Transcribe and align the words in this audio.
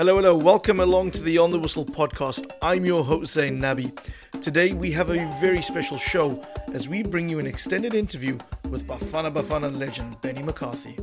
Hello, 0.00 0.16
hello. 0.16 0.34
Welcome 0.34 0.80
along 0.80 1.10
to 1.10 1.22
the 1.22 1.36
On 1.36 1.50
the 1.50 1.58
Whistle 1.58 1.84
podcast. 1.84 2.50
I'm 2.62 2.86
your 2.86 3.04
host, 3.04 3.34
Zain 3.34 3.58
Nabi. 3.58 3.94
Today 4.40 4.72
we 4.72 4.90
have 4.92 5.10
a 5.10 5.26
very 5.42 5.60
special 5.60 5.98
show 5.98 6.42
as 6.72 6.88
we 6.88 7.02
bring 7.02 7.28
you 7.28 7.38
an 7.38 7.46
extended 7.46 7.92
interview 7.92 8.38
with 8.70 8.86
Bafana 8.86 9.30
Bafana 9.30 9.78
legend 9.78 10.18
Benny 10.22 10.42
McCarthy. 10.42 10.96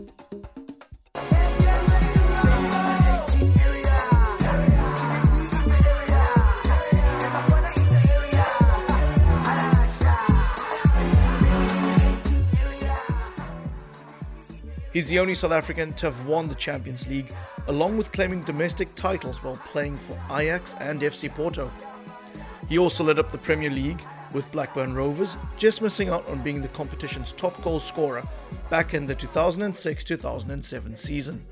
He's 14.97 15.05
the 15.05 15.19
only 15.19 15.35
South 15.35 15.51
African 15.51 15.93
to 15.93 16.07
have 16.07 16.25
won 16.25 16.47
the 16.47 16.55
Champions 16.55 17.07
League, 17.07 17.31
along 17.67 17.97
with 17.97 18.11
claiming 18.11 18.39
domestic 18.39 18.95
titles 18.95 19.43
while 19.43 19.57
playing 19.57 19.99
for 19.99 20.19
Ajax 20.35 20.73
and 20.79 20.99
FC 20.99 21.29
Porto. 21.29 21.71
He 22.67 22.79
also 22.79 23.03
led 23.03 23.19
up 23.19 23.29
the 23.29 23.37
Premier 23.37 23.69
League 23.69 24.01
with 24.33 24.51
Blackburn 24.51 24.95
Rovers, 24.95 25.37
just 25.55 25.83
missing 25.83 26.09
out 26.09 26.27
on 26.27 26.41
being 26.41 26.63
the 26.63 26.67
competition's 26.69 27.31
top 27.33 27.61
goal 27.61 27.79
scorer 27.79 28.23
back 28.71 28.95
in 28.95 29.05
the 29.05 29.13
2006 29.13 30.03
2007 30.03 30.95
season. 30.95 31.45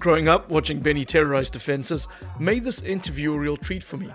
Growing 0.00 0.28
up, 0.28 0.50
watching 0.50 0.80
Benny 0.80 1.04
terrorize 1.04 1.50
defences 1.50 2.08
made 2.40 2.64
this 2.64 2.82
interview 2.82 3.32
a 3.32 3.38
real 3.38 3.56
treat 3.56 3.84
for 3.84 3.96
me. 3.96 4.10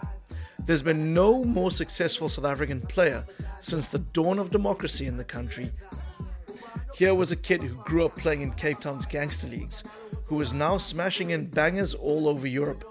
There's 0.66 0.84
been 0.84 1.14
no 1.14 1.42
more 1.46 1.72
successful 1.72 2.28
South 2.28 2.44
African 2.44 2.82
player 2.82 3.26
since 3.62 3.88
the 3.88 4.00
dawn 4.00 4.40
of 4.40 4.52
democracy 4.52 5.08
in 5.08 5.16
the 5.16 5.24
country 5.24 5.72
here 6.96 7.14
was 7.14 7.34
a 7.34 7.36
kid 7.36 7.62
who 7.62 7.76
grew 7.84 8.06
up 8.06 8.16
playing 8.16 8.42
in 8.42 8.54
Cape 8.54 8.80
Town's 8.80 9.06
gangster 9.06 9.48
leagues, 9.48 9.84
who 10.24 10.40
is 10.40 10.54
now 10.54 10.78
smashing 10.78 11.32
in 11.32 11.48
bangers 11.48 11.94
all 11.94 12.30
over 12.30 12.48
Europe. 12.48 12.86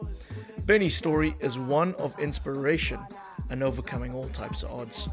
Benny's 0.66 0.94
story 0.94 1.34
is 1.41 1.58
one 1.58 1.94
of 1.94 2.19
inspiration 2.19 3.00
and 3.48 3.62
overcoming 3.62 4.14
all 4.14 4.28
types 4.28 4.62
of 4.62 4.72
odds. 4.72 5.08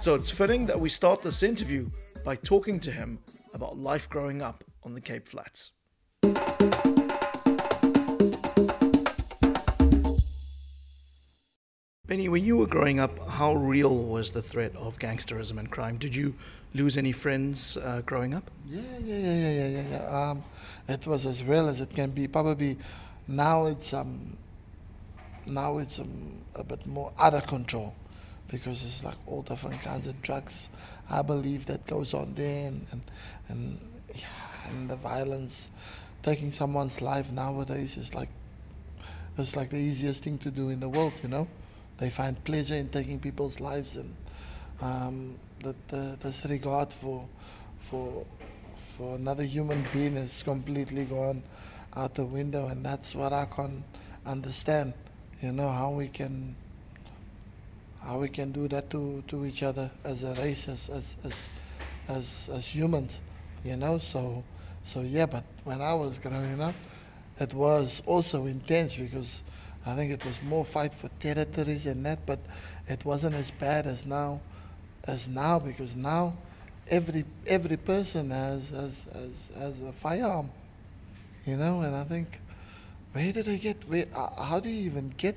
So 0.00 0.14
it's 0.14 0.30
fitting 0.30 0.66
that 0.66 0.78
we 0.78 0.90
start 0.90 1.22
this 1.22 1.42
interview 1.42 1.90
by 2.26 2.36
talking 2.36 2.78
to 2.80 2.90
him 2.90 3.18
about 3.54 3.78
life 3.78 4.06
growing 4.10 4.42
up 4.42 4.64
on 4.82 4.92
the 4.92 5.00
Cape 5.00 5.26
Flats. 5.26 5.72
Benny, 12.06 12.28
when 12.28 12.44
you 12.44 12.58
were 12.58 12.66
growing 12.66 13.00
up, 13.00 13.18
how 13.30 13.54
real 13.54 14.04
was 14.04 14.30
the 14.30 14.42
threat 14.42 14.76
of 14.76 14.98
gangsterism 14.98 15.58
and 15.58 15.70
crime? 15.70 15.96
Did 15.96 16.14
you 16.14 16.34
lose 16.74 16.98
any 16.98 17.12
friends 17.12 17.78
uh, 17.78 18.02
growing 18.04 18.34
up? 18.34 18.50
Yeah, 18.68 18.82
yeah, 19.02 19.16
yeah, 19.16 19.34
yeah, 19.34 19.66
yeah, 19.68 19.88
yeah. 19.88 20.30
Um, 20.30 20.44
it 20.86 21.06
was 21.06 21.24
as 21.24 21.42
real 21.42 21.66
as 21.66 21.80
it 21.80 21.94
can 21.94 22.10
be. 22.10 22.28
Probably 22.28 22.76
now 23.26 23.64
it's 23.64 23.94
um, 23.94 24.36
now 25.46 25.78
it's 25.78 25.98
um, 25.98 26.44
a 26.56 26.62
bit 26.62 26.86
more 26.86 27.10
out 27.18 27.32
of 27.32 27.46
control 27.46 27.94
because 28.48 28.84
it's 28.84 29.02
like 29.02 29.16
all 29.24 29.40
different 29.40 29.80
kinds 29.80 30.06
of 30.06 30.20
drugs. 30.20 30.68
I 31.08 31.22
believe 31.22 31.64
that 31.66 31.86
goes 31.86 32.12
on 32.12 32.34
there, 32.34 32.68
and 32.68 32.86
and 32.92 33.02
and, 33.48 33.78
yeah, 34.14 34.26
and 34.68 34.90
the 34.90 34.96
violence, 34.96 35.70
taking 36.22 36.52
someone's 36.52 37.00
life 37.00 37.32
nowadays 37.32 37.96
is 37.96 38.14
like 38.14 38.28
it's 39.38 39.56
like 39.56 39.70
the 39.70 39.78
easiest 39.78 40.22
thing 40.22 40.36
to 40.36 40.50
do 40.50 40.68
in 40.68 40.80
the 40.80 40.88
world, 40.90 41.14
you 41.22 41.30
know. 41.30 41.48
They 41.98 42.10
find 42.10 42.42
pleasure 42.44 42.74
in 42.74 42.88
taking 42.88 43.20
people's 43.20 43.60
lives, 43.60 43.96
and 43.96 44.14
um, 44.80 45.38
the, 45.60 45.74
the 45.88 46.18
disregard 46.22 46.92
for 46.92 47.26
for 47.78 48.26
for 48.76 49.16
another 49.16 49.44
human 49.44 49.86
being 49.92 50.16
is 50.16 50.42
completely 50.42 51.04
gone 51.04 51.42
out 51.96 52.14
the 52.14 52.24
window, 52.24 52.68
and 52.68 52.84
that's 52.84 53.14
what 53.14 53.32
I 53.32 53.44
can't 53.46 53.82
understand. 54.26 54.92
You 55.40 55.52
know 55.52 55.70
how 55.70 55.90
we 55.90 56.08
can 56.08 56.56
how 58.02 58.18
we 58.18 58.28
can 58.28 58.52
do 58.52 58.68
that 58.68 58.90
to, 58.90 59.22
to 59.28 59.46
each 59.46 59.62
other 59.62 59.90
as 60.04 60.24
a 60.24 60.34
race, 60.34 60.68
as 60.68 60.90
as 60.90 61.16
as 61.24 61.48
as, 62.08 62.50
as 62.52 62.66
humans. 62.66 63.20
You 63.64 63.76
know, 63.76 63.98
so 63.98 64.44
so 64.82 65.00
yeah. 65.00 65.26
But 65.26 65.44
when 65.64 65.80
I 65.80 65.94
was 65.94 66.18
growing 66.18 66.60
up, 66.60 66.74
it 67.40 67.54
was 67.54 68.02
also 68.06 68.46
intense 68.46 68.96
because 68.96 69.42
I 69.86 69.94
think 69.94 70.12
it 70.12 70.24
was 70.24 70.42
more 70.42 70.64
fight 70.64 70.94
for 70.94 71.08
territories 71.20 71.86
and 71.86 72.04
that, 72.06 72.24
but 72.24 72.38
it 72.88 73.04
wasn't 73.04 73.34
as 73.34 73.50
bad 73.50 73.86
as 73.86 74.06
now, 74.06 74.40
as 75.04 75.28
now 75.28 75.58
because 75.58 75.94
now 75.94 76.36
every 76.88 77.24
every 77.46 77.76
person 77.76 78.30
has 78.30 78.70
has 78.70 79.06
has, 79.12 79.50
has 79.58 79.82
a 79.82 79.92
firearm, 79.92 80.50
you 81.44 81.56
know. 81.56 81.80
And 81.82 81.94
I 81.94 82.04
think, 82.04 82.40
where 83.12 83.32
did 83.32 83.48
I 83.48 83.56
get? 83.56 83.88
Where? 83.88 84.06
Uh, 84.14 84.42
how 84.42 84.58
do 84.58 84.68
you 84.70 84.86
even 84.86 85.10
get 85.16 85.36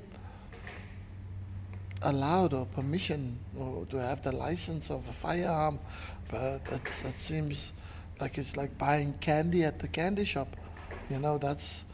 allowed 2.02 2.54
or 2.54 2.64
permission 2.66 3.38
or 3.58 3.84
to 3.86 3.96
have 3.96 4.22
the 4.22 4.32
license 4.32 4.90
of 4.90 5.06
a 5.08 5.12
firearm? 5.12 5.78
But 6.30 6.62
it 6.72 6.88
seems 7.16 7.74
like 8.20 8.38
it's 8.38 8.56
like 8.56 8.76
buying 8.78 9.14
candy 9.20 9.64
at 9.64 9.78
the 9.78 9.88
candy 9.88 10.24
shop. 10.24 10.48
You 11.10 11.18
know, 11.18 11.38
that's 11.38 11.86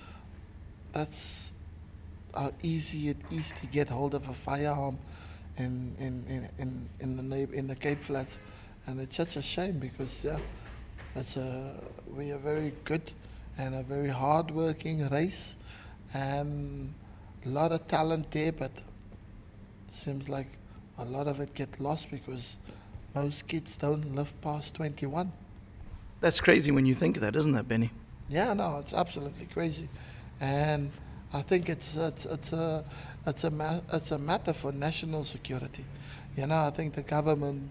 that's 0.93 1.53
how 2.34 2.53
easy 2.62 3.09
it 3.09 3.17
is 3.31 3.53
to 3.53 3.67
get 3.67 3.89
hold 3.89 4.15
of 4.15 4.28
a 4.28 4.34
firearm 4.34 4.99
in 5.56 5.95
in, 5.99 6.25
in, 6.28 6.49
in, 6.59 6.89
in 7.00 7.28
the 7.31 7.49
in 7.53 7.67
the 7.67 7.77
Cape 7.77 8.00
Flats, 8.00 8.39
and 8.87 9.00
it's 9.00 9.17
such 9.17 9.37
a 9.37 9.43
shame 9.43 9.78
because 9.78 10.25
yeah, 10.25 10.39
it's 11.15 11.37
a 11.37 11.81
we 12.17 12.33
are 12.33 12.39
very 12.39 12.73
good 12.84 13.12
and 13.56 13.75
a 13.75 13.83
very 13.83 14.09
hard-working 14.09 15.09
race, 15.11 15.56
and 16.12 16.93
a 17.47 17.49
lot 17.49 17.71
of 17.71 17.87
talent 17.87 18.31
there, 18.33 18.53
but 18.53 18.73
it 19.89 19.94
seems 19.94 20.28
like 20.28 20.49
a 20.99 21.05
lot 21.05 21.28
of 21.28 21.41
it 21.41 21.55
get 21.55 21.78
lost 21.81 22.11
because 22.11 22.59
most 23.15 23.47
kids 23.47 23.77
don't 23.77 24.15
live 24.15 24.33
past 24.41 24.75
21. 24.75 25.31
That's 26.21 26.41
crazy 26.41 26.73
when 26.73 26.84
you 26.84 26.94
think 26.94 27.17
of 27.17 27.21
that, 27.23 27.37
isn't 27.37 27.53
that, 27.53 27.69
Benny? 27.69 27.91
Yeah, 28.28 28.55
no, 28.55 28.78
it's 28.78 28.94
absolutely 28.94 29.47
crazy, 29.47 29.89
and 30.41 30.91
I 31.34 31.43
think 31.43 31.69
it's 31.69 31.97
it's 31.97 32.27
it's 32.27 32.53
a 32.53 32.84
it's 33.27 33.43
a 33.43 33.83
it's 33.93 34.12
a 34.12 34.19
matter 34.19 34.53
for 34.53 34.71
national 34.71 35.25
security. 35.25 35.84
You 36.37 36.47
know, 36.47 36.61
I 36.61 36.71
think 36.71 36.95
the 36.95 37.03
government 37.03 37.71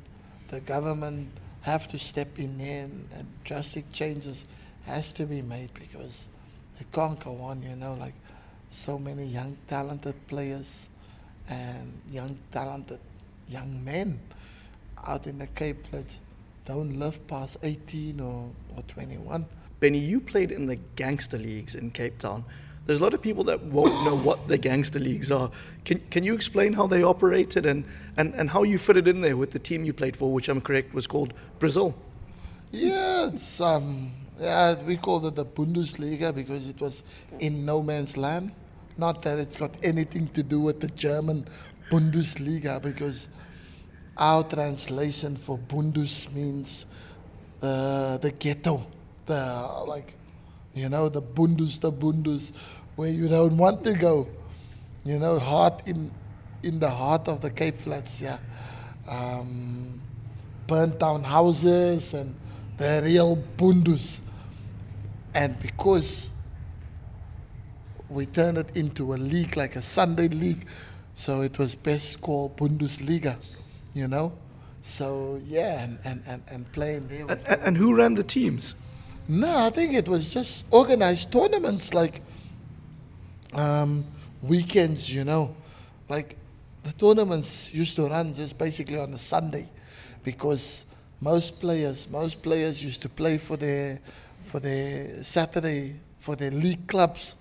the 0.49 0.59
government 0.59 1.29
have 1.61 1.87
to 1.87 1.97
step 1.97 2.37
in 2.39 2.59
and, 2.59 3.07
and 3.15 3.25
drastic 3.45 3.89
changes 3.93 4.43
has 4.85 5.13
to 5.13 5.25
be 5.25 5.41
made 5.41 5.73
because 5.75 6.27
it 6.81 6.91
can't 6.91 7.17
go 7.23 7.37
on. 7.37 7.63
You 7.63 7.77
know, 7.77 7.93
like 7.93 8.15
so 8.67 8.99
many 8.99 9.25
young 9.25 9.55
talented 9.67 10.15
players 10.27 10.89
and 11.47 12.01
young 12.11 12.37
talented 12.51 12.99
young 13.47 13.81
men 13.81 14.19
out 15.07 15.25
in 15.25 15.37
the 15.39 15.47
Cape 15.47 15.87
Flats 15.87 16.19
don't 16.65 16.99
live 16.99 17.25
past 17.27 17.57
18 17.63 18.19
or, 18.19 18.49
or 18.75 18.83
21. 18.89 19.45
Benny, 19.79 19.99
you 19.99 20.19
played 20.19 20.51
in 20.51 20.65
the 20.65 20.77
gangster 20.97 21.37
leagues 21.37 21.75
in 21.75 21.91
Cape 21.91 22.17
Town 22.17 22.43
there's 22.85 22.99
a 22.99 23.03
lot 23.03 23.13
of 23.13 23.21
people 23.21 23.43
that 23.45 23.61
won't 23.63 24.03
know 24.03 24.15
what 24.15 24.47
the 24.47 24.57
gangster 24.57 24.99
leagues 24.99 25.31
are. 25.31 25.49
Can, 25.85 26.01
can 26.11 26.23
you 26.23 26.33
explain 26.33 26.73
how 26.73 26.85
they 26.85 27.01
operated 27.01 27.65
and, 27.65 27.85
and, 28.17 28.33
and 28.35 28.49
how 28.49 28.63
you 28.63 28.77
fitted 28.77 29.07
in 29.07 29.21
there 29.21 29.37
with 29.37 29.51
the 29.51 29.59
team 29.59 29.85
you 29.85 29.93
played 29.93 30.17
for, 30.17 30.33
which 30.33 30.49
I'm 30.49 30.59
correct 30.59 30.93
was 30.93 31.07
called 31.07 31.33
Brazil? 31.59 31.95
Yeah, 32.71 33.27
it's 33.27 33.61
um, 33.61 34.11
yeah, 34.39 34.75
we 34.83 34.97
called 34.97 35.25
it 35.27 35.35
the 35.35 35.45
Bundesliga 35.45 36.33
because 36.33 36.67
it 36.67 36.81
was 36.81 37.03
in 37.39 37.65
no 37.65 37.81
man's 37.81 38.17
land. 38.17 38.51
Not 38.97 39.21
that 39.23 39.39
it's 39.39 39.55
got 39.55 39.71
anything 39.83 40.27
to 40.29 40.43
do 40.43 40.59
with 40.59 40.79
the 40.79 40.87
German 40.89 41.45
Bundesliga, 41.89 42.81
because 42.81 43.29
our 44.17 44.43
translation 44.43 45.35
for 45.35 45.57
Bundus 45.57 46.31
means 46.31 46.85
uh, 47.61 48.17
the 48.17 48.31
ghetto, 48.31 48.85
the 49.25 49.83
like 49.87 50.15
you 50.73 50.89
know, 50.89 51.09
the 51.09 51.21
bundus, 51.21 51.77
the 51.77 51.91
bundus, 51.91 52.51
where 52.95 53.09
you 53.09 53.27
don't 53.27 53.57
want 53.57 53.83
to 53.83 53.93
go. 53.93 54.27
You 55.05 55.19
know, 55.19 55.39
heart 55.39 55.87
in 55.87 56.11
in 56.63 56.79
the 56.79 56.89
heart 56.89 57.27
of 57.27 57.41
the 57.41 57.49
Cape 57.49 57.77
Flats, 57.77 58.21
yeah. 58.21 58.37
Um, 59.07 60.01
burnt 60.67 60.99
down 60.99 61.23
houses 61.23 62.13
and 62.13 62.33
the 62.77 63.01
real 63.03 63.35
bundus. 63.35 64.21
And 65.35 65.59
because 65.59 66.29
we 68.09 68.25
turned 68.27 68.57
it 68.57 68.77
into 68.77 69.13
a 69.13 69.15
league, 69.15 69.57
like 69.57 69.75
a 69.75 69.81
Sunday 69.81 70.29
league, 70.29 70.67
so 71.15 71.41
it 71.41 71.57
was 71.57 71.75
best 71.75 72.21
called 72.21 72.55
Bundesliga, 72.57 73.37
you 73.93 74.07
know? 74.07 74.33
So, 74.81 75.39
yeah, 75.45 75.83
and, 75.83 75.99
and, 76.03 76.23
and, 76.25 76.43
and 76.47 76.71
playing 76.71 77.07
there. 77.07 77.25
And, 77.29 77.61
and 77.61 77.77
who 77.77 77.95
ran 77.95 78.13
the 78.13 78.23
teams? 78.23 78.75
No, 79.27 79.65
I 79.65 79.69
think 79.69 79.93
it 79.93 80.07
was 80.07 80.33
just 80.33 80.65
organized 80.71 81.31
tournaments 81.31 81.93
like 81.93 82.21
um, 83.53 84.05
weekends, 84.41 85.13
you 85.13 85.23
know. 85.23 85.55
Like 86.09 86.37
the 86.83 86.91
tournaments 86.93 87.73
used 87.73 87.95
to 87.95 88.07
run 88.07 88.33
just 88.33 88.57
basically 88.57 88.99
on 88.99 89.13
a 89.13 89.17
Sunday 89.17 89.69
because 90.23 90.85
most 91.21 91.59
players 91.59 92.09
most 92.09 92.41
players 92.41 92.83
used 92.83 93.01
to 93.01 93.09
play 93.09 93.37
for 93.37 93.55
their 93.55 93.99
for 94.43 94.59
their 94.59 95.23
Saturday 95.23 95.95
for 96.19 96.35
their 96.35 96.51
league 96.51 96.87
clubs. 96.87 97.35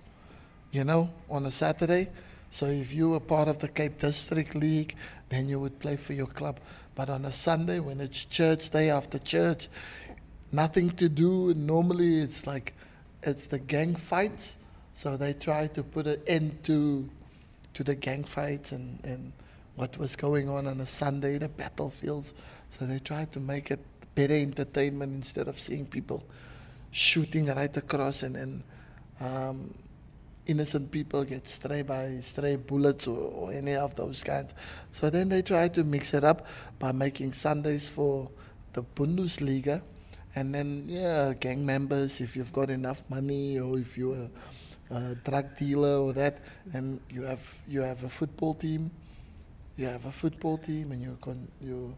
you 0.72 0.84
know, 0.84 1.10
on 1.30 1.46
a 1.46 1.50
Saturday. 1.50 2.08
So 2.50 2.66
if 2.66 2.92
you 2.92 3.10
were 3.10 3.20
part 3.20 3.48
of 3.48 3.58
the 3.58 3.68
Cape 3.68 3.98
District 3.98 4.54
League, 4.54 4.96
then 5.28 5.48
you 5.48 5.60
would 5.60 5.78
play 5.78 5.96
for 5.96 6.14
your 6.14 6.26
club. 6.26 6.58
But 6.94 7.08
on 7.08 7.24
a 7.26 7.32
Sunday, 7.32 7.78
when 7.78 8.00
it's 8.00 8.24
church 8.24 8.70
day 8.70 8.90
after 8.90 9.18
church, 9.18 9.68
nothing 10.52 10.90
to 10.92 11.08
do. 11.08 11.54
Normally, 11.54 12.20
it's 12.20 12.46
like 12.46 12.74
it's 13.22 13.46
the 13.46 13.58
gang 13.58 13.94
fights. 13.94 14.58
So 14.94 15.16
they 15.16 15.32
try 15.32 15.66
to 15.68 15.82
put 15.82 16.06
an 16.06 16.22
end 16.26 16.62
to 16.64 17.08
to 17.74 17.82
the 17.82 17.94
gang 17.94 18.24
fights 18.24 18.72
and, 18.72 19.02
and 19.04 19.32
what 19.76 19.96
was 19.96 20.14
going 20.14 20.48
on 20.48 20.66
on 20.66 20.80
a 20.80 20.86
Sunday, 20.86 21.38
the 21.38 21.48
battlefields. 21.48 22.34
So 22.68 22.84
they 22.84 22.98
try 22.98 23.24
to 23.26 23.40
make 23.40 23.70
it 23.70 23.80
better 24.14 24.34
entertainment 24.34 25.14
instead 25.14 25.48
of 25.48 25.58
seeing 25.58 25.86
people 25.86 26.22
shooting 26.90 27.46
right 27.46 27.74
across 27.74 28.22
and, 28.22 28.36
and 28.36 28.62
um, 29.20 29.72
innocent 30.46 30.90
people 30.90 31.24
get 31.24 31.46
stray 31.46 31.82
by 31.82 32.18
stray 32.20 32.56
bullets 32.56 33.06
or, 33.06 33.16
or, 33.16 33.52
any 33.52 33.74
of 33.74 33.94
those 33.94 34.22
kinds. 34.22 34.54
So 34.90 35.08
then 35.08 35.28
they 35.28 35.40
try 35.40 35.68
to 35.68 35.84
mix 35.84 36.12
it 36.14 36.24
up 36.24 36.46
by 36.78 36.92
making 36.92 37.32
Sundays 37.32 37.88
for 37.88 38.30
the 38.72 38.82
Bundesliga. 38.82 39.82
And 40.34 40.54
then, 40.54 40.84
yeah, 40.88 41.34
gang 41.38 41.64
members, 41.64 42.20
if 42.20 42.36
you've 42.36 42.52
got 42.52 42.70
enough 42.70 43.04
money 43.10 43.58
or 43.58 43.78
if 43.78 43.98
you're 43.98 44.28
a, 44.90 44.94
a 44.94 45.14
drug 45.16 45.56
dealer 45.56 45.98
or 45.98 46.12
that, 46.14 46.38
and 46.72 47.00
you 47.10 47.22
have 47.22 47.44
you 47.68 47.80
have 47.80 48.02
a 48.02 48.08
football 48.08 48.54
team, 48.54 48.90
you 49.76 49.86
have 49.86 50.06
a 50.06 50.12
football 50.12 50.56
team, 50.56 50.92
and 50.92 51.02
you 51.02 51.18
con- 51.20 51.48
you 51.60 51.94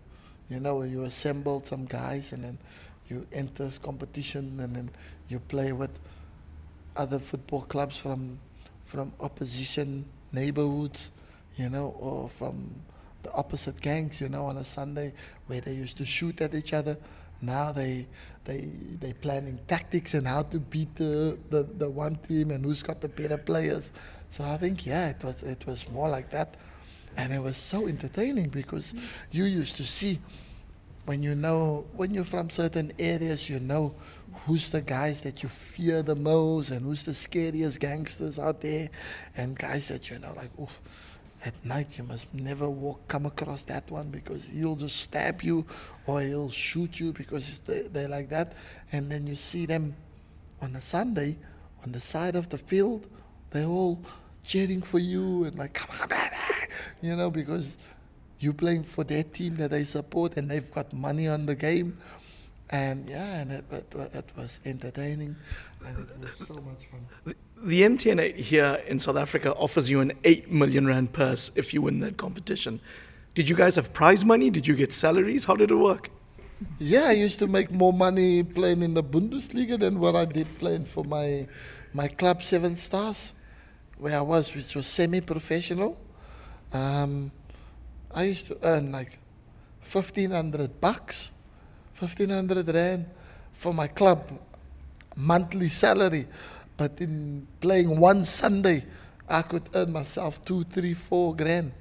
you 0.49 0.59
know 0.59 0.83
you 0.83 1.03
assemble 1.03 1.63
some 1.63 1.85
guys, 1.85 2.33
and 2.33 2.43
then 2.43 2.59
you 3.09 3.27
enter 3.33 3.71
competition, 3.83 4.59
and 4.61 4.75
then 4.75 4.91
you 5.29 5.39
play 5.39 5.73
with 5.73 6.01
other 6.97 7.21
football 7.21 7.63
clubs 7.63 7.99
from 7.99 8.39
from 8.81 9.13
opposition 9.21 10.05
neighborhoods, 10.33 11.13
you 11.57 11.71
know, 11.71 11.95
or 11.99 12.29
from 12.29 12.75
the 13.23 13.33
opposite 13.33 13.81
gangs, 13.81 14.21
you 14.21 14.29
know, 14.29 14.45
on 14.45 14.59
a 14.59 14.65
Sunday 14.65 15.13
where 15.47 15.61
they 15.61 15.73
used 15.73 15.97
to 15.97 16.05
shoot 16.05 16.41
at 16.41 16.55
each 16.55 16.73
other. 16.73 16.97
Now 17.41 17.73
they 17.73 18.07
they 18.45 18.69
they 19.01 19.13
planning 19.13 19.59
tactics 19.69 20.15
and 20.15 20.27
how 20.27 20.43
to 20.43 20.61
beat 20.61 20.95
the, 20.97 21.39
the, 21.51 21.63
the 21.63 21.91
one 21.91 22.17
team 22.17 22.51
and 22.51 22.65
who's 22.65 22.83
got 22.83 23.01
the 23.01 23.09
better 23.09 23.39
players. 23.39 23.93
So 24.29 24.45
I 24.45 24.57
think 24.57 24.87
yeah, 24.87 25.11
it 25.11 25.23
was 25.25 25.43
it 25.43 25.67
was 25.67 25.89
more 25.91 26.09
like 26.09 26.31
that, 26.31 26.57
and 27.17 27.33
it 27.33 27.43
was 27.43 27.57
so 27.57 27.87
entertaining 27.87 28.49
because 28.49 28.95
you 29.31 29.45
used 29.45 29.77
to 29.77 29.85
see 29.85 30.19
when 31.07 31.23
you 31.23 31.35
know 31.35 31.87
when 31.95 32.13
you're 32.13 32.25
from 32.25 32.51
certain 32.51 32.93
areas, 32.99 33.49
you 33.51 33.61
know 33.61 33.95
who's 34.47 34.69
the 34.71 34.83
guys 34.83 35.21
that 35.23 35.43
you 35.43 35.49
fear 35.49 36.03
the 36.03 36.17
most 36.17 36.71
and 36.71 36.83
who's 36.85 37.03
the 37.03 37.15
scariest 37.15 37.81
gangsters 37.81 38.39
out 38.39 38.61
there, 38.61 38.89
and 39.37 39.59
guys 39.59 39.89
that 39.89 40.11
you 40.11 40.19
know 40.19 40.33
like 40.37 40.51
oof 40.61 40.81
at 41.45 41.55
night 41.65 41.99
you 41.99 42.05
must 42.05 42.33
never 42.35 42.69
walk 42.69 43.07
come 43.07 43.27
across 43.27 43.63
that 43.65 43.89
one 43.91 44.09
because 44.11 44.49
he'll 44.49 44.77
just 44.77 44.97
stab 44.97 45.43
you 45.43 45.65
or 46.07 46.21
he'll 46.23 46.51
shoot 46.51 46.99
you 46.99 47.13
because 47.13 47.61
they, 47.61 47.83
they're 47.83 48.09
like 48.09 48.29
that. 48.31 48.55
And 48.93 49.11
then 49.11 49.27
you 49.27 49.35
see 49.35 49.67
them 49.67 49.95
on 50.63 50.75
a 50.77 50.81
sunday 50.81 51.37
on 51.85 51.93
the 51.93 52.01
side 52.01 52.37
of 52.37 52.49
the 52.49 52.57
field 52.57 53.09
they're 53.51 53.67
all 53.67 54.01
cheering 54.43 54.81
for 54.81 54.99
you 54.99 55.45
and 55.45 55.59
like 55.59 55.75
come 55.75 55.95
on 56.01 56.09
baby 56.09 56.37
you 57.03 57.15
know 57.17 57.31
because 57.31 57.77
you're 58.39 58.55
playing 58.55 58.85
for 58.85 59.05
their 59.05 59.23
team 59.23 59.57
that 59.57 59.71
they 59.71 59.85
support 59.85 60.37
and 60.37 60.51
they've 60.51 60.73
got 60.73 60.93
money 60.93 61.29
on 61.29 61.47
the 61.47 61.55
game. 61.55 61.97
And 62.71 63.09
yeah 63.09 63.41
and 63.41 63.53
it, 63.53 63.65
it, 63.71 63.95
it 63.95 64.33
was 64.37 64.61
entertaining 64.65 65.37
and 65.87 65.99
it 65.99 66.19
was 66.19 66.33
so 66.33 66.55
much 66.55 66.87
fun 66.87 67.35
the 67.63 67.83
MTN 67.83 68.35
here 68.37 68.83
in 68.87 68.99
South 68.99 69.17
Africa 69.17 69.55
offers 69.55 69.91
you 69.91 70.01
an 70.01 70.13
8 70.25 70.51
million 70.51 70.87
rand 70.87 71.13
purse 71.13 71.51
if 71.55 71.73
you 71.73 71.83
win 71.83 72.01
that 72.01 72.17
competition. 72.17 72.81
Did 73.35 73.49
you 73.49 73.57
guys 73.57 73.77
have 73.77 73.93
prize 73.93 74.25
money? 74.25 74.51
Did 74.51 74.67
you 74.67 74.75
get 74.75 74.93
salaries? 74.93 75.45
How 75.45 75.57
did 75.57 75.71
it 75.71 75.77
work? 75.77 76.11
Yeah, 76.79 77.07
I 77.07 77.13
used 77.13 77.39
to 77.41 77.47
make 77.47 77.71
more 77.71 77.93
money 77.93 78.43
playing 78.43 78.83
in 78.83 78.95
the 78.95 79.03
Bundesliga 79.03 79.79
than 79.79 79.99
what 79.99 80.15
I 80.15 80.25
did 80.25 80.47
playing 80.59 80.85
for 80.85 81.05
my 81.05 81.49
my 81.93 82.09
club 82.09 82.43
Seven 82.43 82.77
Stars, 82.77 83.35
where 83.99 84.17
I 84.17 84.21
was, 84.21 84.55
which 84.55 84.75
was 84.75 84.87
semi-professional. 84.87 85.97
Um, 86.73 87.31
I 88.13 88.25
used 88.25 88.47
to 88.49 88.59
earn 88.63 88.93
like 88.93 89.19
fifteen 89.81 90.31
hundred 90.31 90.81
bucks, 90.81 91.33
fifteen 91.93 92.31
hundred 92.31 92.69
rand 92.69 93.07
for 93.53 93.75
my 93.75 93.89
club 93.89 94.31
monthly 95.17 95.69
salary. 95.69 96.27
But 96.77 97.01
in 97.01 97.47
playing 97.61 98.01
one 98.01 98.25
Sunday, 98.25 98.85
I 99.29 99.43
could 99.43 99.69
earn 99.75 99.93
myself 99.93 100.45
two, 100.45 100.65
three, 100.65 100.95
four 100.95 101.35
grand, 101.35 101.73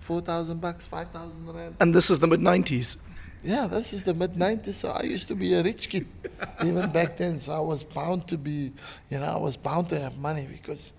four 0.00 0.20
thousand 0.20 0.60
bucks, 0.60 0.86
five 0.86 1.10
thousand 1.10 1.46
rand. 1.46 1.76
And 1.80 1.94
this 1.94 2.10
is 2.10 2.18
the 2.18 2.26
mid 2.26 2.40
'90s. 2.40 2.96
Yeah, 3.42 3.66
this 3.66 3.92
is 3.92 4.04
the 4.04 4.14
mid 4.14 4.34
'90s. 4.34 4.74
So 4.74 4.90
I 4.90 5.02
used 5.02 5.28
to 5.28 5.34
be 5.34 5.54
a 5.54 5.62
rich 5.62 5.88
kid, 5.88 6.06
even 6.64 6.90
back 6.90 7.16
then. 7.16 7.40
So 7.40 7.52
I 7.52 7.60
was 7.60 7.84
bound 7.84 8.28
to 8.28 8.38
be, 8.38 8.72
you 9.10 9.18
know, 9.18 9.24
I 9.24 9.38
was 9.38 9.56
bound 9.56 9.88
to 9.90 10.00
have 10.00 10.16
money 10.18 10.46
because, 10.50 10.92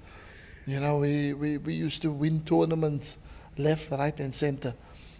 you 0.65 0.79
know, 0.79 0.97
we 0.97 1.33
we, 1.33 1.57
we 1.57 1.73
used 1.73 2.01
to 2.01 2.11
win 2.11 2.41
tournaments, 2.41 3.17
left, 3.57 3.91
right, 3.91 4.19
and 4.19 4.33
center, 4.33 4.73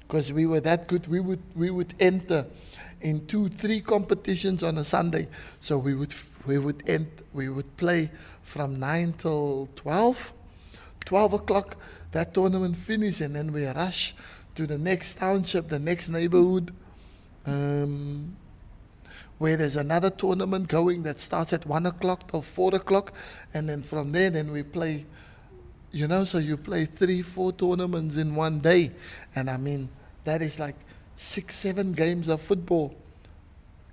because 0.07 0.33
we 0.33 0.47
were 0.47 0.61
that 0.61 0.87
good. 0.87 1.07
We 1.07 1.19
would 1.19 1.43
we 1.55 1.69
would 1.69 1.93
enter 1.99 2.47
in 3.01 3.25
two, 3.27 3.49
three 3.49 3.81
competitions 3.81 4.63
on 4.63 4.77
a 4.79 4.83
Sunday. 4.83 5.27
So 5.59 5.77
we 5.77 5.93
would 5.93 6.13
we 6.45 6.57
would 6.57 6.83
end 6.87 7.07
we 7.33 7.49
would 7.49 7.75
play 7.77 8.09
from 8.41 8.79
nine 8.79 9.13
till 9.13 9.67
twelve. 9.75 10.33
Twelve 11.05 11.33
o'clock, 11.33 11.77
that 12.13 12.33
tournament 12.33 12.75
finish, 12.75 13.21
and 13.21 13.35
then 13.35 13.51
we 13.53 13.65
rush 13.67 14.15
to 14.55 14.65
the 14.65 14.77
next 14.77 15.19
township, 15.19 15.69
the 15.69 15.77
next 15.77 16.09
neighborhood, 16.09 16.73
um, 17.45 18.35
where 19.37 19.55
there's 19.55 19.75
another 19.75 20.09
tournament 20.09 20.67
going 20.67 21.03
that 21.03 21.19
starts 21.19 21.53
at 21.53 21.63
one 21.67 21.85
o'clock 21.85 22.27
till 22.31 22.41
four 22.41 22.73
o'clock, 22.73 23.13
and 23.53 23.69
then 23.69 23.83
from 23.83 24.11
there, 24.11 24.31
then 24.31 24.51
we 24.51 24.63
play. 24.63 25.05
You 25.91 26.07
know, 26.07 26.25
so 26.25 26.39
you 26.39 26.57
play 26.57 26.85
three, 26.85 27.21
four 27.21 27.53
tournaments 27.53 28.17
in 28.17 28.33
one 28.33 28.59
day, 28.59 28.91
and 29.35 29.47
I 29.49 29.57
mean 29.57 29.87
that 30.23 30.41
is 30.41 30.59
like 30.59 30.75
six, 31.15 31.55
seven 31.55 31.93
games 31.93 32.29
of 32.29 32.41
football. 32.41 32.95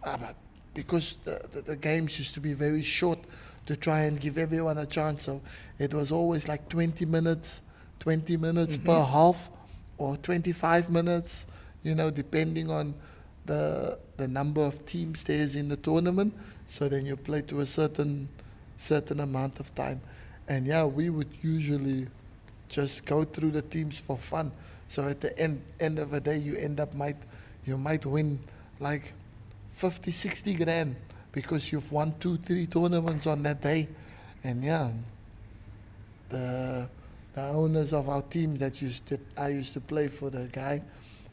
Ah, 0.03 0.17
but 0.19 0.35
because 0.75 1.17
the, 1.25 1.41
the, 1.53 1.61
the, 1.63 1.77
games 1.77 2.19
used 2.19 2.35
to 2.35 2.41
be 2.41 2.55
very 2.55 2.83
short 2.83 3.19
to 3.67 3.77
try 3.77 4.03
and 4.03 4.21
give 4.21 4.39
everyone 4.39 4.79
a 4.79 4.87
chance, 4.87 5.23
so 5.23 5.41
it 5.79 5.93
was 5.93 6.11
always 6.11 6.49
like 6.49 6.69
20 6.69 7.05
minutes, 7.05 7.63
20 8.01 8.37
minutes 8.37 8.77
mm-hmm. 8.77 8.87
per 8.87 9.05
half, 9.05 9.51
or 9.99 10.17
25 10.17 10.91
minutes, 10.91 11.47
you 11.83 11.95
know, 11.95 12.11
depending 12.11 12.71
on 12.71 12.95
the 13.47 13.99
the 14.17 14.29
number 14.29 14.63
of 14.63 14.87
teams 14.87 15.25
there's 15.25 15.57
in 15.57 15.69
the 15.69 15.77
tournament. 15.77 16.33
So 16.67 16.89
then 16.89 17.07
you 17.07 17.17
play 17.17 17.43
to 17.43 17.61
a 17.61 17.67
certain 17.67 18.29
certain 18.77 19.21
amount 19.21 19.61
of 19.61 19.75
time, 19.75 20.01
and 20.49 20.67
yeah, 20.67 20.85
we 20.85 21.11
would 21.11 21.29
usually 21.43 22.09
just 22.69 23.05
go 23.05 23.25
through 23.25 23.51
the 23.51 23.63
teams 23.63 23.99
for 23.99 24.17
fun. 24.17 24.53
So 24.89 25.09
at 25.09 25.21
the 25.21 25.37
end 25.39 25.63
end 25.81 25.99
of 25.99 26.11
the 26.11 26.21
day, 26.21 26.39
you 26.39 26.57
end 26.57 26.81
up 26.81 26.95
might 26.95 27.17
you 27.65 27.77
might 27.77 28.05
win 28.07 28.39
like 28.81 29.13
50, 29.73 30.11
60 30.11 30.55
grand 30.55 30.97
because 31.33 31.73
you've 31.73 31.91
won 31.91 32.15
two, 32.21 32.37
three 32.37 32.67
tournaments 32.67 33.27
on 33.27 33.43
that 33.43 33.61
day, 33.61 33.89
and 34.45 34.63
yeah, 34.63 34.91
the 36.29 36.89
the 37.35 37.41
owners 37.49 37.95
of 37.95 38.09
our 38.11 38.23
team 38.23 38.59
that 38.59 38.83
used 38.83 39.07
to, 39.07 39.19
I 39.39 39.49
used 39.49 39.73
to 39.73 39.81
play 39.81 40.09
for 40.09 40.29
the 40.29 40.49
guy, 40.53 40.83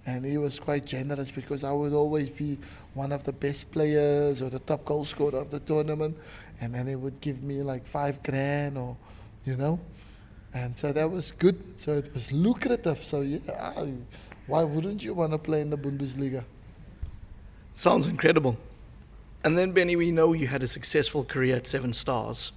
and 0.06 0.26
he 0.26 0.38
was 0.38 0.60
quite 0.60 0.86
generous 0.86 1.30
because 1.30 1.66
I 1.66 1.74
would 1.74 1.92
always 1.92 2.30
be 2.30 2.58
one 2.94 3.12
of 3.12 3.24
the 3.24 3.34
best 3.34 3.70
players 3.72 4.42
or 4.42 4.50
the 4.50 4.60
top 4.60 4.86
goal 4.86 5.04
scorer 5.04 5.38
of 5.38 5.50
the 5.50 5.60
tournament, 5.60 6.18
and 6.62 6.74
then 6.74 6.88
he 6.88 6.96
would 6.96 7.20
give 7.20 7.44
me 7.44 7.62
like 7.62 7.86
five 7.86 8.24
grand 8.24 8.78
or, 8.78 8.96
you 9.44 9.58
know. 9.58 9.80
And 10.54 10.78
so 10.78 10.94
that 10.94 11.10
was 11.10 11.32
good. 11.32 11.62
So 11.76 11.92
it 11.92 12.14
was 12.14 12.32
lucrative. 12.32 13.04
So 13.04 13.22
yeah, 13.22 13.40
I, 13.78 13.94
why 14.48 14.64
wouldn't 14.64 15.04
you 15.04 15.14
want 15.14 15.34
to 15.34 15.38
play 15.38 15.62
in 15.62 15.70
the 15.70 15.78
Bundesliga? 15.78 16.46
Sounds 17.80 18.08
incredible. 18.08 18.58
And 19.46 19.58
then 19.58 19.72
Benny, 19.72 19.96
we 19.96 20.12
know 20.12 20.34
you 20.34 20.48
had 20.48 20.64
a 20.64 20.68
successful 20.68 21.24
career 21.24 21.56
at 21.56 21.66
Seven 21.66 21.94
Stars, 21.94 22.52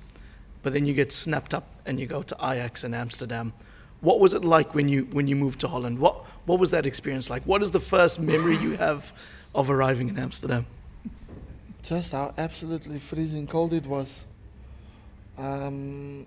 but 0.65 0.73
then 0.73 0.85
you 0.85 0.95
get 0.95 1.13
snapped 1.13 1.55
up 1.55 1.69
and 1.87 2.01
you 2.01 2.07
go 2.07 2.25
to 2.25 2.35
Ajax 2.43 2.83
in 2.83 2.93
Amsterdam. 2.93 3.53
What 4.01 4.19
was 4.19 4.35
it 4.35 4.45
like 4.45 4.75
when 4.75 4.89
you 4.89 5.05
when 5.13 5.29
you 5.29 5.37
moved 5.37 5.61
to 5.61 5.69
Holland? 5.69 6.01
What 6.01 6.25
what 6.47 6.59
was 6.59 6.73
that 6.73 6.87
experience 6.87 7.31
like? 7.31 7.45
What 7.45 7.63
is 7.63 7.71
the 7.71 7.79
first 7.79 8.19
memory 8.19 8.57
you 8.57 8.77
have 8.79 9.13
of 9.55 9.71
arriving 9.71 10.09
in 10.09 10.19
Amsterdam? 10.19 10.67
Just 11.85 12.11
how 12.11 12.35
absolutely 12.37 12.99
freezing 12.99 13.47
cold 13.47 13.75
it 13.75 13.87
was. 13.87 14.27
Um, 15.39 16.27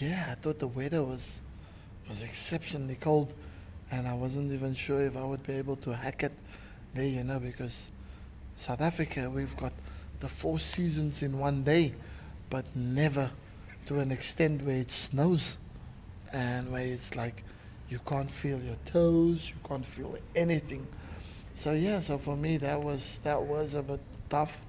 yeah, 0.00 0.26
I 0.32 0.34
thought 0.34 0.58
the 0.58 0.68
weather 0.68 1.02
was 1.02 1.40
was 2.10 2.22
exceptionally 2.22 2.96
cold, 2.96 3.32
and 3.90 4.06
I 4.06 4.12
wasn't 4.12 4.52
even 4.52 4.74
sure 4.74 5.00
if 5.00 5.16
I 5.16 5.24
would 5.24 5.44
be 5.44 5.54
able 5.54 5.76
to 5.76 5.96
hack 5.96 6.24
it 6.24 6.32
there, 6.92 7.08
you 7.08 7.24
know, 7.24 7.40
because 7.40 7.90
South 8.58 8.80
Africa 8.80 9.30
we've 9.30 9.56
got 9.56 9.72
the 10.18 10.26
four 10.26 10.58
seasons 10.58 11.22
in 11.22 11.38
one 11.38 11.62
day, 11.62 11.94
but 12.50 12.64
never 12.74 13.30
to 13.86 14.00
an 14.00 14.10
extent 14.10 14.62
where 14.62 14.78
it 14.78 14.90
snows 14.90 15.58
and 16.32 16.72
where 16.72 16.84
it's 16.84 17.14
like 17.14 17.44
you 17.88 18.00
can't 18.00 18.28
feel 18.28 18.60
your 18.60 18.76
toes, 18.84 19.48
you 19.48 19.54
can't 19.68 19.86
feel 19.86 20.18
anything. 20.34 20.84
So 21.54 21.70
yeah, 21.70 22.00
so 22.00 22.18
for 22.18 22.36
me 22.36 22.56
that 22.56 22.82
was 22.82 23.20
that 23.22 23.40
was 23.40 23.74
a 23.74 23.82
bit 23.82 24.00
tough, 24.28 24.60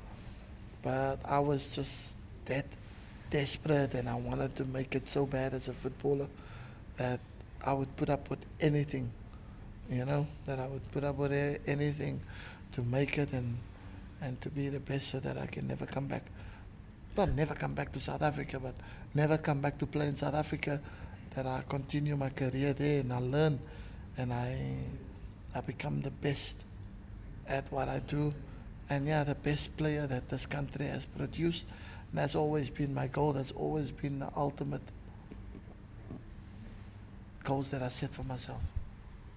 but 0.84 1.17
I 1.25 1.39
was 1.39 1.75
just 1.75 2.15
that 2.46 2.67
desperate 3.31 3.96
and 3.96 4.08
I 4.08 4.15
wanted 4.15 4.55
to 4.58 4.65
make 4.65 4.93
it 4.93 5.08
so 5.08 5.25
bad 5.25 5.55
as 5.55 5.67
a 5.67 5.74
footballer 5.74 6.27
that 6.98 7.19
I 7.65 7.74
would 7.74 7.93
put 7.98 8.12
up 8.12 8.29
with 8.29 8.46
anything, 8.62 9.12
you 9.89 10.05
know, 10.05 10.27
that 10.46 10.60
I 10.60 10.67
would 10.67 10.91
put 10.91 11.03
up 11.03 11.15
with 11.15 11.34
anything 11.65 12.22
to 12.74 12.84
make 12.84 13.17
it 13.17 13.34
and 13.34 13.58
and 14.21 14.39
to 14.41 14.49
be 14.49 14.69
the 14.69 14.79
best 14.79 15.09
so 15.09 15.19
that 15.19 15.38
I 15.38 15.45
can 15.45 15.67
never 15.67 15.85
come 15.85 16.07
back. 16.07 16.23
Not 17.17 17.33
never 17.33 17.53
come 17.53 17.73
back 17.73 17.91
to 17.93 17.99
South 17.99 18.21
Africa, 18.21 18.59
but 18.59 18.75
never 19.13 19.38
come 19.38 19.61
back 19.61 19.77
to 19.79 19.85
play 19.85 20.07
in 20.07 20.15
South 20.15 20.35
Africa. 20.35 20.81
That 21.35 21.45
I 21.45 21.63
continue 21.67 22.15
my 22.15 22.29
career 22.29 22.73
there 22.73 23.01
and 23.01 23.13
I 23.13 23.19
learn 23.19 23.59
and 24.17 24.33
I 24.33 24.77
I 25.55 25.61
become 25.61 26.01
the 26.01 26.11
best 26.11 26.57
at 27.47 27.71
what 27.71 27.88
I 27.89 27.99
do. 27.99 28.33
And 28.89 29.07
yeah, 29.07 29.23
the 29.23 29.35
best 29.35 29.75
player 29.77 30.07
that 30.07 30.29
this 30.29 30.45
country 30.45 30.85
has 30.85 31.05
produced. 31.05 31.65
And 32.11 32.19
that's 32.19 32.35
always 32.35 32.69
been 32.69 32.93
my 32.93 33.07
goal. 33.07 33.33
That's 33.33 33.51
always 33.51 33.91
been 33.91 34.19
the 34.19 34.31
ultimate 34.35 34.81
goals 37.43 37.69
that 37.71 37.81
I 37.81 37.89
set 37.89 38.13
for 38.13 38.23
myself. 38.23 38.61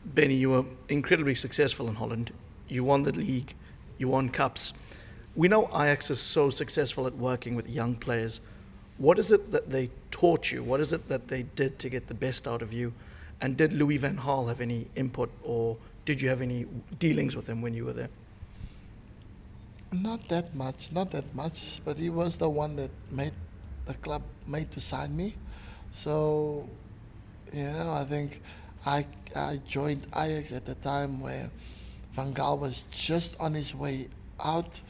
Benny, 0.04 0.34
you 0.34 0.50
were 0.50 0.64
incredibly 0.88 1.34
successful 1.34 1.88
in 1.88 1.94
Holland. 1.94 2.32
You 2.68 2.84
won 2.84 3.02
the 3.02 3.12
league, 3.12 3.54
you 3.98 4.08
won 4.08 4.28
cups. 4.28 4.72
We 5.34 5.48
know 5.48 5.66
Ajax 5.68 6.10
is 6.10 6.20
so 6.20 6.50
successful 6.50 7.06
at 7.06 7.16
working 7.16 7.54
with 7.54 7.68
young 7.68 7.94
players. 7.94 8.40
What 8.98 9.18
is 9.18 9.32
it 9.32 9.50
that 9.52 9.70
they 9.70 9.90
taught 10.10 10.52
you? 10.52 10.62
What 10.62 10.80
is 10.80 10.92
it 10.92 11.08
that 11.08 11.28
they 11.28 11.42
did 11.42 11.78
to 11.80 11.88
get 11.88 12.06
the 12.06 12.14
best 12.14 12.46
out 12.46 12.62
of 12.62 12.72
you? 12.72 12.92
And 13.40 13.56
did 13.56 13.72
Louis 13.72 13.96
van 13.96 14.18
Gaal 14.18 14.48
have 14.48 14.60
any 14.60 14.88
input 14.94 15.30
or 15.42 15.76
did 16.04 16.20
you 16.20 16.28
have 16.28 16.40
any 16.40 16.66
dealings 16.98 17.34
with 17.34 17.48
him 17.48 17.62
when 17.62 17.74
you 17.74 17.84
were 17.84 17.92
there? 17.92 18.08
Not 19.92 20.28
that 20.28 20.54
much, 20.54 20.90
not 20.92 21.10
that 21.10 21.34
much, 21.34 21.80
but 21.84 21.98
he 21.98 22.10
was 22.10 22.36
the 22.36 22.48
one 22.48 22.76
that 22.76 22.90
made 23.10 23.32
the 23.86 23.94
club 23.94 24.22
made 24.46 24.70
to 24.72 24.80
sign 24.80 25.16
me. 25.16 25.34
So, 25.90 26.68
you 27.52 27.64
know, 27.64 27.92
I 27.92 28.04
think 28.04 28.40
I 28.86 29.04
I 29.36 29.60
joined 29.66 30.06
Ajax 30.16 30.52
at 30.52 30.64
the 30.64 30.74
time 30.76 31.20
where 31.20 31.50
Van 32.12 32.32
Gaal 32.34 32.58
was 32.58 32.84
just 32.90 33.38
on 33.40 33.54
his 33.54 33.74
way 33.74 34.08
out 34.42 34.80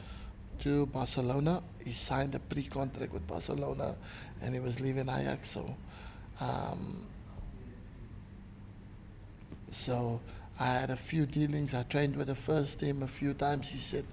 to 0.59 0.85
Barcelona. 0.87 1.61
He 1.83 1.91
signed 1.91 2.35
a 2.35 2.39
pre-contract 2.39 3.13
with 3.13 3.25
Barcelona, 3.27 3.95
and 4.41 4.53
he 4.53 4.59
was 4.59 4.79
leaving 4.79 5.09
Ajax. 5.09 5.49
So, 5.49 5.75
um, 6.39 7.05
so 9.71 10.19
I 10.59 10.65
had 10.65 10.89
a 10.89 10.95
few 10.95 11.25
dealings. 11.25 11.73
I 11.73 11.83
trained 11.83 12.15
with 12.15 12.27
the 12.27 12.35
first 12.35 12.79
team 12.79 13.03
a 13.03 13.07
few 13.07 13.33
times. 13.33 13.69
He 13.69 13.77
said 13.77 14.05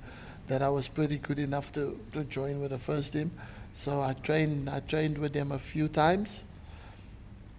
that 0.49 0.63
I 0.63 0.69
was 0.69 0.89
pretty 0.89 1.19
good 1.19 1.39
enough 1.39 1.73
to, 1.73 1.99
to 2.13 2.25
join 2.25 2.61
with 2.61 2.71
the 2.71 2.79
first 2.79 3.13
team. 3.13 3.31
So 3.73 4.01
I 4.01 4.15
trained 4.15 4.69
I 4.69 4.81
trained 4.81 5.17
with 5.19 5.33
them 5.33 5.53
a 5.53 5.59
few 5.59 5.87
times, 5.87 6.45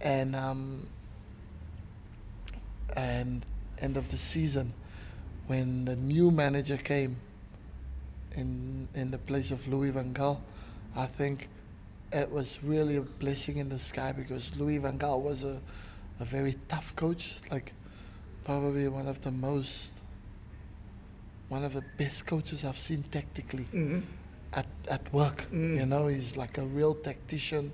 and 0.02 0.36
um, 0.36 0.86
and 2.94 3.44
end 3.80 3.96
of 3.96 4.10
the 4.10 4.18
season, 4.18 4.74
when 5.52 5.84
the 5.84 5.96
new 5.96 6.30
manager 6.30 6.78
came 6.78 7.14
in 8.36 8.88
in 8.94 9.10
the 9.10 9.18
place 9.18 9.50
of 9.50 9.60
Louis 9.68 9.90
van 9.90 10.14
Gaal, 10.14 10.40
I 10.96 11.04
think 11.04 11.50
it 12.10 12.30
was 12.30 12.58
really 12.64 12.96
a 12.96 13.02
blessing 13.02 13.58
in 13.58 13.68
the 13.68 13.78
sky 13.78 14.12
because 14.12 14.56
Louis 14.56 14.78
van 14.78 14.98
Gaal 14.98 15.20
was 15.20 15.44
a, 15.44 15.60
a 16.20 16.24
very 16.24 16.54
tough 16.68 16.96
coach, 16.96 17.24
like 17.50 17.74
probably 18.44 18.88
one 18.88 19.06
of 19.06 19.20
the 19.20 19.30
most 19.30 20.00
one 21.50 21.64
of 21.64 21.74
the 21.74 21.84
best 21.98 22.24
coaches 22.26 22.64
I've 22.64 22.78
seen 22.88 23.02
tactically 23.10 23.66
mm-hmm. 23.74 24.00
at, 24.54 24.70
at 24.88 25.12
work. 25.12 25.44
Mm. 25.52 25.76
You 25.80 25.84
know, 25.84 26.06
he's 26.06 26.34
like 26.34 26.56
a 26.56 26.64
real 26.64 26.94
tactician 26.94 27.70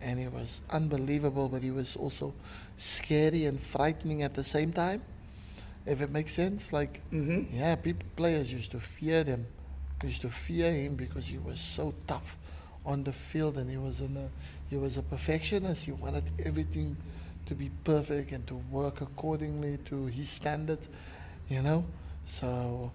and 0.00 0.20
he 0.20 0.28
was 0.28 0.60
unbelievable, 0.70 1.48
but 1.48 1.60
he 1.64 1.72
was 1.72 1.96
also 1.96 2.32
scary 2.76 3.46
and 3.46 3.58
frightening 3.58 4.22
at 4.22 4.34
the 4.34 4.44
same 4.44 4.72
time. 4.72 5.02
If 5.86 6.00
it 6.00 6.10
makes 6.10 6.32
sense, 6.32 6.72
like 6.72 7.00
mm-hmm. 7.12 7.56
yeah, 7.56 7.76
people 7.76 8.06
players 8.16 8.52
used 8.52 8.72
to 8.72 8.80
fear 8.80 9.24
them, 9.24 9.46
used 10.02 10.20
to 10.22 10.28
fear 10.28 10.72
him 10.72 10.96
because 10.96 11.26
he 11.26 11.38
was 11.38 11.60
so 11.60 11.94
tough 12.06 12.38
on 12.84 13.04
the 13.04 13.12
field, 13.12 13.58
and 13.58 13.70
he 13.70 13.76
was 13.76 14.00
in 14.00 14.16
a 14.16 14.28
he 14.68 14.76
was 14.76 14.98
a 14.98 15.02
perfectionist. 15.02 15.84
He 15.84 15.92
wanted 15.92 16.24
everything 16.44 16.96
to 17.46 17.54
be 17.54 17.70
perfect 17.84 18.32
and 18.32 18.46
to 18.48 18.56
work 18.70 19.00
accordingly 19.00 19.78
to 19.84 20.06
his 20.06 20.28
standards, 20.28 20.88
you 21.48 21.62
know. 21.62 21.84
So 22.24 22.90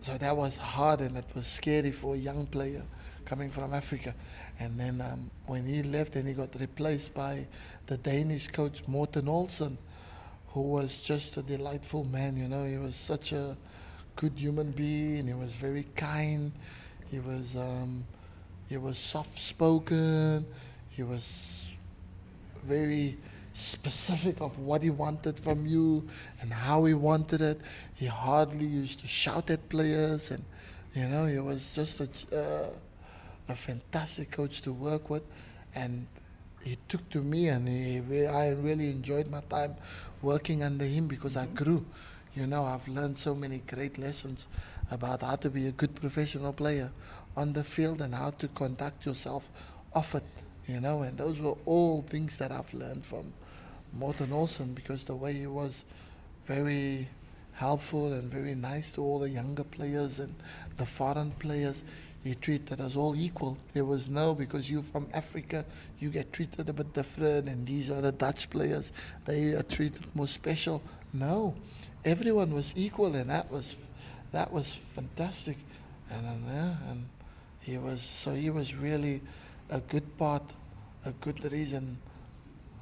so 0.00 0.16
that 0.16 0.34
was 0.34 0.56
hard 0.56 1.00
and 1.00 1.16
it 1.16 1.26
was 1.34 1.46
scary 1.46 1.90
for 1.90 2.14
a 2.14 2.18
young 2.18 2.46
player 2.46 2.82
coming 3.26 3.50
from 3.50 3.74
Africa. 3.74 4.14
And 4.58 4.80
then 4.80 5.00
um, 5.02 5.30
when 5.46 5.66
he 5.66 5.82
left 5.82 6.16
and 6.16 6.26
he 6.26 6.32
got 6.32 6.58
replaced 6.58 7.12
by 7.12 7.46
the 7.86 7.98
Danish 7.98 8.48
coach 8.48 8.82
Morten 8.86 9.28
Olsen, 9.28 9.76
who 10.50 10.62
was 10.62 11.02
just 11.02 11.36
a 11.36 11.42
delightful 11.42 12.04
man, 12.04 12.36
you 12.36 12.48
know, 12.48 12.64
he 12.64 12.76
was 12.76 12.94
such 12.94 13.32
a 13.32 13.56
good 14.16 14.32
human 14.36 14.72
being, 14.72 15.26
he 15.26 15.32
was 15.32 15.54
very 15.54 15.84
kind, 15.96 16.52
he 17.10 17.20
was 17.20 17.56
um, 17.56 18.04
he 18.68 18.76
was 18.76 18.98
soft 18.98 19.38
spoken, 19.38 20.44
he 20.90 21.02
was 21.02 21.72
very 22.64 23.16
specific 23.52 24.40
of 24.40 24.58
what 24.60 24.82
he 24.82 24.90
wanted 24.90 25.38
from 25.38 25.66
you 25.66 26.06
and 26.40 26.52
how 26.52 26.84
he 26.84 26.94
wanted 26.94 27.40
it. 27.40 27.60
He 27.94 28.06
hardly 28.06 28.64
used 28.64 29.00
to 29.00 29.06
shout 29.06 29.50
at 29.50 29.68
players, 29.68 30.30
and 30.30 30.44
you 30.94 31.08
know 31.08 31.26
he 31.26 31.38
was 31.38 31.74
just 31.74 32.00
a, 32.00 32.36
uh, 32.36 32.70
a 33.48 33.54
fantastic 33.54 34.30
coach 34.30 34.62
to 34.62 34.72
work 34.72 35.10
with, 35.10 35.22
and 35.74 36.06
he 36.64 36.76
took 36.88 37.08
to 37.10 37.18
me, 37.18 37.48
and 37.48 37.66
he, 37.68 38.26
I 38.26 38.50
really 38.50 38.90
enjoyed 38.90 39.30
my 39.30 39.40
time 39.48 39.74
working 40.22 40.62
under 40.62 40.84
him 40.84 41.08
because 41.08 41.36
I 41.36 41.46
grew. 41.46 41.84
You 42.34 42.46
know, 42.46 42.64
I've 42.64 42.86
learned 42.88 43.18
so 43.18 43.34
many 43.34 43.58
great 43.66 43.98
lessons 43.98 44.46
about 44.90 45.22
how 45.22 45.36
to 45.36 45.50
be 45.50 45.66
a 45.66 45.72
good 45.72 45.94
professional 45.94 46.52
player 46.52 46.90
on 47.36 47.52
the 47.52 47.64
field 47.64 48.00
and 48.02 48.14
how 48.14 48.30
to 48.30 48.48
conduct 48.48 49.06
yourself 49.06 49.48
off 49.94 50.14
it 50.14 50.24
you 50.70 50.80
know, 50.80 51.02
and 51.02 51.18
those 51.18 51.40
were 51.40 51.56
all 51.64 52.02
things 52.02 52.36
that 52.36 52.52
I've 52.52 52.72
learned 52.72 53.04
from 53.04 53.32
Morten 53.92 54.32
Olsen 54.32 54.72
because 54.72 55.02
the 55.02 55.16
way 55.16 55.32
he 55.32 55.48
was 55.48 55.84
very 56.46 57.08
helpful 57.54 58.12
and 58.12 58.30
very 58.30 58.54
nice 58.54 58.92
to 58.92 59.02
all 59.02 59.18
the 59.18 59.28
younger 59.28 59.64
players 59.64 60.20
and 60.20 60.32
the 60.76 60.86
foreign 60.86 61.32
players. 61.32 61.82
He 62.22 62.34
treated 62.34 62.80
us 62.80 62.96
all 62.96 63.16
equal. 63.16 63.56
There 63.72 63.84
was 63.84 64.08
no, 64.08 64.34
because 64.34 64.70
you're 64.70 64.82
from 64.82 65.08
Africa, 65.14 65.64
you 65.98 66.10
get 66.10 66.32
treated 66.32 66.68
a 66.68 66.72
bit 66.72 66.92
different, 66.92 67.48
and 67.48 67.66
these 67.66 67.90
are 67.90 68.00
the 68.00 68.12
Dutch 68.12 68.50
players, 68.50 68.92
they 69.24 69.52
are 69.52 69.62
treated 69.62 70.04
more 70.14 70.28
special. 70.28 70.82
No, 71.12 71.54
everyone 72.04 72.52
was 72.52 72.74
equal, 72.76 73.14
and 73.14 73.30
that 73.30 73.50
was, 73.50 73.76
that 74.32 74.52
was 74.52 74.74
fantastic. 74.74 75.56
And, 76.10 76.26
uh, 76.26 76.90
and 76.90 77.08
he 77.60 77.78
was, 77.78 78.02
so 78.02 78.32
he 78.32 78.50
was 78.50 78.74
really 78.74 79.22
a 79.70 79.80
good 79.80 80.16
part 80.18 80.42
a 81.04 81.12
good 81.12 81.52
reason 81.52 81.98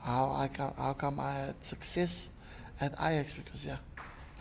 how 0.03 0.27
I 0.27 0.51
how 0.77 0.93
come 0.95 1.21
I 1.21 1.33
had 1.33 1.65
success 1.65 2.31
at 2.81 2.93
Ajax 2.95 3.35
because 3.35 3.67
yeah, 3.67 3.77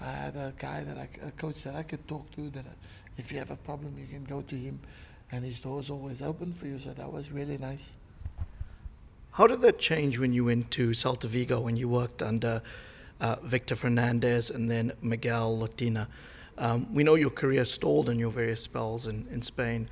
I 0.01 0.11
had 0.11 0.35
a 0.35 0.53
guy 0.57 0.83
that 0.83 0.97
I, 0.97 1.27
a 1.27 1.31
coach 1.31 1.63
that 1.63 1.75
I 1.75 1.83
could 1.83 2.07
talk 2.07 2.29
to 2.31 2.49
that 2.51 2.65
if 3.17 3.31
you 3.31 3.39
have 3.39 3.51
a 3.51 3.55
problem 3.57 3.95
you 3.99 4.07
can 4.07 4.23
go 4.23 4.41
to 4.41 4.55
him, 4.55 4.79
and 5.31 5.43
his 5.43 5.59
door's 5.59 5.89
always 5.89 6.21
open 6.21 6.53
for 6.53 6.67
you. 6.67 6.79
So 6.79 6.91
that 6.93 7.11
was 7.11 7.31
really 7.31 7.57
nice. 7.57 7.95
How 9.31 9.45
did 9.45 9.61
that 9.61 9.77
change 9.77 10.17
when 10.17 10.33
you 10.33 10.45
went 10.45 10.71
to 10.71 10.89
Celta 10.91 11.27
Vigo 11.27 11.59
when 11.59 11.75
you 11.77 11.87
worked 11.87 12.23
under 12.23 12.61
uh, 13.21 13.35
Victor 13.43 13.75
Fernandez 13.75 14.49
and 14.49 14.69
then 14.69 14.93
Miguel 15.01 15.57
Lotina? 15.57 16.07
Um, 16.57 16.91
we 16.91 17.03
know 17.03 17.15
your 17.15 17.29
career 17.29 17.65
stalled 17.65 18.09
in 18.09 18.17
your 18.17 18.31
various 18.31 18.61
spells 18.61 19.05
in, 19.05 19.27
in 19.31 19.41
Spain. 19.43 19.89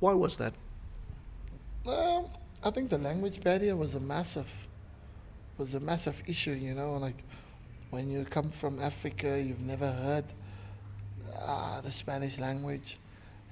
Why 0.00 0.12
was 0.12 0.38
that? 0.38 0.54
Well, 1.84 2.30
I 2.64 2.70
think 2.70 2.88
the 2.88 2.98
language 2.98 3.42
barrier 3.42 3.76
was 3.76 3.94
a 3.94 4.00
massive 4.00 4.50
was 5.58 5.74
a 5.74 5.80
massive 5.80 6.22
issue, 6.26 6.52
you 6.52 6.74
know, 6.74 6.94
like 6.96 7.22
when 7.90 8.10
you 8.10 8.24
come 8.24 8.50
from 8.50 8.80
Africa, 8.80 9.40
you've 9.40 9.62
never 9.62 9.90
heard 9.90 10.24
uh, 11.40 11.80
the 11.80 11.90
Spanish 11.90 12.38
language, 12.38 12.98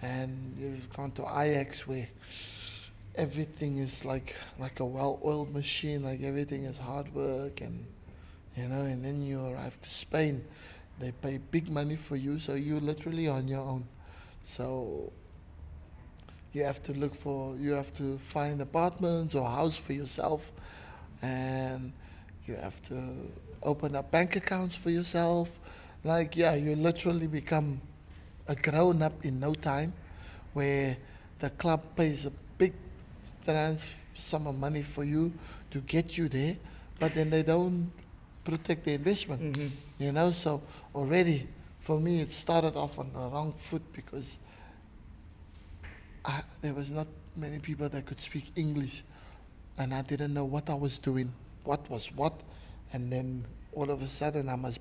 and 0.03 0.55
you've 0.59 0.93
gone 0.95 1.11
to 1.13 1.23
Ajax 1.23 1.87
where 1.87 2.09
everything 3.17 3.79
is 3.79 4.05
like 4.05 4.35
like 4.59 4.81
a 4.81 4.85
well-oiled 4.85 5.53
machine, 5.53 6.03
like 6.03 6.23
everything 6.23 6.65
is 6.65 6.79
hard 6.79 7.13
work, 7.15 7.61
and 7.61 7.85
you 8.57 8.69
know, 8.69 8.83
and 8.83 9.05
then 9.05 9.23
you 9.23 9.45
arrive 9.47 9.81
to 9.81 9.91
Spain, 9.91 10.45
they 11.01 11.13
pay 11.13 11.39
big 11.51 11.71
money 11.71 11.97
for 11.97 12.17
you, 12.17 12.39
so 12.39 12.55
you're 12.55 12.81
literally 12.81 13.29
on 13.29 13.49
your 13.49 13.61
own. 13.61 13.87
So 14.45 15.13
you 16.53 16.63
have 16.63 16.83
to 16.85 16.93
look 16.93 17.15
for, 17.15 17.57
you 17.57 17.73
have 17.73 17.93
to 17.95 18.17
find 18.19 18.61
apartments 18.61 19.35
or 19.35 19.49
house 19.49 19.77
for 19.77 19.93
yourself, 19.93 20.53
and 21.23 21.93
you 22.47 22.55
have 22.55 22.81
to 22.83 23.15
open 23.63 23.97
up 23.97 24.11
bank 24.11 24.37
accounts 24.37 24.77
for 24.77 24.91
yourself. 24.91 25.59
Like, 26.05 26.37
yeah, 26.37 26.55
you 26.55 26.77
literally 26.77 27.27
become 27.27 27.81
a 28.47 28.55
grown 28.55 29.03
up 29.03 29.25
in 29.25 29.41
no 29.41 29.55
time, 29.55 29.95
where 30.53 30.97
the 31.39 31.51
club 31.51 31.83
pays 31.97 32.27
a 32.27 32.33
big 32.59 32.75
sum 34.15 34.47
of 34.47 34.55
money 34.59 34.83
for 34.83 35.03
you 35.03 35.33
to 35.71 35.81
get 35.81 36.17
you 36.17 36.29
there, 36.29 36.57
but 36.99 37.15
then 37.15 37.31
they 37.31 37.43
don't 37.43 37.91
protect 38.45 38.85
the 38.85 38.93
investment. 38.93 39.41
Mm-hmm. 39.57 39.69
You 39.99 40.13
know, 40.13 40.31
so 40.31 40.63
already 40.95 41.49
for 41.79 41.99
me 41.99 42.21
it 42.21 42.33
started 42.33 42.77
off 42.77 42.99
on 42.99 43.11
the 43.13 43.19
wrong 43.19 43.53
foot 43.53 43.83
because 43.93 44.39
I, 46.25 46.43
there 46.61 46.75
was 46.75 46.91
not 46.91 47.07
many 47.37 47.59
people 47.59 47.89
that 47.89 48.07
could 48.07 48.21
speak 48.21 48.53
English, 48.57 49.03
and 49.79 49.93
I 49.95 50.03
didn't 50.03 50.35
know 50.35 50.45
what 50.45 50.69
I 50.71 50.75
was 50.75 50.99
doing, 50.99 51.33
what 51.65 51.89
was 51.91 52.13
what, 52.13 52.35
and 52.93 53.11
then 53.11 53.45
all 53.73 53.91
of 53.91 54.03
a 54.03 54.07
sudden 54.07 54.49
I 54.49 54.57
must 54.57 54.81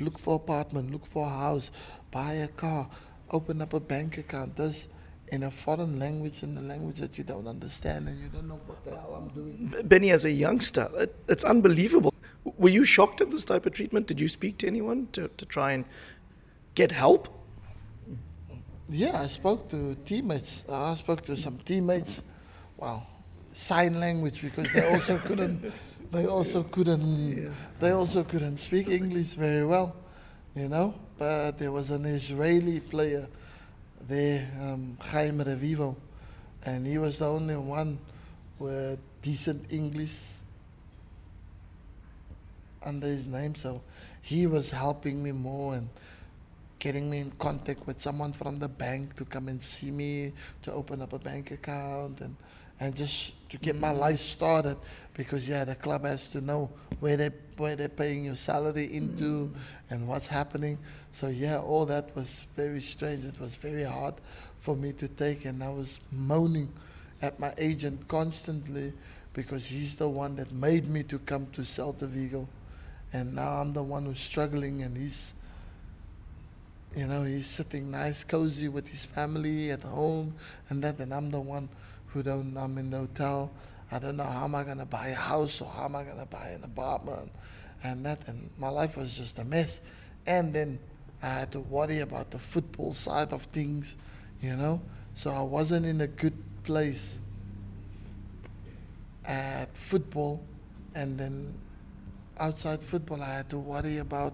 look 0.00 0.18
for 0.18 0.36
apartment, 0.36 0.92
look 0.92 1.06
for 1.06 1.26
a 1.26 1.30
house, 1.30 1.70
buy 2.10 2.32
a 2.34 2.48
car, 2.48 2.88
open 3.30 3.62
up 3.62 3.72
a 3.72 3.80
bank 3.80 4.18
account. 4.18 4.56
This 4.56 4.88
in 5.28 5.44
a 5.44 5.50
foreign 5.50 5.98
language, 5.98 6.42
in 6.42 6.56
a 6.58 6.60
language 6.60 7.00
that 7.00 7.16
you 7.18 7.24
don't 7.24 7.46
understand, 7.46 8.08
and 8.08 8.16
you 8.18 8.28
don't 8.28 8.48
know 8.48 8.60
what 8.66 8.84
the 8.84 8.90
hell 8.90 9.14
I'm 9.16 9.28
doing. 9.28 9.74
Benny, 9.84 10.10
as 10.10 10.24
a 10.24 10.30
youngster, 10.30 10.88
it, 10.94 11.14
it's 11.28 11.44
unbelievable. 11.44 12.12
Were 12.58 12.68
you 12.68 12.84
shocked 12.84 13.20
at 13.20 13.30
this 13.30 13.44
type 13.44 13.66
of 13.66 13.72
treatment? 13.72 14.06
Did 14.06 14.20
you 14.20 14.28
speak 14.28 14.58
to 14.58 14.66
anyone 14.66 15.08
to, 15.12 15.28
to 15.28 15.46
try 15.46 15.72
and 15.72 15.84
get 16.74 16.90
help? 16.90 17.28
Yeah, 18.88 19.22
I 19.22 19.26
spoke 19.28 19.70
to 19.70 19.94
teammates. 20.04 20.64
I 20.68 20.94
spoke 20.94 21.22
to 21.22 21.36
some 21.36 21.58
teammates. 21.58 22.22
Wow, 22.76 23.06
sign 23.52 23.98
language 23.98 24.42
because 24.42 24.70
they 24.72 24.86
also 24.92 25.18
couldn't. 25.18 25.72
They 26.14 26.26
also 26.26 26.62
couldn't. 26.62 27.50
They 27.80 27.90
also 27.90 28.22
couldn't 28.22 28.58
speak 28.58 28.88
English 28.88 29.34
very 29.34 29.64
well, 29.64 29.96
you 30.54 30.68
know. 30.68 30.94
But 31.18 31.58
there 31.58 31.72
was 31.72 31.90
an 31.90 32.04
Israeli 32.04 32.78
player 32.78 33.26
there, 34.06 34.48
um, 34.60 34.96
Haim 35.00 35.38
Revivo, 35.38 35.96
and 36.64 36.86
he 36.86 36.98
was 36.98 37.18
the 37.18 37.28
only 37.28 37.56
one 37.56 37.98
with 38.60 39.00
decent 39.22 39.72
English 39.72 40.34
under 42.84 43.08
his 43.08 43.26
name. 43.26 43.56
So 43.56 43.82
he 44.22 44.46
was 44.46 44.70
helping 44.70 45.20
me 45.20 45.32
more 45.32 45.74
and 45.74 45.88
getting 46.78 47.10
me 47.10 47.18
in 47.18 47.32
contact 47.40 47.88
with 47.88 48.00
someone 48.00 48.32
from 48.32 48.60
the 48.60 48.68
bank 48.68 49.16
to 49.16 49.24
come 49.24 49.48
and 49.48 49.60
see 49.60 49.90
me 49.90 50.32
to 50.62 50.72
open 50.72 51.02
up 51.02 51.12
a 51.12 51.18
bank 51.18 51.50
account 51.50 52.20
and 52.20 52.36
and 52.80 52.94
just 52.94 53.48
to 53.50 53.58
get 53.58 53.76
my 53.76 53.90
life 53.90 54.18
started 54.18 54.76
because 55.14 55.48
yeah 55.48 55.64
the 55.64 55.74
club 55.74 56.04
has 56.04 56.28
to 56.30 56.40
know 56.40 56.70
where 57.00 57.16
they 57.16 57.30
where 57.56 57.76
they're 57.76 57.88
paying 57.88 58.24
your 58.24 58.34
salary 58.34 58.92
into 58.92 59.52
and 59.90 60.06
what's 60.08 60.26
happening. 60.26 60.76
So 61.12 61.28
yeah 61.28 61.58
all 61.58 61.86
that 61.86 62.14
was 62.16 62.48
very 62.56 62.80
strange. 62.80 63.24
It 63.24 63.38
was 63.38 63.54
very 63.54 63.84
hard 63.84 64.14
for 64.56 64.76
me 64.76 64.92
to 64.94 65.08
take 65.08 65.44
and 65.44 65.62
I 65.62 65.70
was 65.70 66.00
moaning 66.10 66.72
at 67.22 67.38
my 67.38 67.54
agent 67.58 68.06
constantly 68.08 68.92
because 69.34 69.66
he's 69.66 69.94
the 69.94 70.08
one 70.08 70.36
that 70.36 70.50
made 70.52 70.88
me 70.88 71.02
to 71.04 71.18
come 71.20 71.46
to 71.52 71.62
Celta 71.62 72.08
Vigo. 72.08 72.48
And 73.12 73.34
now 73.34 73.60
I'm 73.60 73.72
the 73.72 73.82
one 73.82 74.04
who's 74.04 74.20
struggling 74.20 74.82
and 74.82 74.96
he's 74.96 75.34
you 76.96 77.06
know, 77.08 77.24
he's 77.24 77.46
sitting 77.48 77.90
nice, 77.90 78.22
cozy 78.22 78.68
with 78.68 78.88
his 78.88 79.04
family 79.04 79.72
at 79.72 79.82
home 79.82 80.32
and 80.68 80.82
that, 80.84 81.00
and 81.00 81.12
I'm 81.12 81.30
the 81.30 81.40
one 81.40 81.68
who 82.14 82.22
don't, 82.22 82.56
I'm 82.56 82.78
in 82.78 82.90
the 82.90 82.98
hotel. 82.98 83.50
I 83.92 83.98
don't 83.98 84.16
know 84.16 84.24
how 84.24 84.44
am 84.44 84.54
I 84.54 84.64
going 84.64 84.78
to 84.78 84.86
buy 84.86 85.08
a 85.08 85.14
house 85.14 85.60
or 85.60 85.68
how 85.68 85.84
am 85.84 85.96
I 85.96 86.04
going 86.04 86.18
to 86.18 86.26
buy 86.26 86.48
an 86.48 86.64
apartment 86.64 87.30
and 87.82 88.06
that, 88.06 88.26
and 88.28 88.50
my 88.56 88.68
life 88.68 88.96
was 88.96 89.18
just 89.18 89.38
a 89.38 89.44
mess. 89.44 89.82
And 90.26 90.54
then 90.54 90.78
I 91.22 91.26
had 91.26 91.52
to 91.52 91.60
worry 91.60 92.00
about 92.00 92.30
the 92.30 92.38
football 92.38 92.94
side 92.94 93.32
of 93.32 93.42
things, 93.42 93.96
you 94.40 94.56
know, 94.56 94.80
so 95.12 95.30
I 95.30 95.42
wasn't 95.42 95.84
in 95.84 96.00
a 96.00 96.06
good 96.06 96.34
place 96.62 97.18
at 99.26 99.76
football, 99.76 100.42
and 100.94 101.18
then 101.18 101.52
outside 102.38 102.82
football, 102.82 103.22
I 103.22 103.36
had 103.36 103.50
to 103.50 103.58
worry 103.58 103.98
about 103.98 104.32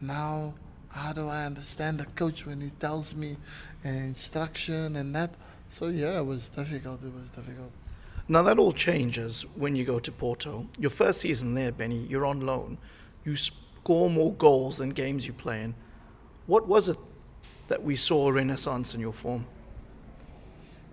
now 0.00 0.54
how 0.90 1.12
do 1.12 1.28
I 1.28 1.44
understand 1.44 1.98
the 1.98 2.06
coach 2.06 2.46
when 2.46 2.60
he 2.60 2.70
tells 2.70 3.14
me 3.14 3.36
an 3.84 3.96
instruction 3.96 4.96
and 4.96 5.14
that. 5.14 5.30
So 5.68 5.88
yeah, 5.88 6.18
it 6.18 6.26
was 6.26 6.48
difficult. 6.48 7.02
It 7.04 7.12
was 7.12 7.30
difficult. 7.30 7.70
Now, 8.30 8.42
that 8.42 8.58
all 8.58 8.72
changes 8.72 9.46
when 9.54 9.74
you 9.74 9.84
go 9.84 9.98
to 9.98 10.12
Porto. 10.12 10.66
Your 10.78 10.90
first 10.90 11.22
season 11.22 11.54
there, 11.54 11.72
Benny, 11.72 12.06
you're 12.10 12.26
on 12.26 12.40
loan. 12.40 12.76
You 13.24 13.36
score 13.36 14.10
more 14.10 14.34
goals 14.34 14.78
than 14.78 14.90
games 14.90 15.26
you 15.26 15.32
play 15.32 15.62
in. 15.62 15.74
What 16.46 16.68
was 16.68 16.90
it 16.90 16.98
that 17.68 17.82
we 17.82 17.96
saw 17.96 18.28
a 18.28 18.32
renaissance 18.32 18.94
in 18.94 19.00
your 19.00 19.14
form? 19.14 19.46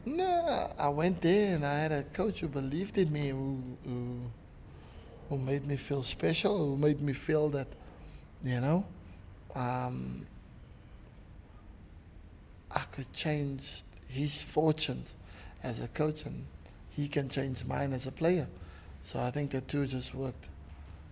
No, 0.05 0.71
I 0.77 0.87
went 0.89 1.19
there 1.21 1.55
and 1.55 1.65
I 1.65 1.79
had 1.79 1.91
a 1.91 2.03
coach 2.03 2.39
who 2.41 2.47
believed 2.47 2.97
in 2.97 3.11
me, 3.11 3.29
who, 3.29 3.59
who, 3.85 4.19
who 5.29 5.37
made 5.37 5.65
me 5.65 5.75
feel 5.75 6.03
special, 6.03 6.57
who 6.57 6.77
made 6.77 7.01
me 7.01 7.11
feel 7.11 7.49
that, 7.49 7.67
you 8.43 8.61
know, 8.61 8.85
um, 9.55 10.25
I 12.71 12.81
could 12.91 13.11
change 13.11 13.83
his 14.07 14.41
fortunes 14.41 15.15
as 15.63 15.81
a 15.83 15.87
coach 15.89 16.25
and 16.25 16.45
he 16.89 17.07
can 17.07 17.27
change 17.29 17.65
mine 17.65 17.93
as 17.93 18.07
a 18.07 18.11
player. 18.11 18.47
So 19.01 19.19
I 19.19 19.31
think 19.31 19.51
the 19.51 19.61
two 19.61 19.85
just 19.85 20.13
worked 20.15 20.49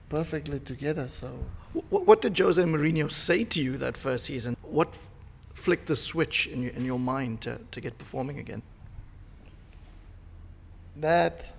perfectly 0.10 0.60
together. 0.60 1.08
So 1.08 1.28
Wh- 1.74 1.92
What 2.08 2.22
did 2.22 2.38
Jose 2.38 2.62
Mourinho 2.64 3.12
say 3.12 3.44
to 3.44 3.62
you 3.62 3.78
that 3.78 3.98
first 3.98 4.26
season? 4.26 4.56
What 4.62 4.90
f- 4.90 5.12
flicked 5.54 5.88
the 5.88 5.96
switch 5.96 6.48
in 6.48 6.62
your, 6.64 6.72
in 6.74 6.86
your 6.86 7.00
mind 7.00 7.42
to, 7.42 7.60
to 7.72 7.82
get 7.82 7.98
performing 7.98 8.40
again? 8.40 8.62
that 10.96 11.52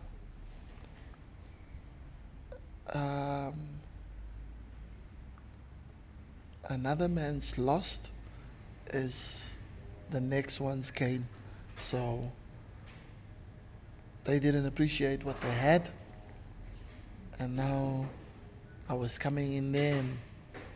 um, 2.95 3.55
another 6.69 7.09
man's 7.09 7.59
lost 7.59 8.11
is 8.93 9.57
the 10.11 10.21
next 10.21 10.61
one's 10.61 10.91
came. 10.91 11.27
So 11.77 12.31
they 14.25 14.39
didn't 14.39 14.67
appreciate 14.67 15.25
what 15.25 15.41
they 15.41 15.51
had, 15.51 15.89
and 17.39 17.57
now 17.57 18.07
I 18.89 18.95
was 18.95 19.19
coming 19.19 19.55
in 19.55 19.73
there, 19.73 19.97
and 19.97 20.19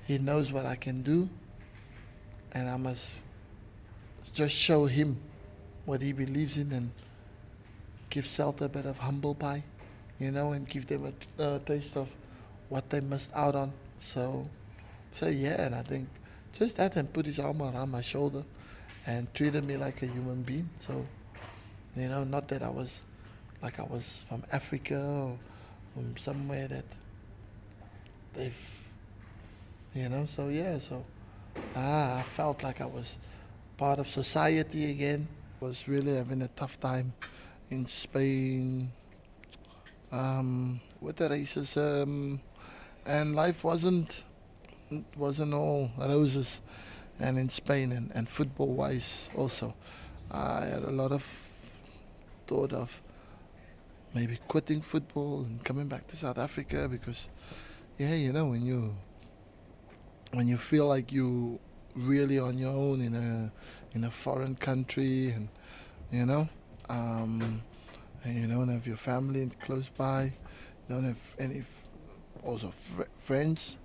he 0.07 0.19
knows 0.19 0.53
what 0.53 0.67
I 0.67 0.77
can 0.77 1.03
do, 1.03 1.29
and 2.53 2.69
I 2.69 2.77
must 2.77 3.23
just 4.35 4.55
show 4.55 4.87
him 4.87 5.19
what 5.85 6.03
he 6.03 6.13
believes 6.13 6.59
in 6.59 6.73
and 6.73 6.91
give 8.11 8.25
Celta 8.25 8.63
a 8.63 8.69
bit 8.69 8.87
of 8.87 8.99
humble 8.99 9.35
pie, 9.35 9.65
you 10.19 10.31
know, 10.31 10.53
and 10.53 10.69
give 10.69 10.87
them 10.87 11.07
a 11.07 11.13
t- 11.13 11.29
a 11.39 11.59
taste 11.61 11.97
of 11.97 12.09
what 12.69 12.91
they 12.91 13.01
missed 13.01 13.31
out 13.35 13.55
on. 13.55 13.73
So, 13.99 14.49
so 15.13 15.27
yeah, 15.29 15.63
and 15.63 15.75
I 15.75 15.83
think 15.83 16.09
just 16.53 16.77
that 16.77 16.97
and 16.97 17.11
put 17.13 17.25
his 17.25 17.39
arm 17.39 17.63
around 17.63 17.91
my 17.91 18.01
shoulder 18.01 18.45
and 19.07 19.33
treated 19.35 19.65
me 19.65 19.77
like 19.77 20.03
a 20.03 20.07
human 20.07 20.43
being. 20.43 20.69
So, 20.79 21.07
you 21.97 22.09
know, 22.09 22.25
not 22.25 22.49
that 22.49 22.63
I 22.63 22.69
was 22.71 23.05
like 23.63 23.81
I 23.81 23.85
was 23.85 24.25
from 24.29 24.45
Africa 24.53 25.01
or 25.01 25.39
from 25.95 26.17
somewhere 26.17 26.69
that 26.69 26.85
they've, 28.35 28.89
you 29.95 30.09
know, 30.09 30.27
so 30.27 30.49
yeah, 30.49 30.79
so 30.79 31.05
ah, 31.75 32.19
I 32.19 32.23
felt 32.23 32.63
like 32.63 32.81
I 32.81 32.87
was 32.87 33.19
part 33.77 33.99
of 33.99 34.09
society 34.09 34.91
again. 34.91 35.29
Was 35.61 35.89
really 35.89 36.15
having 36.15 36.43
a 36.43 36.49
tough 36.49 36.79
time 36.79 37.13
in 37.71 37.85
Spain 37.87 38.93
um, 40.13 40.81
with 41.01 41.17
the 41.17 41.29
racism, 41.29 42.39
and 43.05 43.35
life 43.35 43.65
wasn't 43.65 44.23
wasn't 45.17 45.55
all 45.55 45.91
roses. 45.99 46.63
And 47.21 47.39
in 47.39 47.49
Spain 47.49 47.93
and, 47.93 48.11
and 48.15 48.29
football 48.29 48.75
wise 48.75 49.29
also, 49.37 49.75
I 50.31 50.65
had 50.67 50.83
a 50.85 50.91
lot 50.91 51.13
of 51.13 51.23
thought 52.47 52.73
of 52.73 53.03
maybe 54.15 54.39
quitting 54.49 54.81
football 54.81 55.41
and 55.43 55.63
coming 55.65 55.89
back 55.89 56.07
to 56.09 56.17
South 56.17 56.39
Africa 56.39 56.89
because, 56.89 57.29
yeah, 57.99 58.15
you 58.15 58.33
know 58.33 58.47
when 58.47 58.65
you 58.65 58.95
when 60.33 60.47
you 60.47 60.57
feel 60.57 60.87
like 60.87 61.11
you 61.13 61.59
really 61.95 62.39
on 62.39 62.59
your 62.59 62.73
own 62.73 63.01
in 63.01 63.15
a 63.15 63.51
in 63.97 64.05
a 64.05 64.11
foreign 64.11 64.55
country 64.55 65.31
and 65.31 65.49
you 66.13 66.25
know 66.25 66.49
um, 66.89 67.63
and 68.25 68.37
you 68.37 68.47
don't 68.47 68.69
have 68.69 68.87
your 68.87 68.97
family 68.97 69.49
close 69.61 69.89
by, 69.89 70.25
you 70.25 70.95
don't 70.95 71.05
have 71.05 71.37
any 71.39 71.61
f- 71.61 71.89
also 72.45 72.69
fr- 72.69 73.03
friends. 73.17 73.79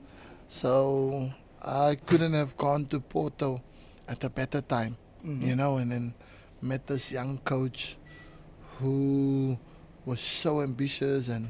So 0.48 1.32
I 1.64 1.96
couldn't 2.06 2.34
have 2.34 2.58
gone 2.58 2.86
to 2.88 3.00
Porto 3.00 3.62
at 4.08 4.24
a 4.24 4.30
better 4.30 4.62
time, 4.62 4.98
you 5.24 5.30
mm-hmm. 5.32 5.56
know, 5.56 5.78
and 5.78 5.92
then 5.92 6.14
met 6.62 6.86
this 6.88 7.12
young 7.12 7.38
coach 7.40 7.98
who 8.80 9.58
was 10.06 10.20
so 10.20 10.62
ambitious 10.62 11.30
and 11.30 11.48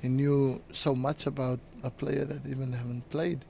he 0.00 0.08
knew 0.08 0.62
so 0.72 0.94
much 0.94 1.26
about 1.26 1.60
a 1.82 1.90
player 1.90 2.24
that 2.24 2.46
even 2.46 2.72
haven't 2.72 3.08
played 3.10 3.44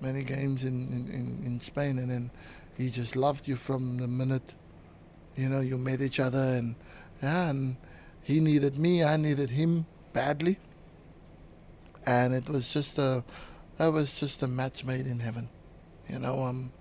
many 0.00 0.22
games 0.22 0.64
in, 0.64 0.88
in, 1.10 1.42
in 1.46 1.60
Spain. 1.60 1.98
And 1.98 2.10
then 2.10 2.30
he 2.76 2.90
just 2.90 3.16
loved 3.16 3.48
you 3.48 3.56
from 3.56 3.96
the 3.96 4.08
minute 4.08 4.54
you 5.36 5.48
know 5.48 5.60
you 5.60 5.78
met 5.78 6.00
each 6.00 6.20
other. 6.20 6.38
And 6.38 6.74
yeah 7.22 7.48
and 7.50 7.76
he 8.22 8.40
needed 8.40 8.78
me 8.78 9.04
I 9.04 9.16
needed 9.16 9.50
him 9.50 9.86
badly. 10.12 10.58
And 12.06 12.34
it 12.34 12.48
was 12.48 12.72
just 12.72 12.98
a 12.98 13.24
that 13.76 13.88
was 13.88 14.18
just 14.18 14.42
a 14.42 14.48
match 14.48 14.84
made 14.84 15.06
in 15.06 15.20
heaven. 15.20 15.48
You 16.08 16.18
know 16.18 16.38
um 16.40 16.72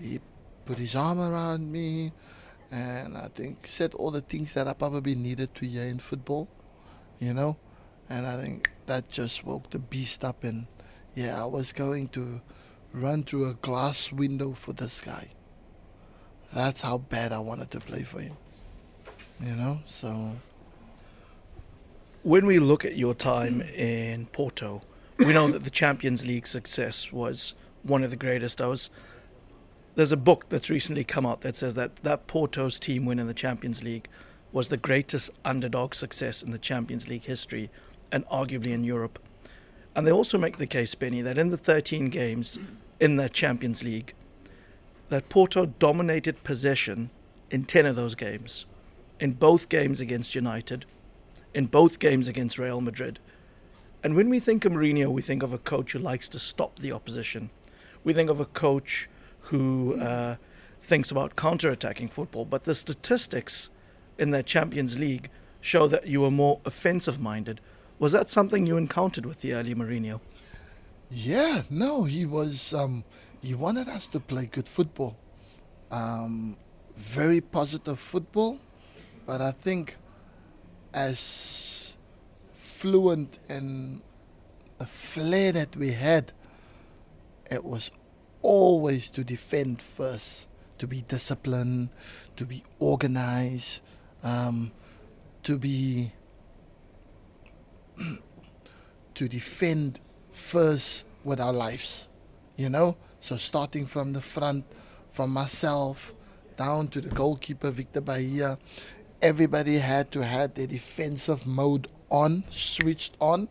he 0.00 0.20
put 0.66 0.78
his 0.78 0.96
arm 0.96 1.20
around 1.20 1.70
me 1.70 2.12
and 2.70 3.16
I 3.16 3.28
think 3.34 3.66
said 3.66 3.94
all 3.94 4.10
the 4.10 4.20
things 4.20 4.54
that 4.54 4.68
I 4.68 4.72
probably 4.72 5.14
needed 5.14 5.54
to 5.56 5.66
hear 5.66 5.84
in 5.84 5.98
football 5.98 6.48
you 7.18 7.34
know? 7.34 7.56
And 8.08 8.26
I 8.26 8.42
think 8.42 8.70
that 8.86 9.08
just 9.08 9.44
woke 9.44 9.70
the 9.70 9.78
beast 9.78 10.24
up 10.24 10.44
and 10.44 10.66
yeah 11.14 11.40
I 11.40 11.46
was 11.46 11.72
going 11.72 12.08
to 12.08 12.40
run 12.92 13.22
through 13.24 13.50
a 13.50 13.54
glass 13.54 14.12
window 14.12 14.52
for 14.52 14.72
this 14.72 15.00
guy 15.00 15.28
that's 16.52 16.80
how 16.80 16.98
bad 16.98 17.32
I 17.32 17.38
wanted 17.38 17.70
to 17.72 17.80
play 17.80 18.02
for 18.02 18.20
him 18.20 18.36
you 19.40 19.54
know? 19.56 19.80
So 19.86 20.36
when 22.22 22.46
we 22.46 22.58
look 22.58 22.84
at 22.84 22.96
your 22.96 23.14
time 23.14 23.62
in 23.62 24.26
Porto, 24.26 24.82
we 25.20 25.32
know 25.32 25.48
that 25.48 25.64
the 25.64 25.70
Champions 25.70 26.26
League 26.26 26.46
success 26.46 27.12
was 27.12 27.54
one 27.82 28.02
of 28.02 28.10
the 28.10 28.16
greatest. 28.16 28.60
I 28.60 28.66
was 28.66 28.90
there's 29.94 30.12
a 30.12 30.16
book 30.16 30.48
that's 30.48 30.70
recently 30.70 31.04
come 31.04 31.26
out 31.26 31.42
that 31.42 31.56
says 31.56 31.74
that 31.74 31.96
that 31.96 32.26
Porto's 32.26 32.80
team 32.80 33.04
win 33.04 33.18
in 33.18 33.26
the 33.26 33.34
Champions 33.34 33.82
League 33.82 34.08
was 34.52 34.68
the 34.68 34.76
greatest 34.76 35.30
underdog 35.44 35.94
success 35.94 36.42
in 36.42 36.50
the 36.50 36.58
Champions 36.58 37.08
League 37.08 37.24
history 37.24 37.70
and 38.10 38.26
arguably 38.26 38.72
in 38.72 38.82
Europe. 38.82 39.18
And 39.94 40.06
they 40.06 40.12
also 40.12 40.38
make 40.38 40.56
the 40.56 40.66
case, 40.66 40.94
Benny, 40.94 41.20
that 41.22 41.38
in 41.38 41.48
the 41.48 41.56
13 41.56 42.08
games 42.08 42.58
in 42.98 43.16
that 43.16 43.32
Champions 43.32 43.82
League, 43.82 44.14
that 45.08 45.28
Porto 45.28 45.66
dominated 45.66 46.42
possession 46.44 47.10
in 47.50 47.64
10 47.64 47.86
of 47.86 47.96
those 47.96 48.14
games, 48.14 48.64
in 49.18 49.32
both 49.32 49.68
games 49.68 50.00
against 50.00 50.34
United, 50.34 50.86
in 51.54 51.66
both 51.66 51.98
games 51.98 52.28
against 52.28 52.58
Real 52.58 52.80
Madrid. 52.80 53.18
And 54.02 54.16
when 54.16 54.30
we 54.30 54.40
think 54.40 54.64
of 54.64 54.72
Mourinho, 54.72 55.10
we 55.10 55.22
think 55.22 55.42
of 55.42 55.52
a 55.52 55.58
coach 55.58 55.92
who 55.92 55.98
likes 55.98 56.28
to 56.30 56.38
stop 56.38 56.78
the 56.78 56.92
opposition. 56.92 57.50
We 58.02 58.12
think 58.12 58.30
of 58.30 58.40
a 58.40 58.46
coach 58.46 59.08
who 59.40 60.00
uh, 60.00 60.36
thinks 60.80 61.10
about 61.10 61.36
counter-attacking 61.36 62.08
football. 62.08 62.44
But 62.44 62.64
the 62.64 62.74
statistics 62.74 63.68
in 64.18 64.30
that 64.30 64.46
Champions 64.46 64.98
League 64.98 65.30
show 65.60 65.86
that 65.88 66.06
you 66.06 66.22
were 66.22 66.30
more 66.30 66.60
offensive-minded. 66.64 67.60
Was 67.98 68.12
that 68.12 68.30
something 68.30 68.66
you 68.66 68.78
encountered 68.78 69.26
with 69.26 69.40
the 69.40 69.52
early 69.52 69.74
Mourinho? 69.74 70.20
Yeah, 71.10 71.62
no, 71.68 72.04
he 72.04 72.24
was. 72.24 72.72
Um, 72.72 73.04
he 73.42 73.54
wanted 73.54 73.88
us 73.88 74.06
to 74.08 74.20
play 74.20 74.46
good 74.46 74.68
football, 74.68 75.16
um, 75.90 76.56
very 76.96 77.40
positive 77.40 77.98
football. 77.98 78.58
But 79.26 79.40
I 79.42 79.50
think 79.50 79.96
as 80.94 81.89
fluent 82.80 83.38
and 83.50 84.00
the 84.78 84.86
flair 84.86 85.52
that 85.52 85.76
we 85.76 85.92
had, 85.92 86.32
it 87.50 87.62
was 87.62 87.90
always 88.40 89.10
to 89.10 89.22
defend 89.22 89.82
first, 89.82 90.48
to 90.78 90.86
be 90.86 91.02
disciplined, 91.02 91.90
to 92.36 92.46
be 92.46 92.64
organized, 92.78 93.82
um, 94.22 94.72
to 95.42 95.58
be 95.58 96.10
to 99.14 99.28
defend 99.28 100.00
first 100.30 101.04
with 101.22 101.38
our 101.38 101.52
lives, 101.52 102.08
you 102.56 102.70
know. 102.70 102.96
So 103.20 103.36
starting 103.36 103.84
from 103.84 104.14
the 104.14 104.22
front, 104.22 104.64
from 105.06 105.30
myself 105.30 106.14
down 106.56 106.88
to 106.88 107.02
the 107.02 107.10
goalkeeper 107.10 107.70
Vítor 107.70 108.00
Baía, 108.00 108.56
everybody 109.20 109.76
had 109.76 110.10
to 110.12 110.24
have 110.24 110.54
their 110.54 110.66
defensive 110.66 111.46
mode 111.46 111.86
on, 112.10 112.44
switched 112.50 113.16
on, 113.20 113.48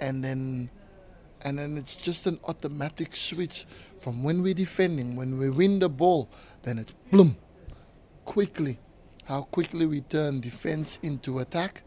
and 0.00 0.24
then 0.24 0.70
and 1.44 1.58
then 1.58 1.76
it's 1.76 1.96
just 1.96 2.26
an 2.26 2.38
automatic 2.48 3.14
switch. 3.16 3.66
From 4.00 4.22
when 4.22 4.42
we're 4.42 4.54
defending, 4.54 5.16
when 5.16 5.38
we 5.38 5.50
win 5.50 5.78
the 5.78 5.88
ball, 5.88 6.28
then 6.62 6.78
it's 6.78 6.94
boom, 7.10 7.36
quickly, 8.24 8.78
how 9.24 9.42
quickly 9.42 9.86
we 9.86 10.00
turn 10.00 10.40
defense 10.40 10.98
into 11.02 11.38
attack, 11.38 11.82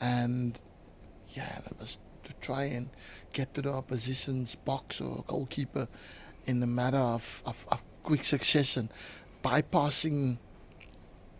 and 0.00 0.58
yeah, 1.28 1.58
it 1.58 1.78
was 1.78 1.98
to 2.24 2.32
try 2.40 2.64
and 2.64 2.88
get 3.32 3.52
to 3.54 3.62
the 3.62 3.70
opposition's 3.70 4.54
box 4.54 5.00
or 5.00 5.24
goalkeeper 5.26 5.86
in 6.46 6.62
a 6.62 6.66
matter 6.66 6.98
of, 6.98 7.42
of, 7.46 7.66
of 7.70 7.82
quick 8.02 8.24
succession, 8.24 8.90
bypassing 9.44 10.38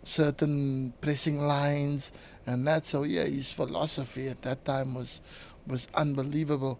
certain 0.03 0.93
pressing 1.01 1.45
lines 1.45 2.11
and 2.45 2.67
that. 2.67 2.85
So 2.85 3.03
yeah, 3.03 3.25
his 3.25 3.51
philosophy 3.51 4.27
at 4.27 4.41
that 4.43 4.65
time 4.65 4.93
was 4.93 5.21
was 5.67 5.87
unbelievable. 5.95 6.79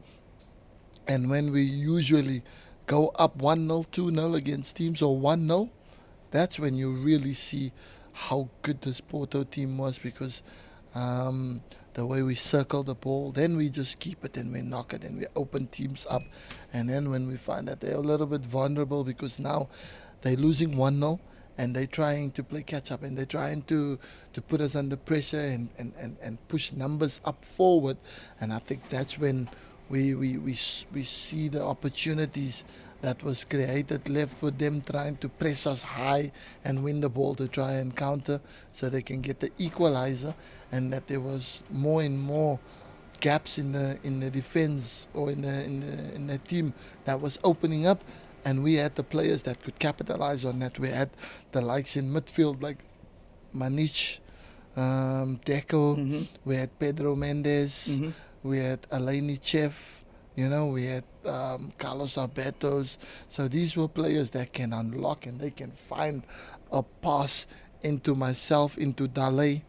And 1.07 1.29
when 1.29 1.51
we 1.51 1.61
usually 1.61 2.43
go 2.85 3.09
up 3.15 3.35
1 3.37 3.67
0, 3.67 3.85
2 3.91 4.11
0 4.11 4.33
against 4.35 4.75
teams 4.75 5.01
or 5.01 5.17
1 5.17 5.47
0, 5.47 5.69
that's 6.31 6.59
when 6.59 6.75
you 6.75 6.91
really 6.91 7.33
see 7.33 7.71
how 8.13 8.49
good 8.61 8.81
this 8.81 9.01
Porto 9.01 9.43
team 9.43 9.77
was 9.77 9.97
because 9.97 10.43
um, 10.95 11.61
the 11.93 12.05
way 12.05 12.23
we 12.23 12.35
circle 12.35 12.83
the 12.83 12.95
ball, 12.95 13.31
then 13.31 13.57
we 13.57 13.69
just 13.69 13.99
keep 13.99 14.23
it 14.23 14.37
and 14.37 14.51
we 14.51 14.61
knock 14.61 14.93
it 14.93 15.03
and 15.03 15.17
we 15.17 15.25
open 15.35 15.67
teams 15.67 16.05
up. 16.09 16.21
And 16.73 16.89
then 16.89 17.09
when 17.09 17.27
we 17.27 17.37
find 17.37 17.67
that 17.67 17.81
they're 17.81 17.95
a 17.95 17.99
little 17.99 18.27
bit 18.27 18.45
vulnerable 18.45 19.03
because 19.03 19.39
now 19.39 19.69
they're 20.21 20.35
losing 20.35 20.77
1 20.77 20.99
0 20.99 21.19
and 21.61 21.75
they're 21.75 21.85
trying 21.85 22.31
to 22.31 22.43
play 22.43 22.63
catch 22.63 22.91
up 22.91 23.03
and 23.03 23.15
they're 23.15 23.23
trying 23.23 23.61
to, 23.61 23.99
to 24.33 24.41
put 24.41 24.61
us 24.61 24.75
under 24.75 24.97
pressure 24.97 25.37
and, 25.39 25.69
and, 25.77 25.93
and, 25.99 26.17
and 26.23 26.47
push 26.47 26.71
numbers 26.71 27.21
up 27.23 27.45
forward. 27.45 27.97
And 28.39 28.51
I 28.51 28.57
think 28.57 28.89
that's 28.89 29.19
when 29.19 29.47
we, 29.87 30.15
we, 30.15 30.37
we, 30.37 30.57
we 30.91 31.03
see 31.03 31.49
the 31.49 31.61
opportunities 31.63 32.65
that 33.01 33.21
was 33.21 33.45
created 33.45 34.09
left 34.09 34.39
for 34.39 34.49
them 34.49 34.81
trying 34.81 35.17
to 35.17 35.29
press 35.29 35.67
us 35.67 35.83
high 35.83 36.31
and 36.65 36.83
win 36.83 36.99
the 36.99 37.09
ball 37.09 37.35
to 37.35 37.47
try 37.47 37.73
and 37.73 37.95
counter 37.95 38.41
so 38.73 38.89
they 38.89 39.03
can 39.03 39.21
get 39.21 39.39
the 39.39 39.51
equalizer 39.59 40.33
and 40.71 40.91
that 40.91 41.05
there 41.05 41.19
was 41.19 41.61
more 41.69 42.01
and 42.01 42.19
more 42.19 42.59
gaps 43.19 43.59
in 43.59 43.71
the 43.71 43.99
in 44.03 44.19
the 44.19 44.31
defense 44.31 45.05
or 45.13 45.29
in 45.29 45.43
the 45.43 45.63
in 45.63 45.79
the, 45.79 46.15
in 46.15 46.25
the 46.25 46.39
team 46.39 46.73
that 47.05 47.21
was 47.21 47.37
opening 47.43 47.85
up 47.85 48.03
and 48.45 48.63
we 48.63 48.75
had 48.75 48.95
the 48.95 49.03
players 49.03 49.43
that 49.43 49.61
could 49.63 49.77
capitalize 49.79 50.45
on 50.45 50.59
that. 50.59 50.79
We 50.79 50.89
had 50.89 51.09
the 51.51 51.61
likes 51.61 51.95
in 51.95 52.11
midfield 52.11 52.61
like 52.61 52.77
Maniche, 53.53 54.19
um, 54.75 55.39
Deco, 55.45 55.97
mm-hmm. 55.97 56.23
we 56.45 56.55
had 56.55 56.77
Pedro 56.79 57.15
Mendes, 57.15 57.99
mm-hmm. 57.99 58.09
we 58.43 58.59
had 58.59 58.81
Alenichev, 58.89 59.73
you 60.35 60.47
know, 60.49 60.67
we 60.67 60.85
had 60.85 61.03
um, 61.25 61.73
Carlos 61.77 62.15
Albertos. 62.15 62.97
So 63.29 63.47
these 63.47 63.75
were 63.75 63.87
players 63.87 64.31
that 64.31 64.53
can 64.53 64.73
unlock 64.73 65.25
and 65.25 65.39
they 65.39 65.51
can 65.51 65.71
find 65.71 66.23
a 66.71 66.81
pass 66.81 67.47
into 67.81 68.15
myself, 68.15 68.77
into 68.77 69.07
Derlei 69.07 69.61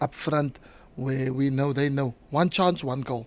up 0.00 0.14
front 0.14 0.58
where 0.96 1.32
we 1.32 1.50
know 1.50 1.72
they 1.72 1.88
know 1.88 2.14
one 2.30 2.48
chance, 2.48 2.82
one 2.82 3.02
goal. 3.02 3.26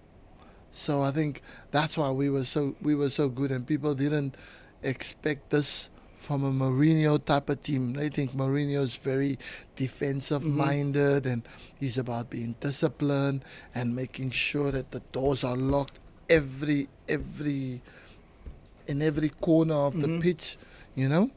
So 0.71 1.01
I 1.01 1.11
think 1.11 1.41
that's 1.71 1.97
why 1.97 2.11
we 2.11 2.29
were 2.29 2.43
so 2.43 2.75
we 2.81 2.95
were 2.95 3.09
so 3.09 3.29
good, 3.29 3.51
and 3.51 3.65
people 3.65 3.95
didn't 3.95 4.35
expect 4.83 5.49
this 5.49 5.89
from 6.19 6.43
a 6.43 6.51
Mourinho 6.51 7.23
type 7.23 7.49
of 7.49 7.63
team. 7.63 7.93
They 7.93 8.09
think 8.09 8.31
Mourinho 8.33 8.81
is 8.81 8.95
very 8.95 9.39
defensive 9.75 10.45
minded 10.45 11.23
mm-hmm. 11.23 11.31
and 11.31 11.47
he's 11.79 11.97
about 11.97 12.29
being 12.29 12.55
disciplined 12.59 13.45
and 13.73 13.95
making 13.95 14.31
sure 14.31 14.69
that 14.71 14.91
the 14.91 14.99
doors 15.11 15.43
are 15.43 15.55
locked 15.55 15.99
every 16.29 16.89
every 17.07 17.81
in 18.87 19.01
every 19.01 19.29
corner 19.29 19.75
of 19.75 19.93
mm-hmm. 19.93 20.17
the 20.17 20.21
pitch, 20.21 20.57
you 20.95 21.07
know. 21.07 21.31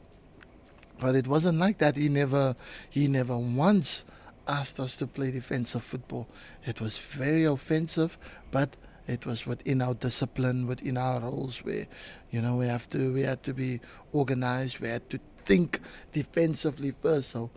But 0.99 1.15
it 1.15 1.27
wasn't 1.27 1.59
like 1.59 1.77
that. 1.79 1.95
He 1.95 2.09
never 2.09 2.55
he 2.89 3.07
never 3.07 3.37
once 3.37 4.05
asked 4.47 4.79
us 4.79 4.97
to 4.97 5.07
play 5.07 5.31
defensive 5.31 5.83
football. 5.83 6.27
It 6.65 6.81
was 6.81 6.97
very 6.97 7.45
offensive, 7.45 8.17
but 8.51 8.75
it 9.07 9.25
was 9.25 9.45
within 9.45 9.81
our 9.81 9.93
discipline, 9.93 10.65
within 10.67 10.97
our 10.97 11.19
roles, 11.21 11.59
where 11.59 11.87
you 12.31 12.41
know 12.41 12.55
we 12.55 12.67
have 12.67 12.89
to 12.91 13.13
we 13.13 13.21
had 13.21 13.43
to 13.43 13.53
be 13.53 13.79
organized. 14.11 14.79
We 14.79 14.87
had 14.87 15.09
to 15.09 15.19
think 15.45 15.79
defensively 16.11 16.91
first. 16.91 17.31
So 17.31 17.49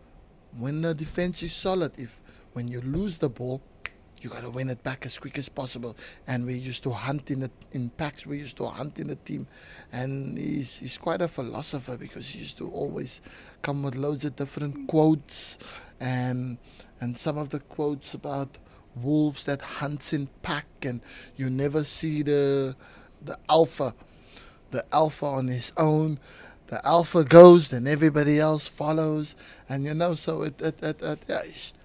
when 0.59 0.82
the 0.82 0.94
defense 0.94 1.42
is 1.42 1.52
solid, 1.52 1.92
if 1.98 2.22
when 2.52 2.68
you 2.68 2.80
lose 2.80 3.18
the 3.18 3.28
ball, 3.28 3.61
you 4.20 4.30
got 4.30 4.42
to 4.42 4.50
win 4.50 4.70
it 4.70 4.82
back 4.82 5.06
as 5.06 5.18
quick 5.18 5.38
as 5.38 5.48
possible. 5.48 5.96
And 6.26 6.46
we 6.46 6.54
used 6.54 6.82
to 6.85 6.90
hunt 6.90 7.30
in 7.30 7.44
it 7.44 7.52
in 7.72 7.90
packs. 7.90 8.26
We 8.26 8.38
used 8.38 8.56
to 8.56 8.66
hunt 8.66 8.98
in 8.98 9.09
the 9.09 9.16
team, 9.16 9.46
and 9.92 10.37
he's 10.37 10.78
he's 10.78 10.98
quite 10.98 11.22
a 11.22 11.28
philosopher 11.28 11.96
because 11.96 12.28
he 12.28 12.40
used 12.40 12.59
to 12.59 12.70
always 12.70 13.20
come 13.62 13.82
with 13.82 13.94
loads 13.94 14.24
of 14.24 14.35
different 14.37 14.88
quotes, 14.88 15.59
and 16.00 16.59
and 17.00 17.16
some 17.16 17.38
of 17.38 17.50
the 17.50 17.61
quotes 17.61 18.14
about 18.14 18.59
wolves 19.02 19.44
that 19.44 19.61
hunts 19.62 20.12
in 20.12 20.28
pack, 20.42 20.66
and 20.82 21.00
you 21.37 21.50
never 21.50 21.85
see 21.85 22.22
the 22.22 22.76
the 23.24 23.38
alpha, 23.48 23.94
the 24.70 24.85
alpha 24.92 25.26
on 25.26 25.48
his 25.48 25.72
own. 25.76 26.18
The 26.68 26.85
alpha 26.87 27.24
goes, 27.24 27.68
then 27.70 27.87
everybody 27.87 28.40
else 28.40 28.68
follows, 28.68 29.37
and 29.68 29.85
you 29.85 29.94
know. 29.94 30.14
So 30.14 30.42
it, 30.42 30.61
it, 30.61 30.82
it, 30.82 31.02
it 31.02 31.18
yeah, 31.28 31.42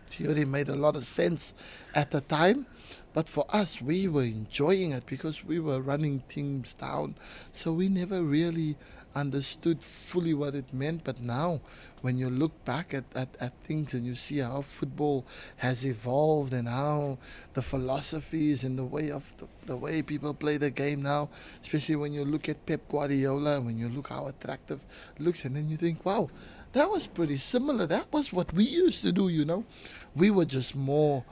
theory 0.07 0.45
made 0.45 0.69
a 0.69 0.75
lot 0.75 0.95
of 0.95 1.05
sense 1.05 1.53
at 1.95 2.11
the 2.11 2.21
time. 2.21 2.65
But 3.13 3.29
for 3.29 3.45
us, 3.49 3.81
we 3.81 4.07
were 4.07 4.23
enjoying 4.23 4.91
it 4.93 5.05
because 5.05 5.43
we 5.45 5.59
were 5.59 5.81
running 5.81 6.23
teams 6.29 6.75
down. 6.75 7.15
So 7.51 7.73
we 7.73 7.89
never 7.89 8.23
really 8.23 8.77
understood 9.15 9.83
fully 9.83 10.33
what 10.33 10.55
it 10.55 10.73
meant. 10.73 11.03
But 11.03 11.21
now, 11.21 11.61
when 12.01 12.17
you 12.17 12.29
look 12.29 12.51
back 12.65 12.93
at, 12.93 13.03
at, 13.15 13.29
at 13.39 13.53
things 13.63 13.93
and 13.93 14.05
you 14.05 14.15
see 14.15 14.39
how 14.39 14.61
football 14.61 15.25
has 15.57 15.85
evolved 15.85 16.53
and 16.53 16.67
how 16.67 17.17
the 17.53 17.61
philosophies 17.61 18.63
and 18.63 18.77
the 18.77 18.83
way 18.83 19.11
of 19.11 19.33
the, 19.37 19.47
the 19.65 19.77
way 19.77 20.01
people 20.01 20.33
play 20.33 20.57
the 20.57 20.71
game 20.71 21.01
now, 21.01 21.29
especially 21.61 21.95
when 21.95 22.13
you 22.13 22.25
look 22.25 22.49
at 22.49 22.65
Pep 22.65 22.81
Guardiola 22.89 23.57
and 23.57 23.65
when 23.65 23.77
you 23.77 23.89
look 23.89 24.09
how 24.09 24.27
attractive 24.27 24.85
looks, 25.19 25.45
and 25.45 25.55
then 25.55 25.69
you 25.69 25.77
think, 25.77 26.05
wow, 26.05 26.29
that 26.73 26.89
was 26.89 27.05
pretty 27.07 27.37
similar. 27.37 27.85
That 27.85 28.07
was 28.11 28.31
what 28.31 28.51
we 28.53 28.63
used 28.63 29.01
to 29.01 29.11
do, 29.11 29.27
you 29.27 29.45
know. 29.45 29.65
We 30.15 30.31
were 30.31 30.45
just 30.45 30.75
more 30.75 31.23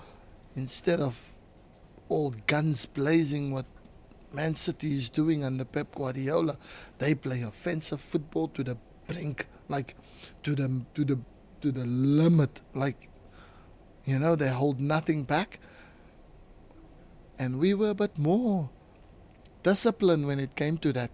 instead 0.56 1.00
of 1.00 1.18
all 2.10 2.34
guns 2.48 2.86
blazing 2.86 3.52
what 3.52 3.66
Man 4.34 4.56
City 4.56 4.92
is 4.94 5.10
doing 5.10 5.44
under 5.44 5.66
Pep 5.66 5.94
Guardiola, 5.96 6.58
they 6.98 7.16
play 7.16 7.42
offensive 7.42 8.00
football 8.00 8.48
to 8.50 8.64
the 8.64 8.78
brink, 9.08 9.48
like 9.68 9.96
to 10.44 10.56
the 10.56 10.82
to 10.94 11.04
the 11.04 11.20
to 11.62 11.72
the 11.72 11.86
limit, 11.86 12.62
like 12.74 13.10
you 14.06 14.20
know 14.20 14.36
they 14.36 14.50
hold 14.50 14.80
nothing 14.80 15.24
back. 15.24 15.60
And 17.38 17.60
we 17.60 17.74
were 17.74 17.92
a 17.92 17.96
bit 17.96 18.18
more 18.18 18.70
disciplined 19.64 20.28
when 20.28 20.40
it 20.40 20.56
came 20.56 20.78
to 20.80 20.92
that. 20.94 21.12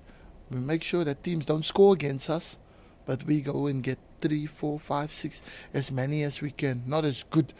We 0.49 0.57
make 0.57 0.83
sure 0.83 1.03
that 1.03 1.23
teams 1.23 1.45
don't 1.45 1.63
score 1.65 1.93
against 1.93 2.29
us, 2.29 2.57
but 3.05 3.23
we 3.25 3.41
go 3.41 3.67
and 3.67 3.81
get 3.83 3.99
three, 4.21 4.45
four, 4.45 4.79
five, 4.79 5.11
six, 5.11 5.41
as 5.73 5.91
many 5.91 6.23
as 6.23 6.41
we 6.41 6.51
can. 6.51 6.83
Not 6.87 7.05
as 7.05 7.23
good 7.23 7.53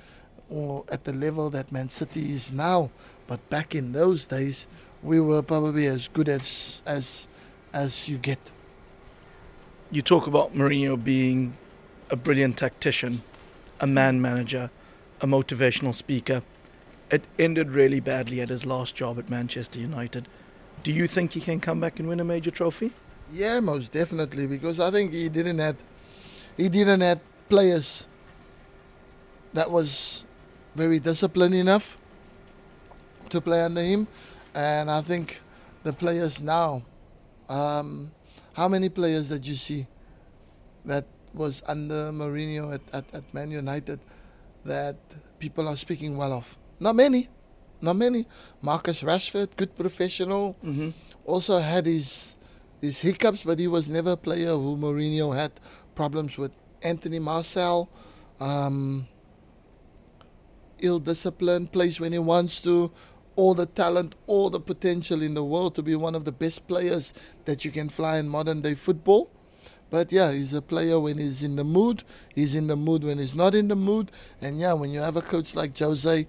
or 0.50 0.86
at 0.92 1.04
the 1.04 1.14
level 1.14 1.50
that 1.50 1.72
Man 1.72 1.90
City 1.90 2.32
is 2.32 2.52
now, 2.52 2.92
but 3.28 3.48
back 3.50 3.76
in 3.76 3.92
those 3.92 4.28
days, 4.28 4.68
we 5.04 5.20
were 5.20 5.42
probably 5.42 5.88
as 5.88 6.08
good 6.08 6.30
as 6.30 6.82
as 6.86 7.28
as 7.74 8.08
you 8.10 8.18
get. 8.18 8.40
You 9.92 10.02
talk 10.02 10.28
about 10.28 10.56
Mourinho 10.56 11.02
being 11.02 11.56
a 12.10 12.16
brilliant 12.16 12.58
tactician, 12.58 13.22
a 13.80 13.88
man 13.88 14.22
manager, 14.22 14.70
a 15.22 15.28
motivational 15.28 15.94
speaker. 15.94 16.42
It 17.12 17.24
ended 17.38 17.72
really 17.72 18.00
badly 18.00 18.42
at 18.42 18.50
his 18.50 18.66
last 18.66 18.96
job 18.96 19.20
at 19.20 19.30
Manchester 19.30 19.80
United. 19.80 20.28
Do 20.84 20.92
you 20.92 21.08
think 21.08 21.34
he 21.34 21.40
can 21.40 21.60
come 21.60 21.80
back 21.80 22.00
and 22.00 22.08
win 22.10 22.20
a 22.20 22.24
major 22.24 22.52
trophy? 22.52 22.92
Yeah, 23.32 23.60
most 23.60 23.92
definitely, 23.92 24.48
because 24.48 24.80
I 24.80 24.92
think 24.92 25.14
he 25.14 25.30
didn't 25.30 25.60
have 25.60 25.78
he 26.58 26.70
didn't 26.70 27.02
have 27.02 27.20
players 27.50 28.08
that 29.54 29.70
was 29.72 30.26
very 30.76 31.00
disciplined 31.00 31.56
enough 31.56 31.98
to 33.30 33.42
play 33.42 33.62
under 33.62 33.82
him. 33.82 34.08
And 34.56 34.90
I 34.90 35.02
think 35.02 35.42
the 35.84 35.92
players 35.94 36.42
now, 36.42 36.82
um, 37.50 38.12
how 38.54 38.68
many 38.70 38.88
players 38.90 39.30
did 39.30 39.46
you 39.46 39.56
see 39.56 39.86
that 40.86 41.06
was 41.34 41.62
under 41.68 42.12
Mourinho 42.12 42.74
at, 42.74 42.82
at, 42.94 43.14
at 43.14 43.34
Man 43.34 43.52
United 43.52 44.00
that 44.64 44.96
people 45.40 45.68
are 45.68 45.76
speaking 45.76 46.16
well 46.16 46.32
of? 46.34 46.58
Not 46.80 46.96
many. 46.96 47.28
Not 47.82 47.98
many. 47.98 48.26
Marcus 48.62 49.04
Rashford, 49.04 49.56
good 49.58 49.76
professional, 49.76 50.56
Mm-hmm. 50.64 50.90
also 51.26 51.60
had 51.60 51.86
his 51.86 52.38
his 52.82 53.00
hiccups, 53.02 53.44
but 53.44 53.58
he 53.60 53.68
was 53.68 53.90
never 53.90 54.12
a 54.12 54.18
player 54.18 54.52
who 54.54 54.78
Mourinho 54.78 55.36
had 55.36 55.52
problems 55.96 56.38
with. 56.38 56.52
Anthony 56.84 57.20
Martial, 57.20 57.90
um, 58.40 59.08
ill 60.80 61.00
discipline, 61.00 61.68
plays 61.68 62.00
when 62.00 62.12
he 62.14 62.20
wants 62.20 62.62
to, 62.62 62.92
all 63.36 63.54
the 63.54 63.66
talent, 63.66 64.16
all 64.28 64.50
the 64.50 64.60
potential 64.60 65.22
in 65.22 65.34
the 65.34 65.44
world 65.44 65.76
to 65.76 65.84
be 65.84 65.96
one 65.96 66.16
of 66.16 66.26
the 66.26 66.32
best 66.32 66.68
players 66.68 67.14
that 67.46 67.66
you 67.66 67.72
can 67.72 67.90
fly 67.90 68.18
in 68.18 68.28
modern 68.28 68.62
day 68.62 68.76
football. 68.76 69.30
But 69.90 70.12
yeah, 70.12 70.32
he's 70.32 70.54
a 70.54 70.62
player 70.62 71.00
when 71.00 71.18
he's 71.18 71.44
in 71.44 71.56
the 71.56 71.64
mood. 71.64 72.04
He's 72.34 72.56
in 72.56 72.68
the 72.68 72.76
mood 72.76 73.04
when 73.04 73.20
he's 73.20 73.36
not 73.36 73.56
in 73.56 73.68
the 73.68 73.76
mood. 73.76 74.12
And 74.42 74.60
yeah, 74.60 74.74
when 74.74 74.90
you 74.90 75.00
have 75.00 75.16
a 75.16 75.22
coach 75.22 75.56
like 75.56 75.78
Jose, 75.78 76.28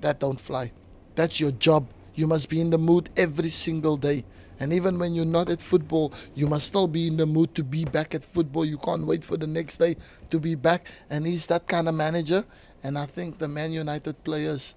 that 0.00 0.20
don't 0.20 0.40
fly. 0.40 0.72
That's 1.14 1.40
your 1.40 1.52
job. 1.52 1.88
You 2.14 2.26
must 2.26 2.48
be 2.48 2.60
in 2.60 2.70
the 2.70 2.78
mood 2.78 3.10
every 3.16 3.50
single 3.50 3.96
day. 3.96 4.24
And 4.58 4.72
even 4.72 4.98
when 4.98 5.14
you're 5.14 5.26
not 5.26 5.50
at 5.50 5.60
football, 5.60 6.14
you 6.34 6.46
must 6.46 6.66
still 6.66 6.88
be 6.88 7.06
in 7.06 7.16
the 7.16 7.26
mood 7.26 7.54
to 7.56 7.62
be 7.62 7.84
back 7.84 8.14
at 8.14 8.24
football. 8.24 8.64
You 8.64 8.78
can't 8.78 9.06
wait 9.06 9.24
for 9.24 9.36
the 9.36 9.46
next 9.46 9.76
day 9.76 9.96
to 10.30 10.38
be 10.38 10.54
back. 10.54 10.88
And 11.10 11.26
he's 11.26 11.46
that 11.48 11.66
kind 11.66 11.88
of 11.88 11.94
manager. 11.94 12.44
And 12.82 12.98
I 12.98 13.06
think 13.06 13.38
the 13.38 13.48
Man 13.48 13.72
United 13.72 14.22
players, 14.24 14.74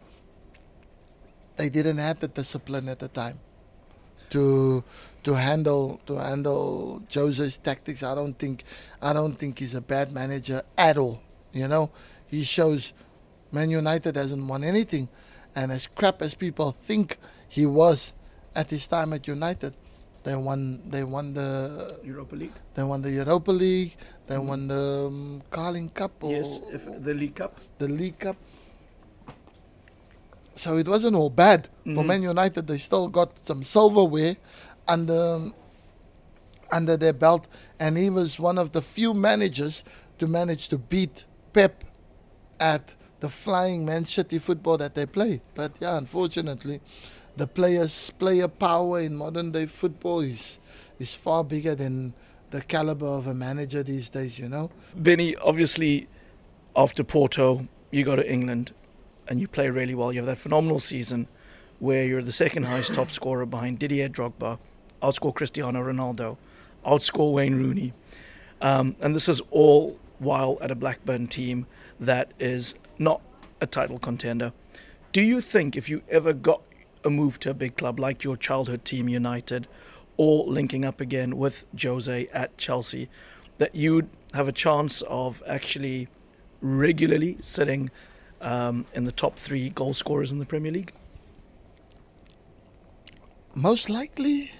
they 1.60 1.68
didn't 1.70 1.98
have 1.98 2.18
the 2.20 2.30
discipline 2.30 2.88
at 2.88 3.00
the 3.00 3.10
time 3.10 3.38
to 4.30 4.82
to 5.24 5.34
handle 5.34 6.00
to 6.08 6.16
handle 6.16 7.04
Jose's 7.14 7.58
tactics. 7.58 8.02
I 8.02 8.16
don't 8.16 8.38
think 8.40 8.64
I 9.02 9.12
don't 9.12 9.36
think 9.36 9.60
he's 9.60 9.76
a 9.76 9.82
bad 9.82 10.14
manager 10.14 10.62
at 10.78 10.98
all. 10.98 11.22
You 11.52 11.68
know, 11.68 11.92
he 12.28 12.44
shows 12.44 12.94
Man 13.52 13.70
United 13.70 14.16
hasn't 14.16 14.46
won 14.48 14.64
anything, 14.64 15.10
and 15.54 15.72
as 15.72 15.86
crap 15.88 16.22
as 16.22 16.34
people 16.34 16.72
think 16.72 17.18
he 17.50 17.66
was 17.66 18.14
at 18.56 18.70
his 18.70 18.88
time 18.88 19.12
at 19.12 19.28
United, 19.28 19.74
they 20.24 20.36
won 20.38 20.80
they 20.90 21.04
won 21.04 21.34
the 21.34 22.00
Europa 22.06 22.36
League. 22.36 22.56
they 22.76 22.84
won 22.84 23.02
the 23.02 23.12
Europa 23.12 23.52
League, 23.52 23.98
they 24.28 24.38
won 24.38 24.68
the 24.70 25.08
um, 25.08 25.42
Carling 25.50 25.90
Cup 25.90 26.24
or 26.24 26.32
Yes, 26.32 26.60
the 27.04 27.14
League 27.14 27.36
Cup. 27.36 27.60
the 27.80 27.88
League 27.90 28.20
Cup. 28.20 28.38
So 30.60 30.76
it 30.76 30.90
wasn't 30.90 31.16
all 31.16 31.30
bad 31.30 31.70
for 31.86 32.04
Mhm. 32.04 32.06
Man 32.06 32.22
United. 32.24 32.68
They 32.68 32.80
still 32.80 33.08
got 33.08 33.30
some 33.48 33.64
silverware 33.64 34.36
under 34.90 35.54
under 36.70 36.98
their 36.98 37.14
belt, 37.14 37.48
and 37.80 37.98
he 37.98 38.10
was 38.10 38.38
one 38.40 38.58
of 38.58 38.74
the 38.74 38.82
few 38.82 39.14
managers 39.14 39.84
to 40.20 40.28
manage 40.28 40.68
to 40.68 40.78
beat 40.78 41.24
Pep 41.54 41.86
at 42.60 42.94
the 43.22 43.30
flying 43.30 43.86
Man 43.86 44.04
City 44.06 44.38
football 44.38 44.78
that 44.78 44.96
they 44.96 45.06
played. 45.06 45.42
But 45.56 45.72
yeah, 45.80 45.98
unfortunately, 45.98 46.82
the 47.38 47.48
players' 47.48 48.10
player 48.10 48.50
power 48.50 49.00
in 49.00 49.16
modern 49.16 49.52
day 49.52 49.66
football 49.66 50.20
is 50.20 50.60
is 51.00 51.16
far 51.16 51.46
bigger 51.46 51.74
than 51.74 52.14
the 52.52 52.62
caliber 52.62 53.08
of 53.08 53.28
a 53.28 53.34
manager 53.34 53.82
these 53.82 54.10
days. 54.10 54.38
You 54.38 54.50
know. 54.50 54.70
Benny, 54.94 55.38
obviously, 55.38 56.10
after 56.76 57.02
Porto, 57.06 57.66
you 57.92 58.04
go 58.04 58.18
to 58.18 58.30
England 58.30 58.74
and 59.30 59.40
you 59.40 59.48
play 59.48 59.70
really 59.70 59.96
well. 59.96 60.12
You 60.12 60.20
have 60.20 60.26
that 60.26 60.38
phenomenal 60.38 60.80
season 60.80 61.28
where 61.80 62.04
you're 62.04 62.22
the 62.22 62.32
second 62.34 62.64
highest 62.64 62.94
top 62.94 63.12
scorer 63.12 63.46
behind 63.46 63.80
Didier 63.80 64.10
Drogba, 64.10 64.60
outscore 65.02 65.34
Cristiano 65.34 65.82
Ronaldo, 65.82 66.36
outscore 66.86 67.34
Wayne 67.34 67.56
Rooney. 67.56 67.94
Um, 68.62 68.96
and 69.00 69.16
this 69.16 69.30
is 69.30 69.42
all 69.52 69.98
while 70.18 70.58
at 70.62 70.72
a 70.72 70.76
Blackburn 70.76 71.28
team 71.28 71.66
that 72.00 72.34
is 72.40 72.76
not 72.98 73.22
a 73.62 73.68
title 73.68 74.00
contender. 74.00 74.52
Do 75.14 75.22
you 75.22 75.40
think 75.40 75.78
if 75.78 75.88
you 75.88 76.02
ever 76.10 76.34
got 76.34 76.62
a 77.06 77.10
move 77.10 77.40
to 77.40 77.52
a 77.52 77.54
big 77.54 77.78
club 77.78 78.00
like 78.00 78.24
your 78.24 78.36
childhood 78.36 78.84
team 78.84 79.08
United 79.08 79.68
or 80.18 80.46
linking 80.46 80.84
up 80.84 81.00
again 81.00 81.38
with 81.38 81.66
Jose 81.82 82.28
at 82.34 82.58
Chelsea, 82.58 83.10
that 83.58 83.74
you'd 83.74 84.10
have 84.34 84.48
a 84.48 84.52
chance 84.52 85.02
of 85.04 85.42
actually 85.48 86.10
regularly 86.62 87.38
sitting 87.40 87.90
um, 88.42 88.86
in 88.94 89.06
the 89.06 89.12
top 89.12 89.38
three 89.38 89.70
goal 89.70 89.94
scorers 89.94 90.32
in 90.32 90.40
the 90.40 90.46
Premier 90.46 90.72
League? 90.72 90.94
Most 93.56 93.90
likely, 93.90 94.52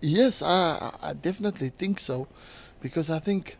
yes, 0.00 0.42
I, 0.42 0.92
I 1.02 1.10
I 1.10 1.12
definitely 1.14 1.70
think 1.70 1.98
so, 1.98 2.28
because 2.80 3.10
I 3.10 3.18
think 3.18 3.56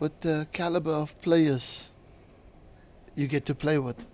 with 0.00 0.20
the 0.20 0.46
caliber 0.52 0.90
of 0.90 1.20
players 1.20 1.90
you 3.14 3.26
get 3.26 3.46
to 3.46 3.54
play 3.54 3.78
with, 3.78 4.04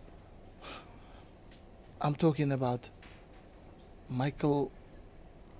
I'm 2.00 2.14
talking 2.14 2.52
about 2.52 2.88
Michael 4.08 4.70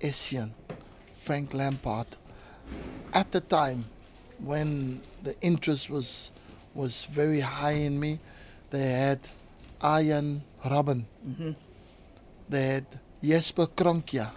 Essien, 0.01 0.51
Frank 1.09 1.53
Lampard. 1.53 2.07
At 3.13 3.31
the 3.31 3.41
time, 3.41 3.85
when 4.39 5.01
the 5.23 5.35
interest 5.41 5.89
was 5.89 6.31
was 6.75 7.05
very 7.05 7.39
high 7.39 7.71
in 7.87 7.99
me, 7.99 8.19
they 8.73 8.89
had 8.89 9.19
Arjen 9.81 10.41
Robben. 10.65 11.05
They 12.49 12.63
had 12.73 12.85
Jesper 13.21 13.67
Grønkjær, 13.67 14.31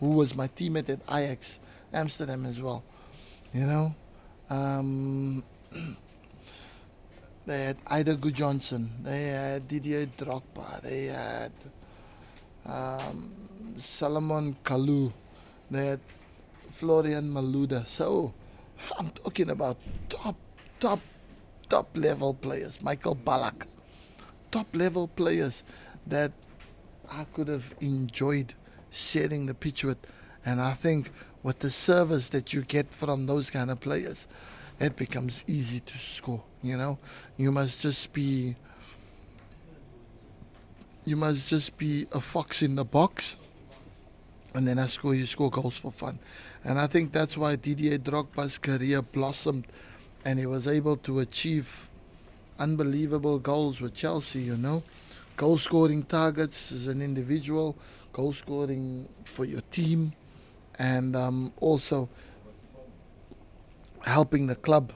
who 0.00 0.08
was 0.16 0.34
my 0.34 0.48
teammate 0.48 0.88
at 0.88 1.00
Ajax 1.12 1.60
Amsterdam 1.92 2.46
as 2.46 2.62
well. 2.62 2.82
You 3.52 3.66
know, 3.66 3.94
um, 4.48 5.44
they 7.46 7.64
had 7.64 7.84
Eidur 7.84 8.16
Gudjohnsen. 8.16 8.88
They 9.02 9.24
had 9.36 9.68
Didier 9.68 10.06
Drogba. 10.16 10.80
They 10.80 11.12
had 11.12 11.52
um, 12.64 13.32
Salomon 13.76 14.56
Kalou. 14.64 15.12
They 15.70 15.86
had 15.88 16.00
Florent 16.72 17.30
Malouda. 17.30 17.86
So 17.86 18.32
I'm 18.98 19.10
talking 19.10 19.50
about 19.50 19.76
top, 20.08 20.36
top, 20.80 21.00
top 21.68 21.88
level 21.96 22.34
players. 22.34 22.80
Michael 22.82 23.16
Ballack. 23.16 23.66
Top 24.50 24.66
level 24.74 25.08
players 25.08 25.64
that 26.06 26.32
I 27.10 27.24
could 27.24 27.48
have 27.48 27.74
enjoyed 27.80 28.54
sharing 28.90 29.46
the 29.46 29.54
pitch 29.54 29.84
with. 29.84 29.98
And 30.44 30.60
I 30.60 30.72
think 30.72 31.10
with 31.42 31.58
the 31.58 31.70
service 31.70 32.28
that 32.30 32.52
you 32.52 32.62
get 32.62 32.92
from 32.92 33.26
those 33.26 33.50
kind 33.50 33.70
of 33.70 33.80
players, 33.80 34.28
it 34.80 34.96
becomes 34.96 35.44
easy 35.46 35.80
to 35.80 35.98
score. 35.98 36.42
You 36.62 36.76
know, 36.76 36.98
you 37.36 37.52
must 37.52 37.82
just 37.82 38.12
be 38.12 38.56
you 41.04 41.16
must 41.16 41.48
just 41.48 41.78
be 41.78 42.06
a 42.12 42.20
fox 42.20 42.62
in 42.62 42.74
the 42.74 42.84
box, 42.84 43.36
and 44.54 44.68
then 44.68 44.78
I 44.78 44.86
score 44.86 45.14
you 45.14 45.24
score 45.24 45.50
goals 45.50 45.78
for 45.78 45.90
fun. 45.90 46.18
And 46.64 46.78
I 46.78 46.86
think 46.86 47.12
that's 47.12 47.38
why 47.38 47.56
Didier 47.56 47.98
Drogba's 47.98 48.58
career 48.58 49.00
blossomed, 49.00 49.66
and 50.28 50.38
he 50.38 50.44
was 50.44 50.66
able 50.66 50.94
to 50.94 51.20
achieve 51.20 51.88
unbelievable 52.58 53.38
goals 53.38 53.80
with 53.80 53.94
Chelsea. 53.94 54.40
You 54.40 54.58
know, 54.58 54.82
goal 55.38 55.56
scoring 55.56 56.02
targets 56.02 56.70
as 56.70 56.86
an 56.86 57.00
individual, 57.00 57.74
goal 58.12 58.34
scoring 58.34 59.08
for 59.24 59.46
your 59.46 59.62
team, 59.70 60.12
and 60.78 61.16
um, 61.16 61.50
also 61.60 62.10
helping 64.04 64.46
the 64.48 64.54
club 64.54 64.92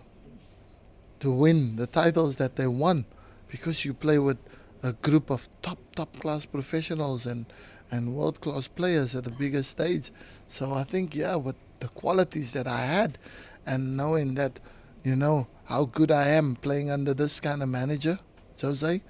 to 1.20 1.30
win 1.32 1.76
the 1.76 1.86
titles 1.86 2.36
that 2.36 2.56
they 2.56 2.66
won 2.66 3.06
because 3.48 3.86
you 3.86 3.94
play 3.94 4.18
with 4.18 4.36
a 4.82 4.92
group 4.92 5.30
of 5.30 5.48
top 5.62 5.78
top 5.96 6.14
class 6.20 6.44
professionals 6.44 7.24
and 7.24 7.46
and 7.90 8.14
world 8.14 8.38
class 8.42 8.68
players 8.68 9.14
at 9.14 9.24
the 9.24 9.30
biggest 9.30 9.70
stage 9.70 10.10
so 10.48 10.72
i 10.72 10.82
think 10.82 11.14
yeah 11.14 11.36
with 11.36 11.56
the 11.80 11.88
qualities 11.88 12.52
that 12.52 12.66
i 12.66 12.80
had 12.80 13.18
and 13.66 13.96
knowing 13.96 14.34
that 14.34 14.58
you 15.02 15.16
know 15.16 15.46
how 15.64 15.84
good 15.84 16.10
i 16.10 16.28
am 16.28 16.56
playing 16.56 16.90
under 16.90 17.14
this 17.14 17.40
kind 17.40 17.62
of 17.62 17.68
manager 17.68 18.18
jose. 18.60 19.02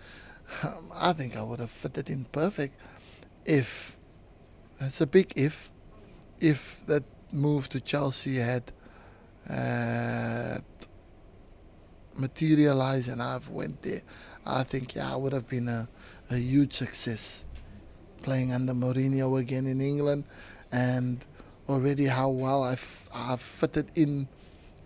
Um, 0.63 0.91
i 0.95 1.13
think 1.13 1.37
i 1.37 1.43
would 1.43 1.61
have 1.61 1.71
fitted 1.71 2.11
in 2.11 2.25
perfect 2.27 2.79
if 3.45 3.97
that's 4.79 5.01
a 5.01 5.07
big 5.07 5.33
if 5.37 5.71
if 6.41 6.85
that 6.87 7.05
move 7.33 7.69
to 7.69 7.81
chelsea 7.81 8.37
had 8.37 8.65
uh, 9.49 10.59
materialized 12.17 13.09
and 13.09 13.23
I've 13.23 13.49
went 13.49 13.83
there, 13.83 14.03
I 14.47 14.63
think 14.63 14.95
yeah, 14.95 15.13
I 15.13 15.17
would 15.17 15.33
have 15.33 15.49
been 15.49 15.69
a, 15.69 15.89
a 16.31 16.37
huge 16.37 16.73
success 16.73 17.45
playing 18.23 18.53
under 18.53 18.73
Mourinho 18.73 19.41
again 19.41 19.67
in 19.67 19.81
England 19.81 20.25
and 20.71 21.25
already 21.69 22.07
how 22.07 22.29
well 22.29 22.63
I've, 22.63 23.09
I've 23.15 23.41
fitted 23.41 23.91
in 23.95 24.29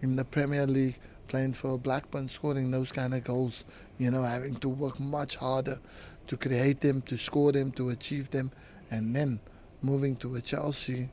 in 0.02 0.16
the 0.16 0.24
Premier 0.24 0.66
League 0.66 0.98
playing 1.28 1.52
for 1.52 1.78
Blackburn 1.78 2.28
scoring 2.28 2.70
those 2.70 2.92
kind 2.92 3.14
of 3.14 3.24
goals 3.24 3.64
you 3.98 4.11
know 4.11 4.22
having 4.22 4.56
to 4.56 4.68
work 4.68 4.98
much 5.00 5.37
harder 5.37 5.78
to 6.26 6.37
create 6.37 6.80
them 6.80 7.02
to 7.02 7.16
score 7.16 7.52
them 7.52 7.70
to 7.72 7.90
achieve 7.90 8.30
them 8.30 8.50
and 8.90 9.14
then 9.14 9.40
moving 9.82 10.16
to 10.16 10.37
a 10.37 10.40
Chelsea 10.40 11.09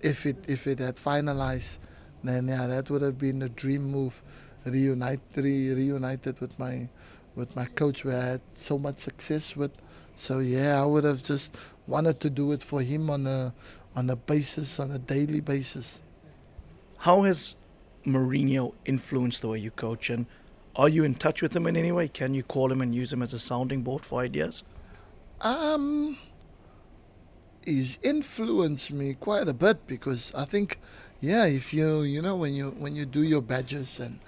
if 0.00 0.26
it 0.26 0.36
if 0.48 0.66
it 0.66 0.78
had 0.78 0.96
finalized 0.96 1.78
then 2.24 2.48
yeah, 2.48 2.66
that 2.66 2.88
would 2.90 3.02
have 3.02 3.18
been 3.18 3.42
a 3.42 3.48
dream 3.48 3.84
move. 3.84 4.22
Reunite, 4.64 5.20
re, 5.34 5.74
reunited 5.74 6.40
with 6.40 6.56
my, 6.58 6.88
with 7.34 7.54
my 7.56 7.64
coach, 7.64 8.04
where 8.04 8.20
I 8.20 8.24
had 8.24 8.40
so 8.52 8.78
much 8.78 8.98
success 8.98 9.56
with. 9.56 9.72
So 10.14 10.38
yeah, 10.38 10.80
I 10.80 10.84
would 10.84 11.04
have 11.04 11.22
just 11.22 11.56
wanted 11.86 12.20
to 12.20 12.30
do 12.30 12.52
it 12.52 12.62
for 12.62 12.80
him 12.80 13.10
on 13.10 13.26
a, 13.26 13.52
on 13.96 14.10
a 14.10 14.16
basis, 14.16 14.78
on 14.78 14.92
a 14.92 14.98
daily 14.98 15.40
basis. 15.40 16.02
How 16.98 17.22
has 17.22 17.56
Mourinho 18.06 18.74
influenced 18.84 19.42
the 19.42 19.48
way 19.48 19.58
you 19.58 19.70
coach, 19.70 20.10
and 20.10 20.26
are 20.74 20.88
you 20.88 21.04
in 21.04 21.14
touch 21.14 21.42
with 21.42 21.54
him 21.54 21.66
in 21.66 21.76
any 21.76 21.92
way? 21.92 22.08
Can 22.08 22.34
you 22.34 22.42
call 22.42 22.72
him 22.72 22.80
and 22.80 22.94
use 22.94 23.12
him 23.12 23.22
as 23.22 23.32
a 23.32 23.38
sounding 23.38 23.82
board 23.82 24.04
for 24.04 24.20
ideas? 24.20 24.62
Um, 25.40 26.18
he's 27.64 27.98
influenced 28.02 28.92
me 28.92 29.14
quite 29.14 29.48
a 29.48 29.54
bit 29.54 29.86
because 29.86 30.32
I 30.34 30.44
think 30.44 30.78
yeah, 31.20 31.46
if 31.46 31.72
you 31.72 32.02
you 32.02 32.22
know 32.22 32.36
when 32.36 32.54
you 32.54 32.70
when 32.70 32.96
you 32.96 33.06
do 33.06 33.22
your 33.22 33.42
badges 33.42 34.00
and 34.00 34.18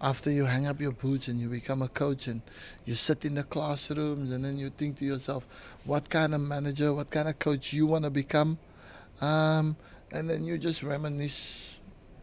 after 0.00 0.30
you 0.30 0.46
hang 0.46 0.66
up 0.66 0.80
your 0.80 0.92
boots 0.92 1.28
and 1.28 1.38
you 1.38 1.48
become 1.48 1.82
a 1.82 1.88
coach 1.88 2.26
and 2.26 2.40
you 2.86 2.94
sit 2.94 3.24
in 3.24 3.34
the 3.34 3.42
classrooms 3.42 4.32
and 4.32 4.44
then 4.44 4.56
you 4.58 4.70
think 4.70 4.96
to 4.96 5.04
yourself, 5.04 5.46
what 5.84 6.08
kind 6.08 6.34
of 6.34 6.40
manager, 6.40 6.94
what 6.94 7.10
kind 7.10 7.28
of 7.28 7.38
coach 7.38 7.72
you 7.74 7.86
want 7.86 8.04
to 8.04 8.10
become, 8.10 8.58
um, 9.20 9.76
and 10.10 10.30
then 10.30 10.44
you 10.44 10.56
just 10.56 10.82
reminisce 10.82 11.69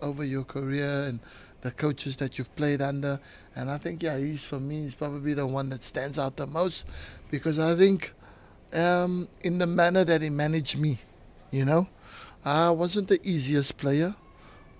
over 0.01 0.23
your 0.23 0.43
career 0.43 1.05
and 1.07 1.19
the 1.61 1.71
coaches 1.71 2.17
that 2.17 2.37
you've 2.37 2.55
played 2.55 2.81
under. 2.81 3.19
And 3.55 3.69
I 3.69 3.77
think 3.77 4.03
yeah, 4.03 4.17
he's 4.17 4.43
for 4.43 4.59
me 4.59 4.83
he's 4.83 4.95
probably 4.95 5.33
the 5.33 5.45
one 5.45 5.69
that 5.69 5.83
stands 5.83 6.19
out 6.19 6.37
the 6.37 6.47
most 6.47 6.85
because 7.31 7.59
I 7.59 7.75
think 7.75 8.13
um, 8.73 9.27
in 9.41 9.57
the 9.57 9.67
manner 9.67 10.03
that 10.03 10.21
he 10.21 10.29
managed 10.29 10.79
me, 10.79 10.99
you 11.51 11.65
know. 11.65 11.87
I 12.45 12.69
wasn't 12.69 13.09
the 13.09 13.19
easiest 13.23 13.77
player. 13.77 14.15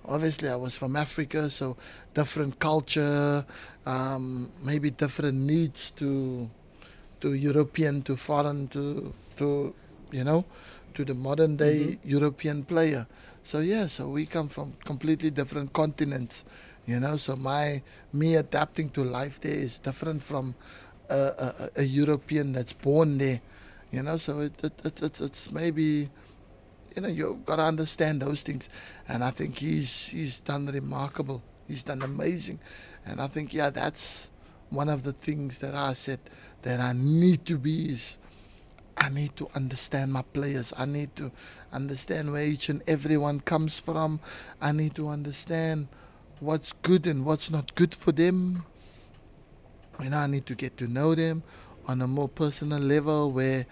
Obviously, 0.05 0.47
I 0.47 0.55
was 0.55 0.77
from 0.77 0.95
Africa, 0.95 1.49
so 1.49 1.75
different 2.13 2.59
culture, 2.59 3.45
um, 3.85 4.49
maybe 4.63 4.89
different 4.89 5.37
needs 5.37 5.91
to 5.99 6.49
to 7.19 7.33
European, 7.33 8.03
to 8.03 8.15
foreign, 8.15 8.69
to 8.69 9.13
to 9.35 9.73
you 10.11 10.23
know, 10.23 10.45
to 10.93 11.03
the 11.03 11.13
modern 11.13 11.57
day 11.57 11.79
mm-hmm. 11.79 12.09
European 12.09 12.63
player. 12.63 13.05
So 13.47 13.59
yeah, 13.59 13.87
so 13.87 14.09
we 14.09 14.25
come 14.25 14.49
from 14.49 14.73
completely 14.83 15.31
different 15.31 15.71
continents, 15.71 16.43
you 16.85 16.99
know. 16.99 17.15
So 17.15 17.37
my 17.37 17.81
me 18.11 18.35
adapting 18.35 18.89
to 18.89 19.05
life 19.05 19.39
there 19.39 19.55
is 19.55 19.77
different 19.77 20.21
from 20.21 20.53
a, 21.09 21.15
a, 21.15 21.69
a 21.77 21.83
European 21.83 22.51
that's 22.51 22.73
born 22.73 23.17
there, 23.17 23.39
you 23.89 24.03
know. 24.03 24.17
So 24.17 24.39
it, 24.39 24.51
it, 24.65 24.73
it, 24.83 25.01
it's 25.01 25.21
it's 25.21 25.49
maybe 25.49 26.09
you 26.93 27.01
know, 27.01 27.07
you've 27.07 27.45
got 27.45 27.55
to 27.55 27.61
understand 27.63 28.21
those 28.21 28.41
things. 28.41 28.67
And 29.07 29.23
I 29.23 29.31
think 29.31 29.57
he's 29.57 30.09
he's 30.09 30.41
done 30.41 30.65
remarkable. 30.67 31.41
He's 31.69 31.83
done 31.85 32.01
amazing. 32.01 32.59
And 33.05 33.21
I 33.21 33.27
think 33.27 33.53
yeah, 33.53 33.69
that's 33.69 34.29
one 34.71 34.89
of 34.89 35.03
the 35.03 35.13
things 35.13 35.59
that 35.59 35.73
I 35.73 35.93
said 35.93 36.19
that 36.63 36.81
I 36.81 36.91
need 36.91 37.45
to 37.45 37.57
be 37.57 37.91
is 37.91 38.17
I 38.99 39.09
need 39.09 39.35
to 39.37 39.47
understand 39.55 40.11
my 40.11 40.21
players. 40.21 40.73
I 40.77 40.85
need 40.85 41.15
to 41.17 41.31
understand 41.71 42.31
where 42.31 42.45
each 42.45 42.69
and 42.69 42.81
everyone 42.87 43.39
comes 43.41 43.79
from. 43.79 44.19
I 44.61 44.71
need 44.71 44.95
to 44.95 45.07
understand 45.09 45.87
what's 46.39 46.73
good 46.81 47.07
and 47.07 47.25
what's 47.25 47.49
not 47.49 47.73
good 47.75 47.93
for 47.93 48.11
them. 48.11 48.63
You 50.01 50.09
know, 50.09 50.17
I 50.17 50.27
need 50.27 50.45
to 50.47 50.55
get 50.55 50.77
to 50.77 50.87
know 50.87 51.15
them 51.15 51.43
on 51.87 52.01
a 52.01 52.07
more 52.07 52.27
personal 52.27 52.79
level 52.79 53.31
where 53.31 53.65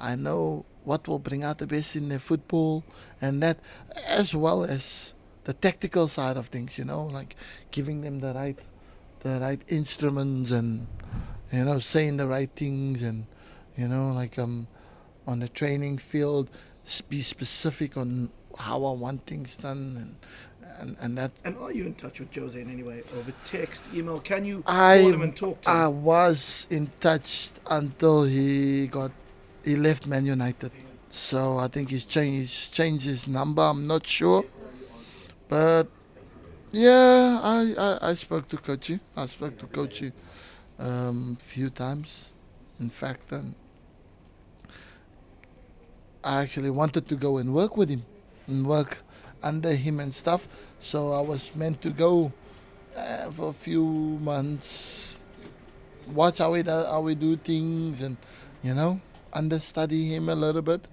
I 0.00 0.16
know 0.16 0.64
what 0.84 1.06
will 1.06 1.18
bring 1.18 1.44
out 1.44 1.58
the 1.58 1.66
best 1.66 1.94
in 1.96 2.08
their 2.08 2.18
football 2.18 2.84
and 3.20 3.42
that 3.42 3.58
as 4.08 4.34
well 4.34 4.64
as 4.64 5.14
the 5.44 5.52
tactical 5.52 6.08
side 6.08 6.36
of 6.36 6.46
things 6.46 6.78
you 6.78 6.84
know 6.84 7.04
like 7.04 7.36
giving 7.70 8.00
them 8.00 8.18
the 8.20 8.32
right 8.32 8.58
the 9.20 9.38
right 9.40 9.60
instruments 9.68 10.50
and 10.50 10.86
you 11.52 11.64
know 11.64 11.78
saying 11.78 12.16
the 12.16 12.26
right 12.26 12.50
things 12.56 13.02
and 13.02 13.26
you 13.80 13.88
know 13.88 14.12
like 14.12 14.38
um 14.38 14.66
on 15.26 15.40
the 15.40 15.48
training 15.48 15.98
field 15.98 16.50
be 17.08 17.22
specific 17.22 17.96
on 17.96 18.30
how 18.58 18.84
I 18.84 18.92
want 18.92 19.26
things 19.26 19.56
done 19.56 19.96
and 20.00 20.16
and, 20.80 20.96
and 21.00 21.18
that 21.18 21.32
and 21.44 21.56
are 21.58 21.72
you 21.72 21.84
in 21.84 21.94
touch 21.94 22.20
with 22.20 22.34
Jose 22.34 22.58
in 22.58 22.70
any 22.70 22.82
way 22.82 23.02
over 23.18 23.32
text 23.44 23.82
email 23.94 24.18
can 24.20 24.44
you 24.44 24.62
I, 24.66 25.00
call 25.02 25.14
him 25.14 25.22
and 25.22 25.36
talk 25.36 25.60
to 25.62 25.70
him 25.70 25.76
I 25.76 25.88
was 25.88 26.66
in 26.70 26.90
touch 27.00 27.50
until 27.68 28.24
he 28.24 28.86
got 28.86 29.12
he 29.64 29.76
left 29.76 30.06
Man 30.06 30.26
United. 30.26 30.72
So 31.08 31.58
I 31.58 31.68
think 31.68 31.90
he's 31.90 32.04
changed, 32.04 32.38
he's 32.40 32.68
changed 32.68 33.04
his 33.04 33.26
number. 33.26 33.62
I'm 33.62 33.86
not 33.86 34.06
sure. 34.06 34.44
But 35.48 35.88
yeah, 36.72 37.40
I, 37.42 37.74
I, 37.78 38.10
I 38.10 38.14
spoke 38.14 38.48
to 38.48 38.56
Coachy. 38.56 39.00
I 39.16 39.26
spoke 39.26 39.58
to 39.58 39.66
Coachy 39.66 40.12
a 40.78 40.88
um, 40.88 41.36
few 41.40 41.68
times. 41.70 42.32
In 42.78 42.88
fact, 42.88 43.32
and 43.32 43.54
I 46.22 46.42
actually 46.42 46.70
wanted 46.70 47.08
to 47.08 47.16
go 47.16 47.38
and 47.38 47.54
work 47.54 47.76
with 47.76 47.88
him 47.88 48.04
and 48.46 48.66
work 48.66 49.02
under 49.42 49.72
him 49.72 50.00
and 50.00 50.12
stuff. 50.12 50.48
So 50.78 51.12
I 51.12 51.20
was 51.20 51.54
meant 51.56 51.80
to 51.82 51.90
go 51.90 52.32
uh, 52.96 53.30
for 53.30 53.50
a 53.50 53.52
few 53.52 53.84
months 54.22 55.10
watch 56.14 56.38
how 56.38 56.52
we 56.52 56.62
do, 56.62 56.70
how 56.70 57.00
we 57.00 57.14
do 57.14 57.36
things, 57.36 58.02
and 58.02 58.16
you 58.62 58.74
know, 58.74 59.00
understudy 59.32 60.14
him 60.14 60.28
a 60.28 60.34
little 60.34 60.62
bit. 60.62 60.88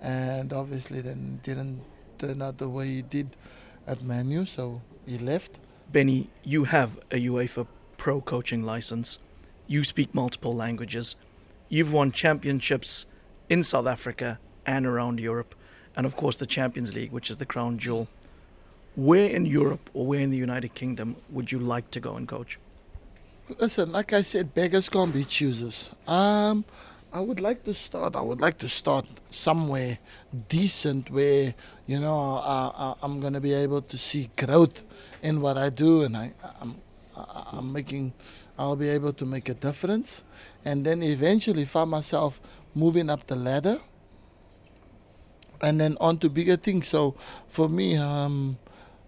And 0.00 0.52
obviously, 0.52 1.00
then 1.00 1.40
didn't 1.42 1.80
turn 2.18 2.42
out 2.42 2.58
the 2.58 2.68
way 2.68 2.86
he 2.86 3.02
did 3.02 3.36
at 3.86 4.02
Manu, 4.02 4.44
so 4.44 4.80
he 5.06 5.18
left. 5.18 5.58
Benny, 5.90 6.28
you 6.42 6.64
have 6.64 6.98
a 7.10 7.26
UEFA 7.26 7.66
pro 7.96 8.20
coaching 8.20 8.62
license. 8.62 9.18
You 9.66 9.84
speak 9.84 10.14
multiple 10.14 10.52
languages. 10.52 11.16
You've 11.68 11.92
won 11.92 12.12
championships 12.12 13.06
in 13.52 13.62
South 13.62 13.86
Africa 13.86 14.38
and 14.64 14.86
around 14.86 15.20
Europe, 15.20 15.54
and 15.94 16.06
of 16.06 16.16
course 16.16 16.36
the 16.36 16.46
Champions 16.46 16.94
League, 16.94 17.12
which 17.12 17.30
is 17.30 17.36
the 17.36 17.44
crown 17.44 17.76
jewel. 17.76 18.08
Where 18.96 19.28
in 19.28 19.44
Europe 19.44 19.90
or 19.92 20.06
where 20.06 20.20
in 20.20 20.30
the 20.30 20.38
United 20.38 20.74
Kingdom 20.74 21.16
would 21.28 21.52
you 21.52 21.58
like 21.58 21.90
to 21.90 22.00
go 22.00 22.16
and 22.16 22.26
coach? 22.26 22.58
Listen, 23.58 23.92
like 23.92 24.14
I 24.14 24.22
said, 24.22 24.54
beggars 24.54 24.88
can't 24.88 25.12
be 25.12 25.24
choosers. 25.24 25.90
Um, 26.06 26.64
I 27.12 27.20
would 27.20 27.40
like 27.40 27.62
to 27.64 27.74
start. 27.74 28.16
I 28.16 28.22
would 28.22 28.40
like 28.40 28.56
to 28.58 28.70
start 28.70 29.04
somewhere 29.30 29.98
decent 30.48 31.10
where 31.10 31.54
you 31.86 32.00
know 32.00 32.40
I, 32.42 32.94
am 33.02 33.20
going 33.20 33.34
to 33.34 33.40
be 33.40 33.52
able 33.52 33.82
to 33.82 33.98
see 33.98 34.30
growth 34.34 34.82
in 35.22 35.42
what 35.42 35.58
I 35.58 35.68
do, 35.68 36.02
and 36.04 36.16
I, 36.16 36.32
I'm, 36.62 36.74
I'm 37.52 37.70
making. 37.70 38.14
I'll 38.58 38.76
be 38.76 38.88
able 38.88 39.12
to 39.14 39.26
make 39.26 39.48
a 39.50 39.54
difference, 39.54 40.24
and 40.64 40.86
then 40.86 41.02
eventually 41.02 41.64
find 41.66 41.90
myself 41.90 42.40
moving 42.74 43.10
up 43.10 43.26
the 43.26 43.36
ladder, 43.36 43.78
and 45.60 45.80
then 45.80 45.96
on 46.00 46.18
to 46.18 46.28
bigger 46.28 46.56
things. 46.56 46.88
So 46.88 47.14
for 47.46 47.68
me, 47.68 47.96
um, 47.96 48.58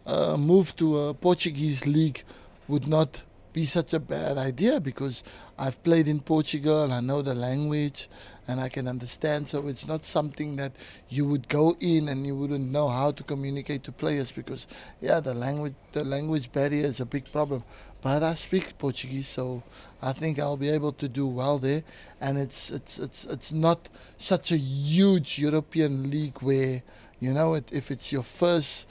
a 0.06 0.36
move 0.36 0.74
to 0.76 0.98
a 0.98 1.14
Portuguese 1.14 1.86
league 1.86 2.22
would 2.68 2.86
not 2.86 3.22
be 3.54 3.64
such 3.64 3.94
a 3.94 4.00
bad 4.00 4.36
idea 4.36 4.80
because 4.80 5.22
I've 5.58 5.80
played 5.84 6.08
in 6.08 6.18
Portugal, 6.20 6.92
I 6.92 7.00
know 7.00 7.22
the 7.22 7.36
language, 7.36 8.08
and 8.48 8.60
I 8.60 8.68
can 8.68 8.88
understand. 8.88 9.48
So 9.48 9.68
it's 9.68 9.86
not 9.86 10.04
something 10.04 10.56
that 10.56 10.72
you 11.08 11.24
would 11.24 11.48
go 11.48 11.76
in 11.78 12.08
and 12.08 12.26
you 12.26 12.34
wouldn't 12.34 12.70
know 12.70 12.88
how 12.88 13.12
to 13.12 13.22
communicate 13.22 13.84
to 13.84 13.92
players 13.92 14.32
because, 14.32 14.66
yeah, 15.00 15.20
the 15.20 15.32
language 15.32 15.74
the 15.92 16.04
language 16.04 16.50
barrier 16.50 16.84
is 16.84 16.98
a 16.98 17.06
big 17.06 17.30
problem. 17.30 17.62
But 18.02 18.24
I 18.24 18.34
speak 18.34 18.76
Portuguese, 18.76 19.28
so 19.28 19.62
I 20.02 20.12
think 20.12 20.40
I'll 20.40 20.56
be 20.56 20.68
able 20.68 20.92
to 20.92 21.08
do 21.08 21.28
well 21.28 21.58
there. 21.60 21.84
And 22.20 22.36
it's 22.36 22.70
it's 22.70 22.98
it's 22.98 23.24
it's 23.24 23.52
not 23.52 23.88
such 24.16 24.50
a 24.50 24.58
huge 24.58 25.38
European 25.38 26.10
league 26.10 26.38
where 26.42 26.82
you 27.20 27.32
know 27.32 27.54
it, 27.54 27.72
if 27.72 27.92
it's 27.92 28.12
your 28.12 28.24
first 28.24 28.88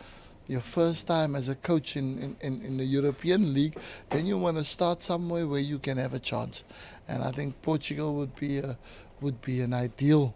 your 0.47 0.59
first 0.61 1.07
time 1.07 1.35
as 1.35 1.49
a 1.49 1.55
coach 1.55 1.95
in, 1.95 2.35
in, 2.41 2.61
in 2.61 2.77
the 2.77 2.85
European 2.85 3.53
League, 3.53 3.77
then 4.09 4.25
you 4.25 4.37
want 4.37 4.57
to 4.57 4.63
start 4.63 5.01
somewhere 5.01 5.47
where 5.47 5.61
you 5.61 5.79
can 5.79 5.97
have 5.97 6.13
a 6.13 6.19
chance. 6.19 6.63
And 7.07 7.23
I 7.23 7.31
think 7.31 7.61
Portugal 7.61 8.15
would 8.15 8.35
be 8.35 8.59
a, 8.59 8.77
would 9.21 9.41
be 9.41 9.61
an 9.61 9.73
ideal. 9.73 10.33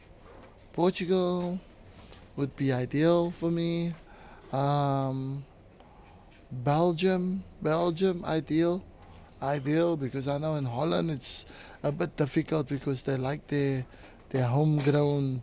Portugal 0.73 1.59
would 2.35 2.55
be 2.55 2.71
ideal 2.71 3.31
for 3.31 3.51
me. 3.51 3.93
Um, 4.53 5.43
Belgium, 6.51 7.43
Belgium, 7.61 8.23
ideal, 8.23 8.83
ideal 9.41 9.97
because 9.97 10.27
I 10.27 10.37
know 10.37 10.55
in 10.55 10.65
Holland 10.65 11.11
it's 11.11 11.45
a 11.83 11.91
bit 11.91 12.15
difficult 12.15 12.69
because 12.69 13.03
they 13.03 13.17
like 13.17 13.45
their 13.47 13.85
their 14.29 14.45
homegrown, 14.45 15.41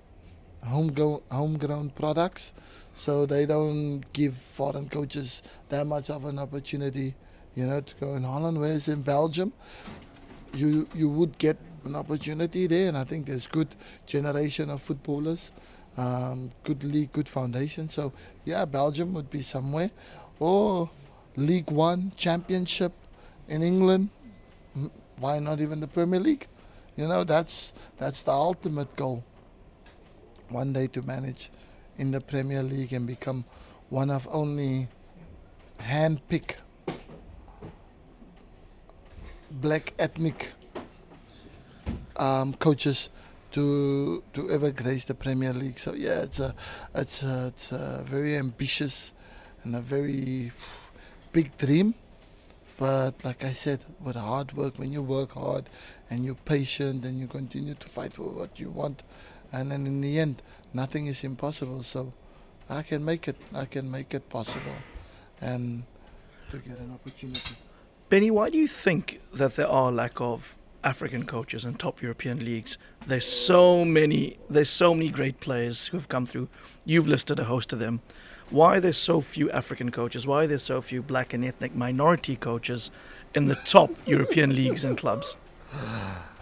homegrown 0.64 1.20
homegrown 1.30 1.90
products. 1.90 2.54
So 2.94 3.26
they 3.26 3.44
don't 3.44 4.00
give 4.12 4.36
foreign 4.36 4.88
coaches 4.88 5.42
that 5.68 5.86
much 5.86 6.10
of 6.10 6.24
an 6.24 6.38
opportunity, 6.38 7.14
you 7.56 7.66
know, 7.66 7.80
to 7.80 7.94
go 7.96 8.14
in 8.14 8.22
Holland. 8.22 8.58
Whereas 8.58 8.88
in 8.88 9.02
Belgium, 9.02 9.52
you 10.54 10.86
you 10.94 11.08
would 11.08 11.36
get 11.38 11.56
an 11.84 11.96
opportunity 11.96 12.66
there, 12.66 12.88
and 12.88 12.96
I 12.96 13.04
think 13.04 13.26
there's 13.26 13.46
good 13.46 13.68
generation 14.06 14.70
of 14.70 14.80
footballers, 14.80 15.52
um, 15.96 16.50
good 16.62 16.84
league, 16.84 17.12
good 17.12 17.28
foundation. 17.28 17.88
So 17.88 18.12
yeah, 18.44 18.64
Belgium 18.64 19.12
would 19.14 19.28
be 19.28 19.42
somewhere, 19.42 19.90
or 20.38 20.88
League 21.36 21.70
One 21.70 22.12
Championship 22.16 22.92
in 23.48 23.62
England. 23.62 24.08
Why 25.18 25.40
not 25.40 25.60
even 25.60 25.80
the 25.80 25.88
Premier 25.88 26.20
League? 26.20 26.46
You 26.96 27.08
know, 27.08 27.24
that's 27.24 27.74
that's 27.98 28.22
the 28.22 28.32
ultimate 28.32 28.94
goal. 28.94 29.24
One 30.48 30.72
day 30.72 30.86
to 30.88 31.02
manage 31.02 31.50
in 31.98 32.10
the 32.10 32.20
Premier 32.20 32.62
League 32.62 32.92
and 32.92 33.06
become 33.06 33.44
one 33.90 34.10
of 34.10 34.26
only 34.30 34.88
hand-picked 35.80 36.62
black 39.50 39.92
ethnic 39.98 40.52
um, 42.16 42.54
coaches 42.54 43.10
to 43.52 44.22
to 44.32 44.50
ever 44.50 44.72
grace 44.72 45.04
the 45.04 45.14
Premier 45.14 45.52
League. 45.52 45.78
So 45.78 45.94
yeah, 45.94 46.22
it's 46.22 46.40
a 46.40 46.54
it's 46.94 47.22
a, 47.22 47.46
it's 47.48 47.72
a 47.72 48.02
very 48.04 48.36
ambitious 48.36 49.14
and 49.62 49.76
a 49.76 49.80
very 49.80 50.50
big 51.32 51.56
dream. 51.58 51.94
But 52.76 53.24
like 53.24 53.44
I 53.44 53.52
said, 53.52 53.84
with 54.00 54.16
hard 54.16 54.52
work, 54.54 54.78
when 54.78 54.92
you 54.92 55.02
work 55.02 55.32
hard 55.32 55.70
and 56.10 56.24
you're 56.24 56.34
patient 56.34 57.04
and 57.04 57.20
you 57.20 57.28
continue 57.28 57.74
to 57.74 57.88
fight 57.88 58.12
for 58.12 58.24
what 58.24 58.58
you 58.58 58.70
want, 58.70 59.04
and 59.52 59.70
then 59.70 59.86
in 59.86 60.00
the 60.00 60.18
end, 60.18 60.42
nothing 60.74 61.06
is 61.06 61.24
impossible. 61.24 61.82
So 61.82 62.12
I 62.68 62.82
can 62.82 63.04
make 63.04 63.28
it. 63.28 63.36
I 63.54 63.64
can 63.64 63.90
make 63.90 64.12
it 64.14 64.28
possible, 64.28 64.76
and 65.40 65.84
to 66.50 66.58
get 66.58 66.78
an 66.78 66.92
opportunity. 66.92 67.56
Benny, 68.08 68.30
why 68.30 68.50
do 68.50 68.58
you 68.58 68.68
think 68.68 69.20
that 69.32 69.56
there 69.56 69.68
are 69.68 69.90
lack 69.90 70.20
of 70.20 70.56
African 70.82 71.24
coaches 71.24 71.64
in 71.64 71.74
top 71.74 72.02
European 72.02 72.44
leagues? 72.44 72.78
There's 73.06 73.26
so 73.26 73.84
many. 73.84 74.36
There's 74.50 74.70
so 74.70 74.94
many 74.94 75.10
great 75.10 75.40
players 75.40 75.86
who 75.88 75.96
have 75.96 76.08
come 76.08 76.26
through. 76.26 76.48
You've 76.84 77.08
listed 77.08 77.38
a 77.38 77.44
host 77.44 77.72
of 77.72 77.78
them. 77.78 78.00
Why 78.50 78.76
are 78.76 78.80
there 78.80 78.92
so 78.92 79.20
few 79.20 79.50
African 79.50 79.90
coaches? 79.90 80.26
Why 80.26 80.44
are 80.44 80.46
there 80.46 80.58
so 80.58 80.80
few 80.82 81.02
black 81.02 81.32
and 81.32 81.44
ethnic 81.44 81.74
minority 81.74 82.36
coaches 82.36 82.90
in 83.34 83.46
the 83.46 83.56
top 83.56 83.90
European 84.06 84.54
leagues 84.54 84.84
and 84.84 84.96
clubs? 84.96 85.36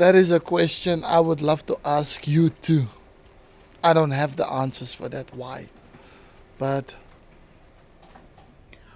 That 0.00 0.14
is 0.14 0.32
a 0.32 0.40
question 0.40 1.04
I 1.04 1.20
would 1.20 1.42
love 1.42 1.66
to 1.66 1.76
ask 1.84 2.26
you 2.26 2.48
too. 2.48 2.86
I 3.84 3.92
don't 3.92 4.12
have 4.12 4.34
the 4.36 4.50
answers 4.50 4.94
for 4.94 5.10
that 5.10 5.34
why. 5.34 5.68
But 6.56 6.94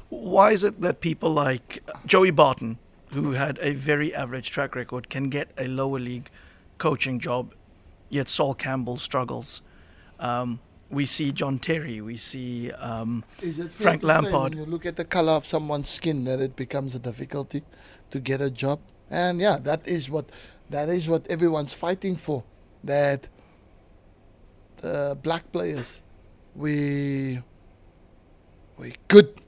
why 0.09 0.53
is 0.53 0.65
it 0.65 0.81
that 0.81 1.03
people 1.03 1.31
like 1.31 1.83
Joey 2.07 2.31
Barton, 2.31 2.79
who 3.13 3.33
had 3.33 3.59
a 3.61 3.75
very 3.75 4.15
average 4.15 4.51
track 4.51 4.75
record, 4.75 5.11
can 5.11 5.29
get 5.29 5.51
a 5.59 5.67
lower 5.69 5.99
league 5.99 6.31
coaching 6.79 7.21
job, 7.21 7.53
yet 8.09 8.31
Sol 8.31 8.55
Campbell 8.55 8.97
struggles? 8.97 9.61
Um, 10.19 10.59
we 10.89 11.05
see 11.05 11.33
John 11.33 11.59
Terry, 11.59 12.01
we 12.01 12.17
see 12.17 12.73
um, 12.73 13.25
Frank 13.73 14.03
Lampard. 14.03 14.55
when 14.55 14.65
you 14.65 14.65
look 14.65 14.87
at 14.87 14.97
the 14.97 15.05
color 15.05 15.33
of 15.33 15.45
someone's 15.45 15.91
skin, 15.91 16.25
that 16.25 16.41
it 16.41 16.57
becomes 16.57 16.95
a 16.95 16.99
difficulty 16.99 17.63
to 18.11 18.21
get 18.21 18.41
a 18.41 18.51
job. 18.51 18.81
And 19.11 19.39
yeah, 19.39 19.59
that 19.63 19.87
is 19.87 20.09
what 20.09 20.31
that 20.71 20.89
is 20.89 21.09
what 21.09 21.27
everyone's 21.29 21.73
fighting 21.73 22.17
for. 22.17 22.45
That 22.83 23.29
the 24.79 25.19
black 25.23 25.51
players, 25.53 26.03
we 26.55 27.41
we 28.77 28.95
good 29.09 29.41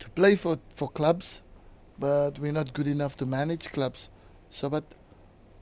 to 0.00 0.10
play 0.10 0.36
for 0.36 0.58
for 0.70 0.88
clubs, 0.88 1.42
but 1.98 2.38
we're 2.38 2.52
not 2.52 2.72
good 2.72 2.88
enough 2.88 3.16
to 3.18 3.26
manage 3.26 3.70
clubs. 3.70 4.10
So, 4.50 4.68
but 4.70 4.84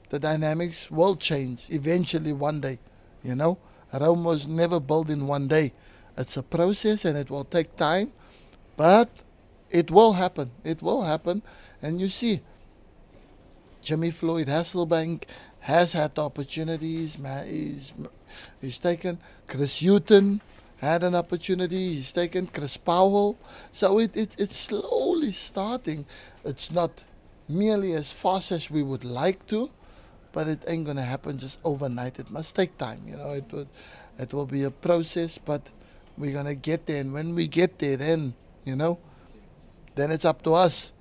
the 0.09 0.19
dynamics 0.19 0.89
will 0.91 1.15
change 1.15 1.67
eventually 1.69 2.33
one 2.33 2.61
day. 2.61 2.79
You 3.23 3.35
know, 3.35 3.57
Rome 3.93 4.23
was 4.23 4.47
never 4.47 4.79
built 4.79 5.09
in 5.09 5.27
one 5.27 5.47
day. 5.47 5.73
It's 6.17 6.37
a 6.37 6.43
process 6.43 7.05
and 7.05 7.17
it 7.17 7.29
will 7.29 7.43
take 7.43 7.75
time, 7.75 8.13
but 8.77 9.09
it 9.69 9.91
will 9.91 10.13
happen. 10.13 10.51
It 10.63 10.81
will 10.81 11.03
happen, 11.03 11.41
and 11.81 11.99
you 11.99 12.07
see 12.07 12.41
Jimmy 13.85 14.09
Floyd 14.09 14.47
Hasselbaink 14.47 15.25
has 15.59 15.93
had 15.93 16.17
opportunities. 16.17 17.17
He's, 17.47 17.93
he's 18.59 18.79
taken 18.79 19.19
Chris 19.47 19.79
Hughton 19.79 20.41
had 20.77 21.03
an 21.03 21.15
opportunity. 21.15 21.93
He's 21.93 22.11
taken 22.11 22.47
Chris 22.47 22.77
Powell. 22.77 23.37
So 23.71 23.99
it, 23.99 24.17
it, 24.17 24.35
it's 24.39 24.55
slowly 24.55 25.31
starting. 25.31 26.05
It's 26.43 26.71
not 26.71 27.03
merely 27.47 27.93
as 27.93 28.11
fast 28.11 28.51
as 28.51 28.71
we 28.71 28.81
would 28.81 29.05
like 29.05 29.45
to, 29.47 29.69
but 30.33 30.47
it 30.47 30.63
ain't 30.67 30.87
gonna 30.87 31.03
happen 31.03 31.37
just 31.37 31.59
overnight. 31.63 32.19
It 32.19 32.31
must 32.31 32.55
take 32.55 32.77
time. 32.77 33.01
You 33.05 33.17
know, 33.17 33.33
it 33.33 33.45
will, 33.51 33.67
it 34.17 34.33
will 34.33 34.47
be 34.47 34.63
a 34.63 34.71
process, 34.71 35.37
but 35.37 35.61
we're 36.17 36.33
gonna 36.33 36.55
get 36.55 36.87
there. 36.87 37.01
And 37.01 37.13
when 37.13 37.35
we 37.35 37.47
get 37.47 37.77
there, 37.77 37.97
then 37.97 38.33
you 38.65 38.75
know, 38.75 38.97
then 39.93 40.11
it's 40.11 40.25
up 40.25 40.41
to 40.41 40.53
us 40.55 40.91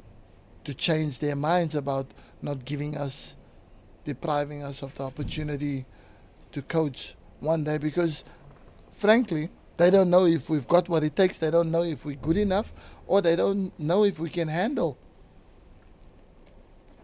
to 0.64 0.74
change 0.74 1.18
their 1.18 1.36
minds 1.36 1.74
about 1.74 2.06
not 2.44 2.64
giving 2.64 2.96
us, 2.96 3.36
depriving 4.04 4.62
us 4.62 4.82
of 4.82 4.94
the 4.94 5.04
opportunity 5.04 5.86
to 6.52 6.62
coach 6.62 7.16
one 7.40 7.64
day 7.64 7.78
because, 7.78 8.24
frankly, 8.92 9.48
they 9.76 9.90
don't 9.90 10.10
know 10.10 10.26
if 10.26 10.48
we've 10.48 10.68
got 10.68 10.88
what 10.88 11.02
it 11.02 11.16
takes. 11.16 11.38
They 11.38 11.50
don't 11.50 11.70
know 11.70 11.82
if 11.82 12.04
we're 12.04 12.16
good 12.16 12.36
enough, 12.36 12.72
or 13.06 13.20
they 13.22 13.34
don't 13.34 13.76
know 13.80 14.04
if 14.04 14.18
we 14.20 14.30
can 14.30 14.46
handle 14.46 14.96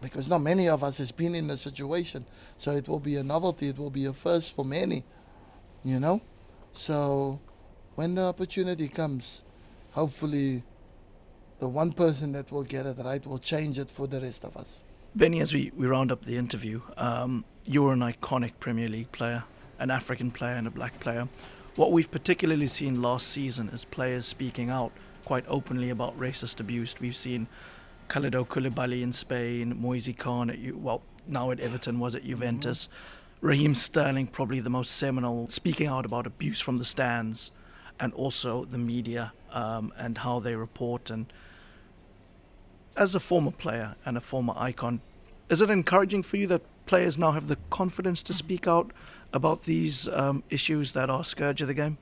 because 0.01 0.27
not 0.27 0.41
many 0.41 0.67
of 0.67 0.83
us 0.83 0.97
has 0.97 1.11
been 1.11 1.35
in 1.35 1.49
a 1.49 1.57
situation. 1.57 2.25
So 2.57 2.71
it 2.71 2.87
will 2.87 2.99
be 2.99 3.17
a 3.17 3.23
novelty. 3.23 3.69
It 3.69 3.77
will 3.77 3.91
be 3.91 4.05
a 4.05 4.13
first 4.13 4.55
for 4.55 4.65
many, 4.65 5.03
you 5.83 5.99
know. 5.99 6.21
So 6.73 7.39
when 7.95 8.15
the 8.15 8.23
opportunity 8.23 8.87
comes, 8.87 9.43
hopefully 9.91 10.63
the 11.59 11.67
one 11.67 11.91
person 11.91 12.31
that 12.31 12.51
will 12.51 12.63
get 12.63 12.85
it 12.85 12.97
right 13.03 13.25
will 13.25 13.37
change 13.37 13.77
it 13.77 13.89
for 13.89 14.07
the 14.07 14.19
rest 14.21 14.43
of 14.43 14.57
us. 14.57 14.83
Benny, 15.13 15.41
as 15.41 15.53
we, 15.53 15.71
we 15.75 15.87
round 15.87 16.09
up 16.09 16.23
the 16.23 16.37
interview, 16.37 16.81
um, 16.95 17.43
you're 17.65 17.91
an 17.91 17.99
iconic 17.99 18.53
Premier 18.61 18.87
League 18.87 19.11
player, 19.11 19.43
an 19.77 19.91
African 19.91 20.31
player, 20.31 20.55
and 20.55 20.67
a 20.67 20.71
black 20.71 20.97
player. 21.01 21.27
What 21.75 21.91
we've 21.91 22.09
particularly 22.09 22.67
seen 22.67 23.01
last 23.01 23.27
season 23.27 23.67
is 23.69 23.83
players 23.83 24.25
speaking 24.25 24.69
out 24.69 24.93
quite 25.25 25.43
openly 25.49 25.89
about 25.89 26.17
racist 26.17 26.61
abuse. 26.61 26.95
We've 26.99 27.15
seen 27.15 27.47
Kalidou 28.07 28.47
Koulibaly 28.47 29.01
in 29.01 29.11
Spain, 29.11 29.77
Moise 29.81 30.13
Kean 30.17 30.49
at 30.49 30.75
well 30.75 31.01
now 31.27 31.51
at 31.51 31.59
Everton 31.59 31.99
was 31.99 32.15
at 32.15 32.23
Juventus, 32.23 32.87
mm-hmm. 32.87 33.47
Raheem 33.47 33.75
Sterling 33.75 34.27
probably 34.27 34.61
the 34.61 34.69
most 34.69 34.95
seminal, 34.95 35.47
speaking 35.49 35.87
out 35.87 36.05
about 36.05 36.25
abuse 36.25 36.61
from 36.61 36.77
the 36.77 36.85
stands, 36.85 37.51
and 37.99 38.13
also 38.13 38.63
the 38.63 38.77
media 38.77 39.33
um, 39.51 39.91
and 39.97 40.17
how 40.17 40.39
they 40.39 40.55
report. 40.55 41.09
And 41.09 41.25
as 42.95 43.15
a 43.15 43.19
former 43.19 43.51
player 43.51 43.95
and 44.05 44.17
a 44.17 44.21
former 44.21 44.53
icon, 44.57 45.01
is 45.49 45.61
it 45.61 45.69
encouraging 45.69 46.23
for 46.23 46.37
you 46.37 46.47
that 46.47 46.61
players 46.85 47.17
now 47.17 47.31
have 47.31 47.47
the 47.47 47.57
confidence 47.69 48.23
to 48.23 48.33
speak 48.33 48.67
out 48.67 48.91
about 49.33 49.63
these 49.63 50.07
um, 50.09 50.43
issues 50.49 50.91
that 50.93 51.09
are 51.09 51.23
scourge 51.23 51.61
of 51.61 51.67
the 51.67 51.73
game? 51.73 51.97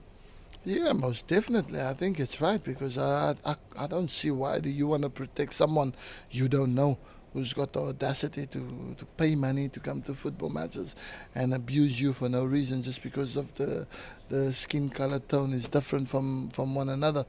Yeah, 0.65 0.93
most 0.93 1.27
definitely. 1.27 1.81
I 1.81 1.93
think 1.93 2.19
it's 2.19 2.41
right 2.41 2.61
because 2.61 2.97
I, 2.97 3.35
I, 3.45 3.55
I 3.77 3.87
don't 3.87 4.11
see 4.11 4.31
why 4.31 4.59
do 4.59 4.69
you 4.69 4.87
want 4.87 5.03
to 5.03 5.09
protect 5.09 5.53
someone 5.53 5.93
you 6.31 6.47
don't 6.47 6.75
know 6.75 6.97
who's 7.33 7.53
got 7.53 7.73
the 7.73 7.81
audacity 7.81 8.47
to, 8.47 8.95
to 8.97 9.05
pay 9.17 9.35
money 9.35 9.69
to 9.69 9.79
come 9.79 10.01
to 10.01 10.13
football 10.13 10.49
matches 10.49 10.95
and 11.35 11.53
abuse 11.53 12.01
you 12.01 12.11
for 12.11 12.27
no 12.27 12.43
reason 12.43 12.81
just 12.81 13.03
because 13.03 13.37
of 13.37 13.53
the 13.55 13.85
the 14.29 14.51
skin 14.51 14.89
color 14.89 15.19
tone 15.19 15.53
is 15.53 15.69
different 15.69 16.09
from, 16.09 16.49
from 16.49 16.75
one 16.75 16.89
another. 16.89 17.25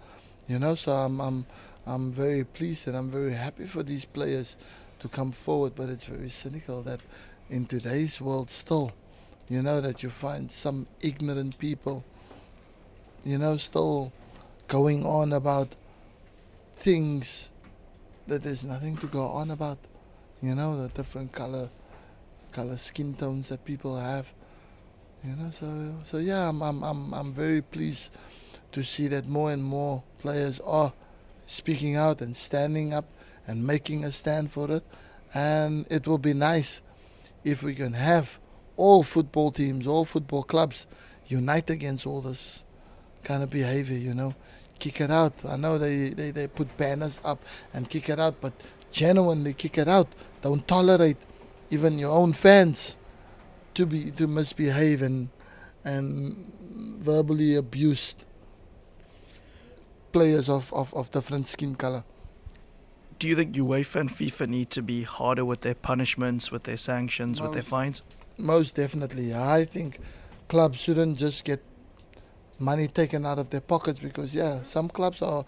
You 0.48 0.58
know, 0.58 0.74
so 0.74 0.92
I'm 0.92 1.20
I'm 1.20 1.46
I'm 1.86 2.12
very 2.12 2.44
pleased 2.44 2.88
and 2.88 2.96
I'm 2.96 3.10
very 3.10 3.32
happy 3.32 3.66
for 3.66 3.82
these 3.82 4.04
players 4.04 4.56
to 5.00 5.08
come 5.08 5.32
forward, 5.32 5.74
but 5.74 5.88
it's 5.88 6.04
very 6.04 6.28
cynical 6.28 6.82
that 6.82 7.00
in 7.48 7.66
today's 7.66 8.20
world 8.20 8.50
still, 8.50 8.92
you 9.48 9.62
know, 9.62 9.80
that 9.80 10.02
you 10.02 10.10
find 10.10 10.50
some 10.50 10.86
ignorant 11.00 11.58
people 11.58 12.04
you 13.24 13.38
know, 13.38 13.56
still 13.56 14.12
going 14.68 15.04
on 15.04 15.32
about 15.32 15.68
things 16.76 17.50
that 18.26 18.42
there's 18.42 18.64
nothing 18.64 18.96
to 18.98 19.06
go 19.06 19.22
on 19.26 19.50
about. 19.50 19.78
You 20.42 20.54
know, 20.54 20.82
the 20.82 20.88
different 20.88 21.32
color 21.32 21.68
color 22.52 22.76
skin 22.76 23.14
tones 23.14 23.48
that 23.48 23.64
people 23.64 23.98
have. 23.98 24.32
You 25.22 25.36
know, 25.36 25.50
so 25.50 25.94
so 26.04 26.18
yeah, 26.18 26.48
I'm 26.48 26.62
I'm 26.62 26.82
I'm 26.82 27.12
I'm 27.12 27.32
very 27.32 27.60
pleased 27.60 28.16
to 28.72 28.82
see 28.82 29.08
that 29.08 29.26
more 29.28 29.52
and 29.52 29.62
more 29.62 30.02
players 30.18 30.60
are 30.60 30.92
speaking 31.50 31.96
out 31.96 32.20
and 32.20 32.36
standing 32.36 32.94
up 32.94 33.06
and 33.46 33.66
making 33.66 34.04
a 34.04 34.12
stand 34.12 34.50
for 34.50 34.70
it. 34.70 34.84
And 35.34 35.84
it 35.90 36.06
will 36.06 36.18
be 36.18 36.32
nice 36.32 36.82
if 37.44 37.62
we 37.62 37.74
can 37.74 37.92
have 37.92 38.38
all 38.76 39.02
football 39.02 39.50
teams, 39.50 39.86
all 39.86 40.04
football 40.04 40.44
clubs 40.44 40.86
unite 41.26 41.68
against 41.68 42.06
all 42.06 42.20
this 42.20 42.64
kind 43.24 43.42
of 43.42 43.50
behavior, 43.50 43.98
you 43.98 44.14
know. 44.14 44.34
Kick 44.78 45.00
it 45.00 45.10
out. 45.10 45.34
I 45.44 45.56
know 45.56 45.76
they, 45.76 46.10
they, 46.10 46.30
they 46.30 46.46
put 46.46 46.74
banners 46.76 47.20
up 47.24 47.44
and 47.74 47.90
kick 47.90 48.08
it 48.08 48.18
out, 48.18 48.40
but 48.40 48.52
genuinely 48.92 49.52
kick 49.52 49.76
it 49.76 49.88
out. 49.88 50.08
Don't 50.42 50.66
tolerate 50.66 51.18
even 51.70 51.98
your 51.98 52.12
own 52.12 52.32
fans 52.32 52.96
to 53.74 53.86
be 53.86 54.10
to 54.12 54.26
misbehave 54.26 55.02
and 55.02 55.28
and 55.84 56.52
verbally 56.98 57.56
abused 57.56 58.24
players 60.12 60.48
of, 60.48 60.72
of, 60.72 60.92
of 60.94 61.10
different 61.10 61.46
skin 61.46 61.74
color. 61.74 62.04
Do 63.18 63.28
you 63.28 63.36
think 63.36 63.54
UEFA 63.54 64.00
and 64.00 64.10
FIFA 64.10 64.48
need 64.48 64.70
to 64.70 64.82
be 64.82 65.02
harder 65.02 65.44
with 65.44 65.60
their 65.60 65.74
punishments, 65.74 66.50
with 66.50 66.64
their 66.64 66.78
sanctions, 66.78 67.40
most, 67.40 67.48
with 67.48 67.54
their 67.54 67.62
fines? 67.62 68.02
Most 68.38 68.76
definitely. 68.76 69.34
I 69.34 69.66
think 69.66 70.00
clubs 70.48 70.80
shouldn't 70.80 71.18
just 71.18 71.44
get 71.44 71.62
money 72.58 72.86
taken 72.86 73.26
out 73.26 73.38
of 73.38 73.50
their 73.50 73.60
pockets 73.60 74.00
because 74.00 74.34
yeah, 74.34 74.62
some 74.62 74.88
clubs 74.88 75.22
are 75.22 75.44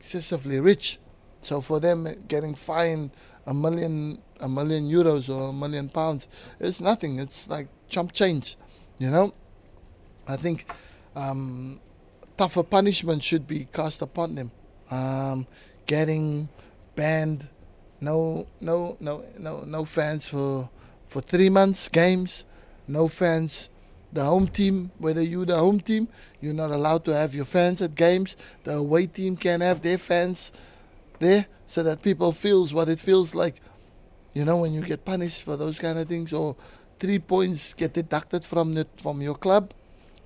excessively 0.00 0.60
rich, 0.60 0.98
so 1.40 1.60
for 1.60 1.80
them 1.80 2.08
getting 2.28 2.54
fined 2.54 3.10
a 3.46 3.54
million 3.54 4.20
a 4.40 4.48
million 4.48 4.88
euros 4.88 5.34
or 5.34 5.50
a 5.50 5.52
million 5.52 5.88
pounds 5.88 6.28
is 6.58 6.80
nothing. 6.80 7.18
It's 7.18 7.48
like 7.48 7.68
chump 7.88 8.12
change, 8.12 8.56
you 8.98 9.10
know. 9.10 9.32
I 10.28 10.36
think 10.36 10.70
um, 11.14 11.80
tougher 12.36 12.62
punishment 12.62 13.22
should 13.22 13.46
be 13.46 13.66
cast 13.72 14.02
upon 14.02 14.34
them. 14.34 14.50
Um, 14.90 15.46
getting 15.86 16.48
banned, 16.94 17.48
no, 18.00 18.46
no, 18.60 18.96
no, 19.00 19.24
no, 19.38 19.60
no 19.60 19.84
fans 19.84 20.28
for 20.28 20.68
for 21.06 21.20
three 21.20 21.48
months 21.48 21.88
games, 21.88 22.44
no 22.88 23.08
fans 23.08 23.70
the 24.12 24.24
home 24.24 24.48
team, 24.48 24.90
whether 24.98 25.22
you 25.22 25.44
the 25.44 25.56
home 25.56 25.80
team, 25.80 26.08
you're 26.40 26.54
not 26.54 26.70
allowed 26.70 27.04
to 27.04 27.14
have 27.14 27.34
your 27.34 27.44
fans 27.44 27.82
at 27.82 27.94
games. 27.94 28.36
The 28.64 28.74
away 28.74 29.06
team 29.06 29.36
can 29.36 29.60
have 29.60 29.82
their 29.82 29.98
fans 29.98 30.52
there 31.18 31.46
so 31.66 31.82
that 31.82 32.02
people 32.02 32.32
feels 32.32 32.72
what 32.72 32.88
it 32.88 32.98
feels 32.98 33.34
like. 33.34 33.60
You 34.32 34.44
know, 34.44 34.58
when 34.58 34.72
you 34.72 34.80
get 34.80 35.04
punished 35.04 35.42
for 35.42 35.56
those 35.56 35.78
kind 35.78 35.98
of 35.98 36.08
things 36.08 36.32
or 36.32 36.56
three 36.98 37.18
points 37.18 37.74
get 37.74 37.92
deducted 37.92 38.44
from 38.44 38.74
the, 38.74 38.86
from 38.96 39.20
your 39.20 39.34
club, 39.34 39.72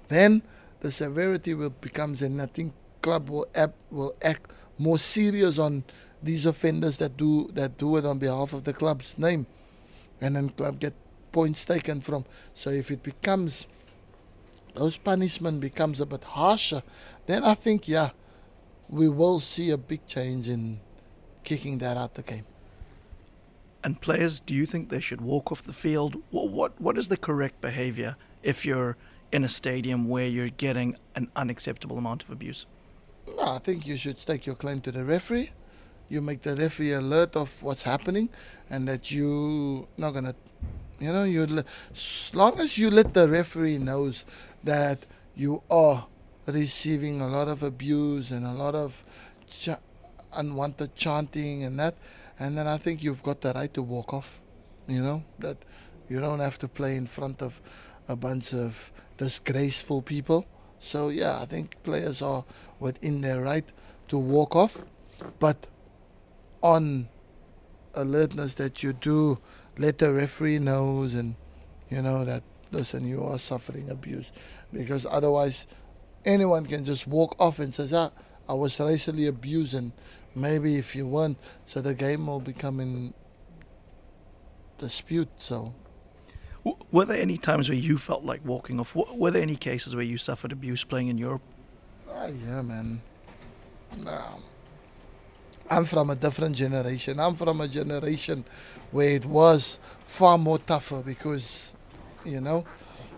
then 0.08 0.42
the 0.80 0.90
severity 0.90 1.54
will 1.54 1.70
becomes 1.70 2.22
and 2.22 2.40
I 2.40 2.46
think 2.46 2.72
club 3.02 3.30
will 3.30 3.46
act, 3.54 3.74
will 3.90 4.14
act 4.22 4.50
more 4.78 4.98
serious 4.98 5.58
on 5.58 5.84
these 6.22 6.46
offenders 6.46 6.98
that 6.98 7.16
do 7.16 7.48
that 7.52 7.78
do 7.78 7.96
it 7.96 8.04
on 8.04 8.18
behalf 8.18 8.52
of 8.52 8.64
the 8.64 8.72
club's 8.72 9.18
name. 9.18 9.46
And 10.20 10.36
then 10.36 10.50
club 10.50 10.80
get 10.80 10.94
points 11.32 11.64
taken 11.64 12.00
from. 12.00 12.24
So 12.54 12.70
if 12.70 12.90
it 12.90 13.02
becomes 13.02 13.66
those 14.74 14.96
punishment 14.96 15.60
becomes 15.60 16.00
a 16.00 16.06
bit 16.06 16.22
harsher, 16.24 16.82
then 17.26 17.44
I 17.44 17.54
think 17.54 17.88
yeah, 17.88 18.10
we 18.88 19.08
will 19.08 19.40
see 19.40 19.70
a 19.70 19.78
big 19.78 20.06
change 20.06 20.48
in 20.48 20.80
kicking 21.42 21.78
that 21.78 21.96
out 21.96 22.14
the 22.14 22.22
game. 22.22 22.44
And 23.82 23.98
players, 24.00 24.40
do 24.40 24.54
you 24.54 24.66
think 24.66 24.90
they 24.90 25.00
should 25.00 25.22
walk 25.22 25.50
off 25.50 25.62
the 25.62 25.72
field? 25.72 26.16
What 26.30 26.48
what, 26.50 26.80
what 26.80 26.98
is 26.98 27.08
the 27.08 27.16
correct 27.16 27.60
behavior 27.60 28.16
if 28.42 28.66
you're 28.66 28.96
in 29.32 29.44
a 29.44 29.48
stadium 29.48 30.08
where 30.08 30.26
you're 30.26 30.48
getting 30.50 30.96
an 31.14 31.28
unacceptable 31.36 31.98
amount 31.98 32.22
of 32.24 32.30
abuse? 32.30 32.66
No, 33.36 33.54
I 33.54 33.58
think 33.58 33.86
you 33.86 33.96
should 33.96 34.18
stake 34.18 34.46
your 34.46 34.56
claim 34.56 34.80
to 34.82 34.90
the 34.90 35.04
referee. 35.04 35.50
You 36.08 36.20
make 36.20 36.42
the 36.42 36.56
referee 36.56 36.92
alert 36.92 37.36
of 37.36 37.62
what's 37.62 37.84
happening, 37.84 38.28
and 38.68 38.88
that 38.88 39.12
you 39.12 39.86
not 39.96 40.14
gonna 40.14 40.34
you 41.00 41.12
know, 41.12 41.24
you 41.24 41.64
as 41.90 42.30
long 42.34 42.60
as 42.60 42.76
you 42.76 42.90
let 42.90 43.14
the 43.14 43.26
referee 43.26 43.78
knows 43.78 44.26
that 44.64 45.06
you 45.34 45.62
are 45.70 46.06
receiving 46.46 47.22
a 47.22 47.28
lot 47.28 47.48
of 47.48 47.62
abuse 47.62 48.32
and 48.32 48.44
a 48.46 48.52
lot 48.52 48.74
of 48.74 49.02
unwanted 50.34 50.94
chanting 50.94 51.64
and 51.64 51.78
that, 51.78 51.94
and 52.38 52.56
then 52.56 52.66
I 52.66 52.76
think 52.76 53.02
you've 53.02 53.22
got 53.22 53.40
the 53.40 53.52
right 53.54 53.72
to 53.74 53.82
walk 53.82 54.12
off. 54.12 54.40
You 54.86 55.00
know 55.00 55.24
that 55.38 55.56
you 56.10 56.20
don't 56.20 56.40
have 56.40 56.58
to 56.58 56.68
play 56.68 56.96
in 56.96 57.06
front 57.06 57.40
of 57.40 57.62
a 58.10 58.16
bunch 58.16 58.52
of 58.52 58.90
disgraceful 59.16 60.02
people. 60.02 60.44
So 60.80 61.10
yeah, 61.10 61.40
I 61.40 61.44
think 61.44 61.80
players 61.84 62.20
are 62.22 62.44
within 62.80 63.20
their 63.20 63.40
right 63.40 63.64
to 64.08 64.18
walk 64.18 64.56
off, 64.56 64.82
but 65.38 65.68
on 66.60 67.08
alertness 67.94 68.54
that 68.54 68.82
you 68.82 68.92
do 68.92 69.38
let 69.78 69.98
the 69.98 70.12
referee 70.12 70.58
knows 70.58 71.14
and 71.14 71.34
you 71.88 72.02
know 72.02 72.24
that 72.24 72.42
listen 72.72 73.06
you 73.06 73.22
are 73.22 73.38
suffering 73.38 73.88
abuse. 73.90 74.26
Because 74.72 75.06
otherwise 75.08 75.68
anyone 76.24 76.66
can 76.66 76.84
just 76.84 77.06
walk 77.06 77.36
off 77.38 77.60
and 77.60 77.72
says 77.72 77.92
ah 77.92 78.10
I 78.48 78.54
was 78.54 78.80
racially 78.80 79.28
abused 79.28 79.74
and 79.74 79.92
maybe 80.34 80.76
if 80.76 80.96
you 80.96 81.06
weren't 81.06 81.38
so 81.64 81.80
the 81.80 81.94
game 81.94 82.26
will 82.26 82.40
become 82.40 82.80
in 82.80 83.14
dispute. 84.78 85.30
So 85.36 85.72
were 86.92 87.04
there 87.04 87.20
any 87.20 87.38
times 87.38 87.68
where 87.68 87.78
you 87.78 87.98
felt 87.98 88.24
like 88.24 88.44
walking 88.44 88.80
off 88.80 88.94
were 88.94 89.30
there 89.30 89.42
any 89.42 89.56
cases 89.56 89.94
where 89.94 90.04
you 90.04 90.18
suffered 90.18 90.52
abuse 90.52 90.84
playing 90.84 91.08
in 91.08 91.18
Europe 91.18 91.42
ah, 92.10 92.26
yeah 92.26 92.62
man 92.62 93.00
no 94.04 94.40
I'm 95.72 95.84
from 95.84 96.10
a 96.10 96.16
different 96.16 96.56
generation. 96.56 97.20
I'm 97.20 97.36
from 97.36 97.60
a 97.60 97.68
generation 97.68 98.44
where 98.90 99.10
it 99.10 99.24
was 99.24 99.78
far 100.02 100.36
more 100.36 100.58
tougher 100.58 101.00
because, 101.00 101.72
you 102.24 102.40
know, 102.40 102.64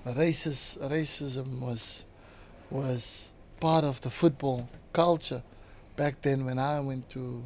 racist, 0.05 0.79
racism 0.91 1.61
was 1.61 2.05
was 2.69 3.25
part 3.59 3.85
of 3.85 4.01
the 4.03 4.11
football 4.11 4.69
culture 4.93 5.43
back 5.97 6.21
then 6.21 6.45
when 6.45 6.59
I 6.59 6.79
went 6.81 7.09
to 7.11 7.43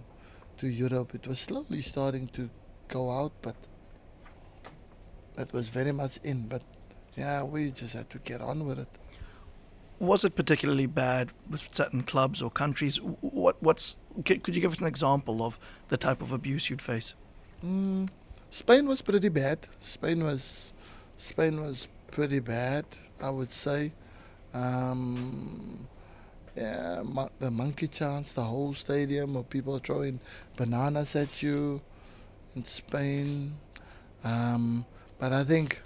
to 0.59 0.66
Europe. 0.66 1.14
It 1.14 1.28
was 1.28 1.38
slowly 1.38 1.82
starting 1.82 2.26
to 2.28 2.51
go 2.88 3.09
out, 3.09 3.30
but 3.42 3.55
that 5.37 5.53
was 5.53 5.68
very 5.68 5.93
much 5.93 6.18
in. 6.24 6.49
But 6.49 6.62
yeah, 7.16 7.43
we 7.43 7.70
just 7.70 7.95
had 7.95 8.11
to 8.11 8.18
get 8.18 8.41
on 8.41 8.66
with 8.66 8.78
it. 8.78 8.89
Was 9.99 10.24
it 10.24 10.37
particularly 10.37 10.87
bad 10.87 11.32
with 11.49 11.74
certain 11.74 12.03
clubs 12.03 12.43
or 12.43 12.51
countries? 12.51 12.99
What 13.20 13.62
what's 13.62 13.97
could 14.24 14.55
you 14.55 14.61
give 14.61 14.72
us 14.72 14.80
an 14.80 14.87
example 14.87 15.43
of 15.43 15.59
the 15.89 15.97
type 15.97 16.20
of 16.20 16.32
abuse 16.32 16.68
you'd 16.68 16.82
face? 16.82 17.14
Mm, 17.64 18.11
Spain 18.51 18.87
was 18.87 19.01
pretty 19.01 19.30
bad. 19.30 19.66
Spain 19.80 20.22
was 20.22 20.72
Spain 21.16 21.61
was 21.62 21.89
pretty 22.11 22.41
bad, 22.41 22.84
I 23.20 23.30
would 23.30 23.51
say. 23.51 23.93
Um, 24.53 25.87
yeah, 26.55 27.03
the 27.39 27.51
monkey 27.51 27.87
chants, 27.87 28.32
the 28.32 28.45
whole 28.45 28.72
stadium 28.74 29.37
of 29.37 29.49
people 29.51 29.78
throwing 29.78 30.20
bananas 30.57 31.14
at 31.16 31.43
you 31.43 31.80
in 32.55 32.64
Spain. 32.64 33.53
Um, 34.24 34.84
but 35.18 35.32
I 35.32 35.44
think 35.44 35.82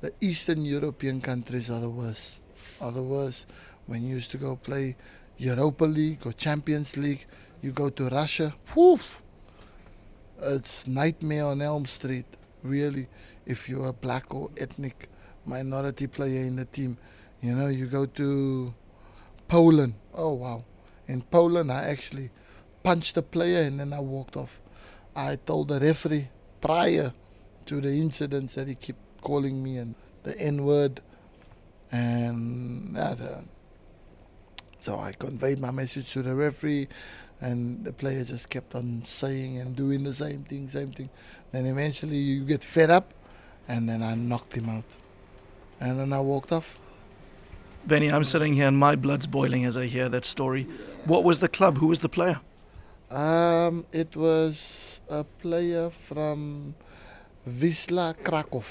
the 0.00 0.12
Eastern 0.20 0.64
European 0.64 1.20
countries 1.20 1.70
are 1.70 1.80
the 1.80 1.90
worst. 1.90 2.38
Are 2.80 2.92
the 2.92 3.02
worst. 3.02 3.46
When 3.86 4.02
you 4.02 4.14
used 4.14 4.30
to 4.32 4.38
go 4.38 4.56
play 4.56 4.96
Europa 5.36 5.84
League 5.84 6.26
or 6.26 6.32
Champions 6.32 6.96
League, 6.96 7.26
you 7.62 7.72
go 7.72 7.90
to 7.90 8.08
Russia. 8.08 8.54
Woof! 8.74 9.22
It's 10.42 10.86
nightmare 10.86 11.46
on 11.46 11.60
Elm 11.62 11.84
Street. 11.86 12.26
Really, 12.62 13.08
if 13.46 13.68
you're 13.68 13.88
a 13.88 13.92
black 13.92 14.34
or 14.34 14.50
ethnic 14.56 15.08
minority 15.44 16.06
player 16.06 16.42
in 16.42 16.56
the 16.56 16.64
team, 16.64 16.96
you 17.40 17.54
know, 17.54 17.68
you 17.68 17.86
go 17.86 18.06
to 18.06 18.74
Poland. 19.48 19.94
Oh 20.14 20.34
wow! 20.34 20.64
In 21.08 21.22
Poland, 21.22 21.70
I 21.72 21.84
actually 21.84 22.30
punched 22.82 23.16
a 23.16 23.22
player 23.22 23.62
and 23.62 23.80
then 23.80 23.92
I 23.92 24.00
walked 24.00 24.36
off. 24.36 24.60
I 25.14 25.36
told 25.36 25.68
the 25.68 25.80
referee 25.80 26.28
prior 26.60 27.12
to 27.70 27.80
the 27.80 28.00
incidents 28.00 28.54
that 28.54 28.66
he 28.66 28.74
kept 28.74 28.98
calling 29.20 29.62
me 29.62 29.78
and 29.78 29.94
the 30.24 30.36
N 30.40 30.64
word, 30.64 31.00
and 31.92 32.98
uh, 32.98 33.14
so 34.80 34.98
I 34.98 35.12
conveyed 35.12 35.60
my 35.60 35.70
message 35.70 36.12
to 36.14 36.22
the 36.22 36.34
referee, 36.34 36.88
and 37.40 37.84
the 37.84 37.92
player 37.92 38.24
just 38.24 38.50
kept 38.50 38.74
on 38.74 39.02
saying 39.04 39.58
and 39.58 39.76
doing 39.76 40.02
the 40.02 40.12
same 40.12 40.42
thing, 40.42 40.66
same 40.66 40.90
thing. 40.90 41.10
Then 41.52 41.64
eventually 41.66 42.16
you 42.16 42.44
get 42.44 42.64
fed 42.64 42.90
up, 42.90 43.14
and 43.68 43.88
then 43.88 44.02
I 44.02 44.16
knocked 44.16 44.52
him 44.52 44.68
out, 44.68 44.90
and 45.78 46.00
then 46.00 46.12
I 46.12 46.18
walked 46.18 46.50
off. 46.50 46.76
Benny, 47.86 48.10
I'm 48.10 48.24
sitting 48.24 48.52
here 48.54 48.66
and 48.66 48.76
my 48.76 48.96
blood's 48.96 49.28
boiling 49.28 49.64
as 49.64 49.76
I 49.76 49.86
hear 49.86 50.08
that 50.08 50.24
story. 50.24 50.66
What 51.04 51.22
was 51.22 51.38
the 51.38 51.48
club? 51.48 51.78
Who 51.78 51.86
was 51.86 52.00
the 52.00 52.08
player? 52.08 52.40
Um, 53.10 53.86
it 53.92 54.16
was 54.16 55.00
a 55.08 55.22
player 55.22 55.88
from 55.88 56.74
Wisla 57.50 58.14
Krakow 58.22 58.62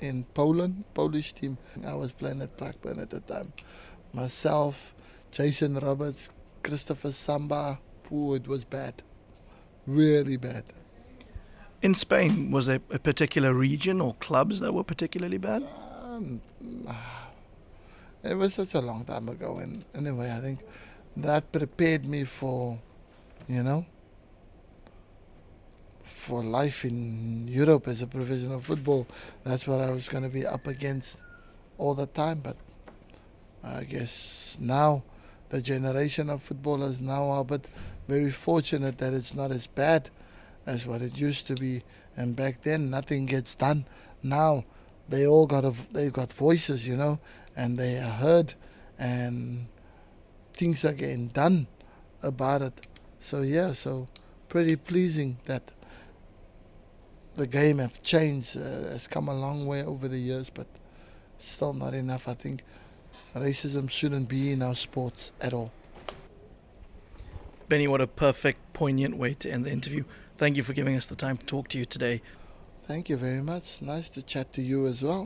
in 0.00 0.24
Poland, 0.34 0.84
Polish 0.94 1.32
team. 1.32 1.56
I 1.86 1.94
was 1.94 2.12
playing 2.12 2.42
at 2.42 2.56
Blackburn 2.56 2.98
at 2.98 3.10
the 3.10 3.20
time. 3.20 3.52
Myself, 4.12 4.94
Jason 5.30 5.78
Roberts, 5.78 6.28
Christopher 6.62 7.12
Samba. 7.12 7.78
Ooh, 8.12 8.34
it 8.34 8.46
was 8.46 8.64
bad. 8.64 9.02
Really 9.86 10.36
bad. 10.36 10.64
In 11.80 11.94
Spain, 11.94 12.50
was 12.50 12.66
there 12.66 12.80
a 12.90 12.98
particular 12.98 13.54
region 13.54 14.00
or 14.00 14.14
clubs 14.14 14.60
that 14.60 14.72
were 14.72 14.84
particularly 14.84 15.38
bad? 15.38 15.66
Um, 16.02 16.40
it 18.22 18.34
was 18.34 18.54
such 18.54 18.74
a 18.74 18.80
long 18.80 19.04
time 19.04 19.28
ago, 19.28 19.58
and 19.58 19.84
anyway, 19.94 20.32
I 20.32 20.40
think 20.40 20.60
that 21.16 21.50
prepared 21.52 22.04
me 22.04 22.24
for, 22.24 22.78
you 23.46 23.62
know, 23.62 23.86
for 26.08 26.42
life 26.42 26.84
in 26.84 27.46
Europe 27.46 27.86
as 27.88 28.02
a 28.02 28.06
professional 28.06 28.58
football. 28.58 29.06
That's 29.44 29.66
what 29.66 29.80
I 29.80 29.90
was 29.90 30.08
going 30.08 30.24
to 30.24 30.30
be 30.30 30.46
up 30.46 30.66
against 30.66 31.18
all 31.76 31.94
the 31.94 32.06
time. 32.06 32.40
But 32.40 32.56
I 33.62 33.84
guess 33.84 34.56
now 34.60 35.02
the 35.50 35.60
generation 35.60 36.30
of 36.30 36.42
footballers 36.42 37.00
now 37.00 37.30
are 37.30 37.44
but 37.44 37.66
very 38.08 38.30
fortunate 38.30 38.98
that 38.98 39.12
it's 39.12 39.34
not 39.34 39.50
as 39.50 39.66
bad 39.66 40.10
as 40.66 40.86
what 40.86 41.02
it 41.02 41.16
used 41.16 41.46
to 41.48 41.54
be. 41.54 41.82
And 42.16 42.34
back 42.34 42.62
then, 42.62 42.90
nothing 42.90 43.26
gets 43.26 43.54
done. 43.54 43.84
Now 44.22 44.64
they 45.08 45.26
all 45.26 45.46
got 45.46 45.64
a, 45.64 45.72
they 45.92 46.10
got 46.10 46.32
voices, 46.32 46.86
you 46.86 46.96
know, 46.96 47.20
and 47.56 47.76
they 47.76 47.98
are 47.98 48.10
heard, 48.10 48.54
and 48.98 49.66
things 50.52 50.84
are 50.84 50.92
getting 50.92 51.28
done 51.28 51.66
about 52.22 52.62
it. 52.62 52.86
So 53.20 53.42
yeah, 53.42 53.72
so 53.72 54.08
pretty 54.48 54.76
pleasing 54.76 55.38
that 55.46 55.70
the 57.38 57.46
game 57.46 57.78
have 57.78 58.02
changed, 58.02 58.56
uh, 58.56 58.90
has 58.90 59.06
come 59.06 59.28
a 59.28 59.34
long 59.34 59.64
way 59.64 59.84
over 59.84 60.08
the 60.08 60.18
years, 60.18 60.50
but 60.50 60.66
still 61.38 61.72
not 61.72 61.94
enough. 61.94 62.26
I 62.28 62.34
think 62.34 62.64
racism 63.34 63.88
shouldn't 63.88 64.28
be 64.28 64.50
in 64.50 64.60
our 64.60 64.74
sports 64.74 65.32
at 65.40 65.54
all. 65.54 65.70
Benny, 67.68 67.86
what 67.86 68.00
a 68.00 68.08
perfect, 68.08 68.72
poignant 68.72 69.16
way 69.16 69.34
to 69.34 69.50
end 69.50 69.64
the 69.64 69.70
interview. 69.70 70.02
Thank 70.36 70.56
you 70.56 70.64
for 70.64 70.72
giving 70.72 70.96
us 70.96 71.06
the 71.06 71.14
time 71.14 71.36
to 71.36 71.46
talk 71.46 71.68
to 71.68 71.78
you 71.78 71.84
today. 71.84 72.22
Thank 72.88 73.08
you 73.08 73.16
very 73.16 73.42
much. 73.42 73.80
Nice 73.80 74.10
to 74.10 74.22
chat 74.22 74.52
to 74.54 74.62
you 74.62 74.86
as 74.86 75.02
well. 75.02 75.24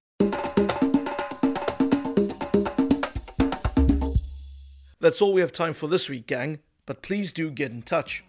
That's 5.01 5.23
all 5.23 5.33
we 5.33 5.41
have 5.41 5.53
time 5.53 5.73
for 5.73 5.87
this 5.87 6.11
week, 6.11 6.27
gang, 6.27 6.59
but 6.85 7.01
please 7.01 7.33
do 7.33 7.51
get 7.51 7.71
in 7.71 7.83
touch. 7.83 8.23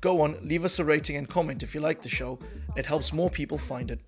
Go 0.00 0.20
on, 0.20 0.38
leave 0.42 0.64
us 0.64 0.78
a 0.78 0.84
rating 0.84 1.16
and 1.16 1.28
comment 1.28 1.64
if 1.64 1.74
you 1.74 1.80
like 1.80 2.00
the 2.00 2.08
show. 2.08 2.38
It 2.76 2.86
helps 2.86 3.12
more 3.12 3.28
people 3.28 3.58
find 3.58 3.90
it. 3.90 4.00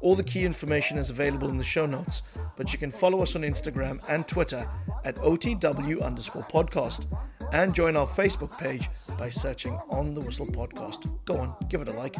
All 0.00 0.14
the 0.14 0.22
key 0.22 0.44
information 0.44 0.96
is 0.96 1.10
available 1.10 1.50
in 1.50 1.58
the 1.58 1.64
show 1.64 1.84
notes, 1.84 2.22
but 2.56 2.72
you 2.72 2.78
can 2.78 2.90
follow 2.90 3.20
us 3.20 3.36
on 3.36 3.42
Instagram 3.42 4.02
and 4.08 4.26
Twitter 4.26 4.66
at 5.04 5.16
OTW 5.16 6.02
underscore 6.02 6.44
podcast 6.44 7.06
and 7.52 7.74
join 7.74 7.94
our 7.94 8.06
Facebook 8.06 8.56
page 8.58 8.88
by 9.18 9.28
searching 9.28 9.78
On 9.90 10.14
the 10.14 10.20
Whistle 10.22 10.46
Podcast. 10.46 11.10
Go 11.26 11.36
on, 11.36 11.54
give 11.68 11.82
it 11.82 11.88
a 11.88 11.92
like. 11.92 12.16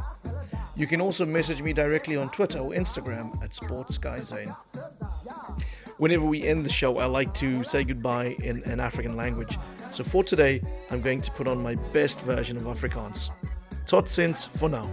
You 0.77 0.87
can 0.87 1.01
also 1.01 1.25
message 1.25 1.62
me 1.62 1.72
directly 1.72 2.16
on 2.16 2.29
Twitter 2.31 2.59
or 2.59 2.72
Instagram 2.72 3.43
at 3.43 3.53
SportsGuyZane. 3.53 4.55
Whenever 5.99 6.27
we 6.27 6.43
end 6.43 6.66
the 6.66 6.70
show, 6.70 6.99
I 6.99 7.07
like 7.07 7.33
to 7.35 7.64
say 7.64 7.85
goodbye 7.85 8.37
in 8.43 8.62
an 8.64 8.81
African 8.81 9.16
language. 9.16 9.57
So 9.95 10.03
for 10.03 10.25
today, 10.25 10.61
I'm 10.91 11.01
going 11.01 11.21
to 11.21 11.31
put 11.31 11.47
on 11.47 11.63
my 11.63 11.77
best 11.93 12.21
version 12.23 12.57
of 12.57 12.65
Afrikaans. 12.65 13.31
Tot 13.87 14.07
ziens 14.07 14.49
for 14.49 14.69
now. 14.69 14.91